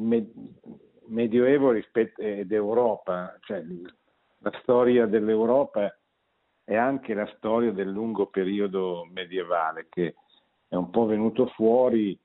Medioevo 1.08 1.72
rispetto, 1.72 2.22
ed 2.22 2.52
Europa, 2.52 3.38
cioè 3.42 3.64
la 4.40 4.52
storia 4.62 5.08
dell'Europa 5.08 5.94
è 6.66 6.76
anche 6.76 7.14
la 7.14 7.32
storia 7.38 7.72
del 7.72 7.90
lungo 7.90 8.26
periodo 8.26 9.08
medievale 9.14 9.86
che 9.88 10.16
è 10.68 10.76
un 10.76 10.90
po' 10.90 11.06
venuto 11.06 11.46
fuori 11.48 12.20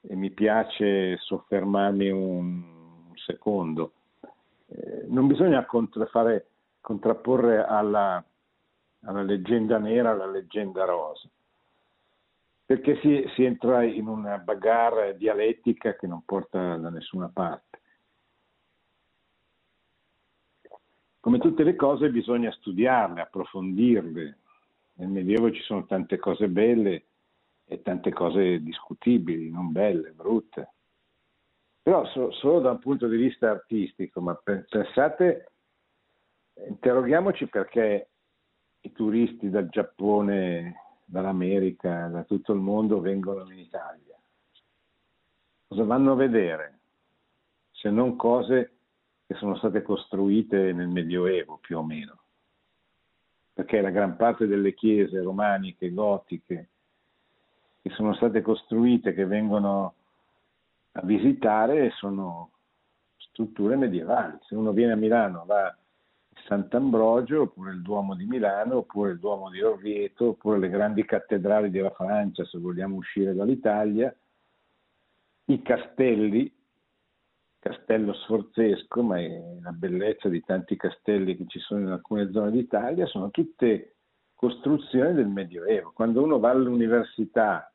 e 0.00 0.14
mi 0.16 0.30
piace 0.30 1.16
soffermarmi 1.18 2.10
un, 2.10 3.12
secondo. 3.14 3.92
Eh, 4.66 5.06
non 5.06 5.28
bisogna 5.28 5.64
contraffare, 5.64 6.48
contrapporre 6.80 7.64
alla, 7.64 8.22
alla, 9.04 9.22
leggenda 9.22 9.78
nera 9.78 10.12
la 10.12 10.26
leggenda 10.26 10.84
rosa, 10.84 11.28
perché 12.66 12.98
si, 13.00 13.24
si 13.34 13.44
entra 13.44 13.84
in 13.84 14.08
una 14.08 14.38
bagarre 14.38 15.16
dialettica 15.16 15.94
che 15.94 16.08
non 16.08 16.24
porta 16.24 16.76
da 16.76 16.90
nessuna 16.90 17.30
parte. 17.32 17.80
Come 21.24 21.38
tutte 21.38 21.62
le 21.62 21.74
cose 21.74 22.10
bisogna 22.10 22.52
studiarle, 22.52 23.22
approfondirle. 23.22 24.38
Nel 24.96 25.08
Medioevo 25.08 25.50
ci 25.52 25.62
sono 25.62 25.86
tante 25.86 26.18
cose 26.18 26.48
belle 26.48 27.06
e 27.64 27.80
tante 27.80 28.12
cose 28.12 28.62
discutibili, 28.62 29.48
non 29.48 29.72
belle, 29.72 30.10
brutte. 30.10 30.74
Però 31.80 32.04
so, 32.08 32.30
solo 32.32 32.60
da 32.60 32.72
un 32.72 32.78
punto 32.78 33.08
di 33.08 33.16
vista 33.16 33.48
artistico, 33.48 34.20
ma 34.20 34.38
pensate, 34.68 35.52
interroghiamoci 36.68 37.46
perché 37.46 38.10
i 38.82 38.92
turisti 38.92 39.48
dal 39.48 39.70
Giappone, 39.70 40.74
dall'America, 41.06 42.08
da 42.08 42.24
tutto 42.24 42.52
il 42.52 42.60
mondo 42.60 43.00
vengono 43.00 43.50
in 43.50 43.60
Italia. 43.60 44.20
Cosa 45.68 45.84
vanno 45.84 46.12
a 46.12 46.16
vedere? 46.16 46.80
Se 47.70 47.88
non 47.88 48.14
cose 48.14 48.73
che 49.26 49.34
sono 49.34 49.56
state 49.56 49.82
costruite 49.82 50.72
nel 50.72 50.88
Medioevo 50.88 51.58
più 51.60 51.78
o 51.78 51.84
meno. 51.84 52.18
Perché 53.52 53.80
la 53.80 53.90
gran 53.90 54.16
parte 54.16 54.46
delle 54.46 54.74
chiese 54.74 55.22
romaniche, 55.22 55.92
gotiche, 55.92 56.68
che 57.80 57.90
sono 57.90 58.14
state 58.14 58.42
costruite, 58.42 59.14
che 59.14 59.26
vengono 59.26 59.94
a 60.92 61.02
visitare 61.02 61.90
sono 61.90 62.50
strutture 63.16 63.76
medievali. 63.76 64.38
Se 64.42 64.54
uno 64.54 64.72
viene 64.72 64.92
a 64.92 64.96
Milano 64.96 65.44
va 65.46 65.66
a 65.66 65.76
Sant'Ambrogio, 66.46 67.42
oppure 67.42 67.72
il 67.72 67.82
Duomo 67.82 68.14
di 68.14 68.26
Milano, 68.26 68.78
oppure 68.78 69.12
il 69.12 69.18
Duomo 69.18 69.50
di 69.50 69.62
Orvieto, 69.62 70.30
oppure 70.30 70.58
le 70.58 70.68
grandi 70.68 71.04
cattedrali 71.04 71.70
della 71.70 71.90
Francia, 71.90 72.44
se 72.44 72.58
vogliamo 72.58 72.96
uscire 72.96 73.34
dall'Italia, 73.34 74.14
i 75.46 75.62
castelli, 75.62 76.52
castello 77.64 78.12
sforzesco, 78.12 79.02
ma 79.02 79.18
è 79.18 79.58
la 79.62 79.72
bellezza 79.72 80.28
di 80.28 80.42
tanti 80.42 80.76
castelli 80.76 81.34
che 81.34 81.46
ci 81.46 81.58
sono 81.60 81.80
in 81.80 81.88
alcune 81.88 82.30
zone 82.30 82.50
d'Italia, 82.50 83.06
sono 83.06 83.30
tutte 83.30 83.96
costruzioni 84.34 85.14
del 85.14 85.28
Medioevo. 85.28 85.92
Quando 85.92 86.22
uno 86.22 86.38
va 86.38 86.50
all'università 86.50 87.72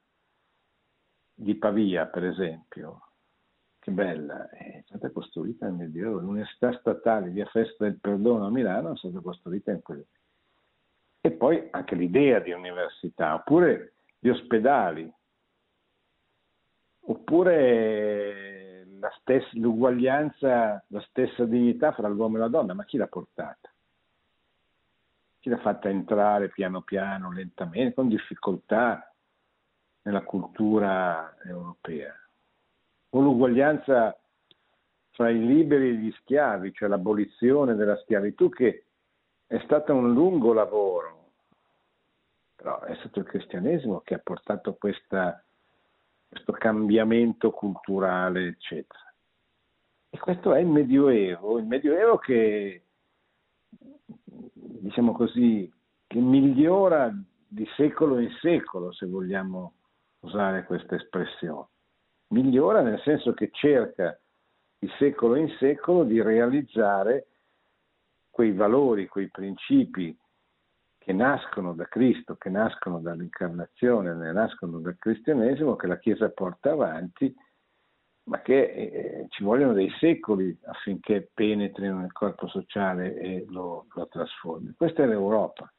di 1.34 1.56
Pavia, 1.56 2.06
per 2.06 2.24
esempio, 2.24 3.14
che 3.80 3.90
bella, 3.90 4.48
è 4.52 4.84
stata 4.86 5.10
costruita 5.10 5.66
nel 5.66 5.74
Medioevo. 5.88 6.20
L'Università 6.20 6.72
Statale 6.74 7.32
di 7.32 7.44
Festa 7.46 7.86
del 7.86 8.00
Perdono 8.00 8.46
a 8.46 8.52
Milano 8.52 8.94
è 8.94 8.98
stata 8.98 9.20
costruita 9.22 9.72
in 9.72 9.82
quel. 9.82 10.06
E 11.20 11.32
poi 11.32 11.68
anche 11.72 11.96
l'idea 11.96 12.40
di 12.40 12.52
università, 12.52 13.34
oppure 13.34 13.94
di 14.20 14.30
ospedali, 14.30 15.12
oppure 17.00 18.59
la 19.00 19.12
stessa, 19.20 19.50
l'uguaglianza, 19.54 20.84
la 20.88 21.02
stessa 21.02 21.46
dignità 21.46 21.92
fra 21.92 22.08
l'uomo 22.08 22.38
e 22.38 22.40
la 22.40 22.48
donna, 22.48 22.74
ma 22.74 22.86
chi 22.86 22.98
l'ha 22.98 23.08
portata? 23.08 23.72
Chi 25.40 25.50
l'ha 25.50 25.60
fatta 25.60 25.90
entrare 25.90 26.50
piano 26.50 26.82
piano, 26.82 27.32
lentamente, 27.32 27.96
con 27.96 28.08
difficoltà 28.08 29.12
nella 30.02 30.24
cultura 30.24 31.36
europea? 31.44 32.14
o 33.12 33.22
l'uguaglianza 33.22 34.18
fra 35.12 35.30
i 35.30 35.46
liberi 35.46 35.90
e 35.90 35.94
gli 35.96 36.12
schiavi, 36.20 36.74
cioè 36.74 36.88
l'abolizione 36.88 37.76
della 37.76 37.98
schiavitù, 37.98 38.50
che 38.50 38.86
è 39.48 39.60
stato 39.64 39.94
un 39.94 40.14
lungo 40.14 40.54
lavoro, 40.54 41.32
però 42.56 42.82
è 42.82 42.96
stato 42.96 43.20
il 43.20 43.26
cristianesimo 43.26 44.02
che 44.02 44.14
ha 44.14 44.22
portato 44.24 44.76
questa, 44.76 45.44
questo 46.30 46.52
cambiamento 46.54 47.52
culturale, 47.52 48.48
eccetera. 48.48 49.00
E 50.12 50.18
questo 50.18 50.54
è 50.54 50.60
il 50.60 50.68
Medioevo, 50.68 51.58
il 51.60 51.66
Medioevo 51.66 52.18
che, 52.18 52.84
diciamo 53.68 55.12
così, 55.12 55.72
che 56.08 56.20
migliora 56.20 57.12
di 57.48 57.68
secolo 57.76 58.20
in 58.20 58.32
secolo, 58.40 58.92
se 58.92 59.06
vogliamo 59.06 59.74
usare 60.20 60.64
questa 60.66 60.96
espressione 60.96 61.68
migliora 62.30 62.82
nel 62.82 63.00
senso 63.02 63.34
che 63.34 63.50
cerca 63.52 64.20
di 64.78 64.90
secolo 64.98 65.36
in 65.36 65.50
secolo 65.58 66.04
di 66.04 66.22
realizzare 66.22 67.28
quei 68.30 68.52
valori, 68.52 69.08
quei 69.08 69.30
principi 69.30 70.16
che 71.10 71.16
nascono 71.16 71.74
da 71.74 71.86
Cristo, 71.86 72.36
che 72.36 72.52
nascono 72.52 73.00
dall'incarnazione, 73.00 74.12
che 74.12 74.32
nascono 74.32 74.78
dal 74.78 74.96
cristianesimo, 75.00 75.76
che 75.76 75.88
la 75.88 75.98
Chiesa 75.98 76.30
porta 76.30 76.70
avanti, 76.70 77.34
ma 78.26 78.44
che 78.44 78.62
eh, 78.62 79.26
ci 79.30 79.44
vogliono 79.44 79.74
dei 79.74 79.90
secoli 79.98 80.56
affinché 80.66 81.32
penetrino 81.34 81.98
nel 81.98 82.12
corpo 82.12 82.48
sociale 82.48 83.18
e 83.18 83.46
lo, 83.50 83.88
lo 83.92 84.08
trasformi. 84.08 84.76
Questa 84.78 85.02
è 85.02 85.08
l'Europa. 85.08 85.74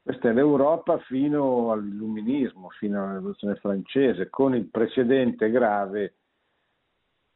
Questa 0.00 0.28
è 0.28 0.32
l'Europa 0.32 1.00
fino 1.00 1.72
all'illuminismo, 1.72 2.68
fino 2.68 3.02
alla 3.02 3.14
rivoluzione 3.14 3.56
francese, 3.56 4.30
con 4.30 4.54
il 4.54 4.70
precedente 4.70 5.50
grave 5.50 6.18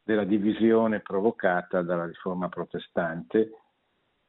della 0.01 0.23
divisione 0.23 1.01
provocata 1.01 1.83
dalla 1.83 2.07
riforma 2.07 2.49
protestante 2.49 3.51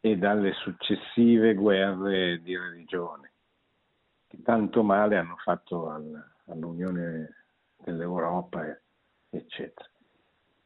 e 0.06 0.18
dalle 0.18 0.54
successive 0.54 1.56
guerre 1.56 2.40
di 2.44 2.56
religione, 2.56 3.32
che 4.28 4.40
tanto 4.44 4.84
male 4.84 5.18
hanno 5.18 5.36
fatto 5.38 5.90
all'Unione 6.46 7.46
dell'Europa, 7.84 8.68
eccetera. 9.32 9.90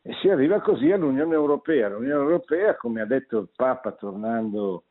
E 0.01 0.13
si 0.15 0.27
arriva 0.27 0.59
così 0.59 0.91
all'Unione 0.91 1.35
Europea. 1.35 1.87
L'Unione 1.87 2.21
Europea, 2.21 2.75
come 2.75 2.99
ha 2.99 3.05
detto 3.05 3.37
il 3.37 3.49
Papa 3.55 3.93
tornando 3.93 4.83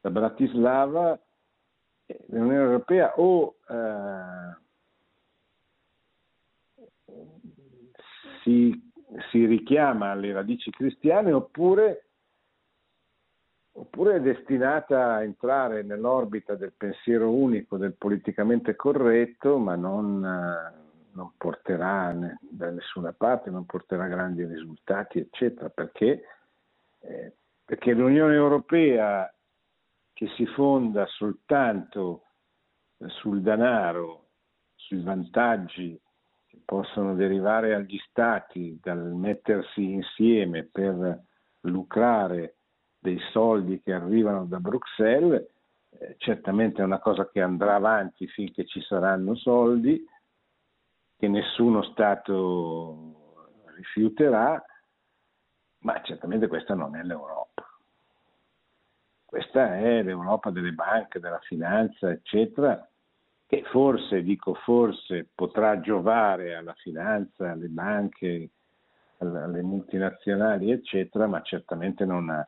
da 0.00 0.10
Bratislava, 0.10 1.18
l'Unione 2.26 2.54
Europea 2.54 3.18
o 3.18 3.56
eh, 3.68 4.56
si, 8.44 8.92
si, 9.32 9.44
richiama 9.44 10.12
alle 10.12 10.32
radici 10.32 10.70
cristiane 10.70 11.32
oppure, 11.32 12.05
oppure, 13.78 14.16
è 14.16 14.20
destinata 14.20 15.14
a 15.14 15.22
entrare 15.22 15.82
nell'orbita 15.82 16.54
del 16.54 16.72
pensiero 16.76 17.30
unico, 17.30 17.76
del 17.76 17.94
politicamente 17.94 18.74
corretto, 18.74 19.58
ma 19.58 19.74
non, 19.74 20.20
non 21.12 21.32
porterà 21.36 22.14
da 22.40 22.70
nessuna 22.70 23.12
parte, 23.12 23.50
non 23.50 23.66
porterà 23.66 24.06
grandi 24.06 24.44
risultati, 24.44 25.18
eccetera, 25.18 25.68
perché, 25.68 26.22
eh, 27.00 27.32
perché 27.64 27.92
l'Unione 27.92 28.34
Europea 28.34 29.30
che 30.12 30.28
si 30.36 30.46
fonda 30.46 31.04
soltanto 31.06 32.22
sul 33.06 33.42
denaro, 33.42 34.28
sui 34.74 35.02
vantaggi 35.02 36.00
che 36.46 36.58
possono 36.64 37.14
derivare 37.14 37.74
agli 37.74 37.98
stati 38.08 38.78
dal 38.82 39.12
mettersi 39.12 39.92
insieme 39.92 40.64
per 40.64 41.20
lucrare 41.60 42.55
dei 43.06 43.20
soldi 43.30 43.80
che 43.82 43.92
arrivano 43.92 44.46
da 44.46 44.58
Bruxelles, 44.58 45.46
eh, 45.90 46.16
certamente 46.18 46.82
è 46.82 46.84
una 46.84 46.98
cosa 46.98 47.28
che 47.28 47.40
andrà 47.40 47.76
avanti 47.76 48.26
finché 48.26 48.66
ci 48.66 48.80
saranno 48.80 49.36
soldi, 49.36 50.04
che 51.16 51.28
nessuno 51.28 51.84
Stato 51.84 53.44
rifiuterà, 53.76 54.60
ma 55.78 56.02
certamente 56.02 56.48
questa 56.48 56.74
non 56.74 56.96
è 56.96 57.02
l'Europa. 57.04 57.64
Questa 59.24 59.76
è 59.76 60.02
l'Europa 60.02 60.50
delle 60.50 60.72
banche, 60.72 61.20
della 61.20 61.40
finanza, 61.42 62.10
eccetera, 62.10 62.88
che 63.46 63.62
forse, 63.70 64.24
dico 64.24 64.54
forse, 64.54 65.28
potrà 65.32 65.78
giovare 65.78 66.56
alla 66.56 66.74
finanza, 66.74 67.52
alle 67.52 67.68
banche, 67.68 68.50
alle 69.18 69.62
multinazionali, 69.62 70.72
eccetera, 70.72 71.28
ma 71.28 71.40
certamente 71.42 72.04
non, 72.04 72.28
ha, 72.30 72.46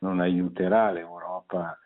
non 0.00 0.20
aiuterà 0.20 0.90
l'Europa 0.90 1.78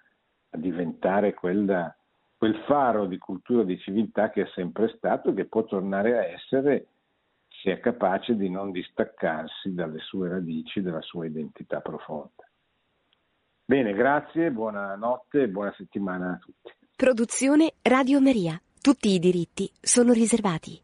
a 0.51 0.59
diventare 0.59 1.35
quella, 1.35 1.95
quel 2.37 2.57
faro 2.67 3.07
di 3.07 3.19
cultura 3.19 3.63
e 3.63 3.67
di 3.67 3.79
civiltà 3.79 4.31
che 4.31 4.43
è 4.43 4.51
sempre 4.55 4.89
stato 4.97 5.31
e 5.31 5.35
che 5.35 5.47
può 5.47 5.65
tornare 5.65 6.19
a 6.19 6.25
essere 6.25 6.89
se 7.63 7.73
è 7.73 7.81
capace 7.81 8.37
di 8.37 8.51
non 8.51 8.73
distaccarsi 8.73 9.73
dalle 9.73 10.01
sue 10.01 10.29
radici, 10.29 10.83
dalla 10.83 11.01
sua 11.01 11.27
identità 11.27 11.81
profonda. 11.81 12.45
Bene, 13.65 13.93
grazie, 13.95 14.51
buonanotte 14.51 15.43
e 15.43 15.49
buona 15.49 15.73
settimana 15.77 16.33
a 16.33 16.37
tutti. 16.37 16.73
Produzione 16.95 17.73
Radio 17.83 18.21
Maria. 18.21 18.61
Tutti 18.81 19.09
i 19.09 19.19
diritti 19.19 19.71
sono 19.81 20.13
riservati. 20.13 20.81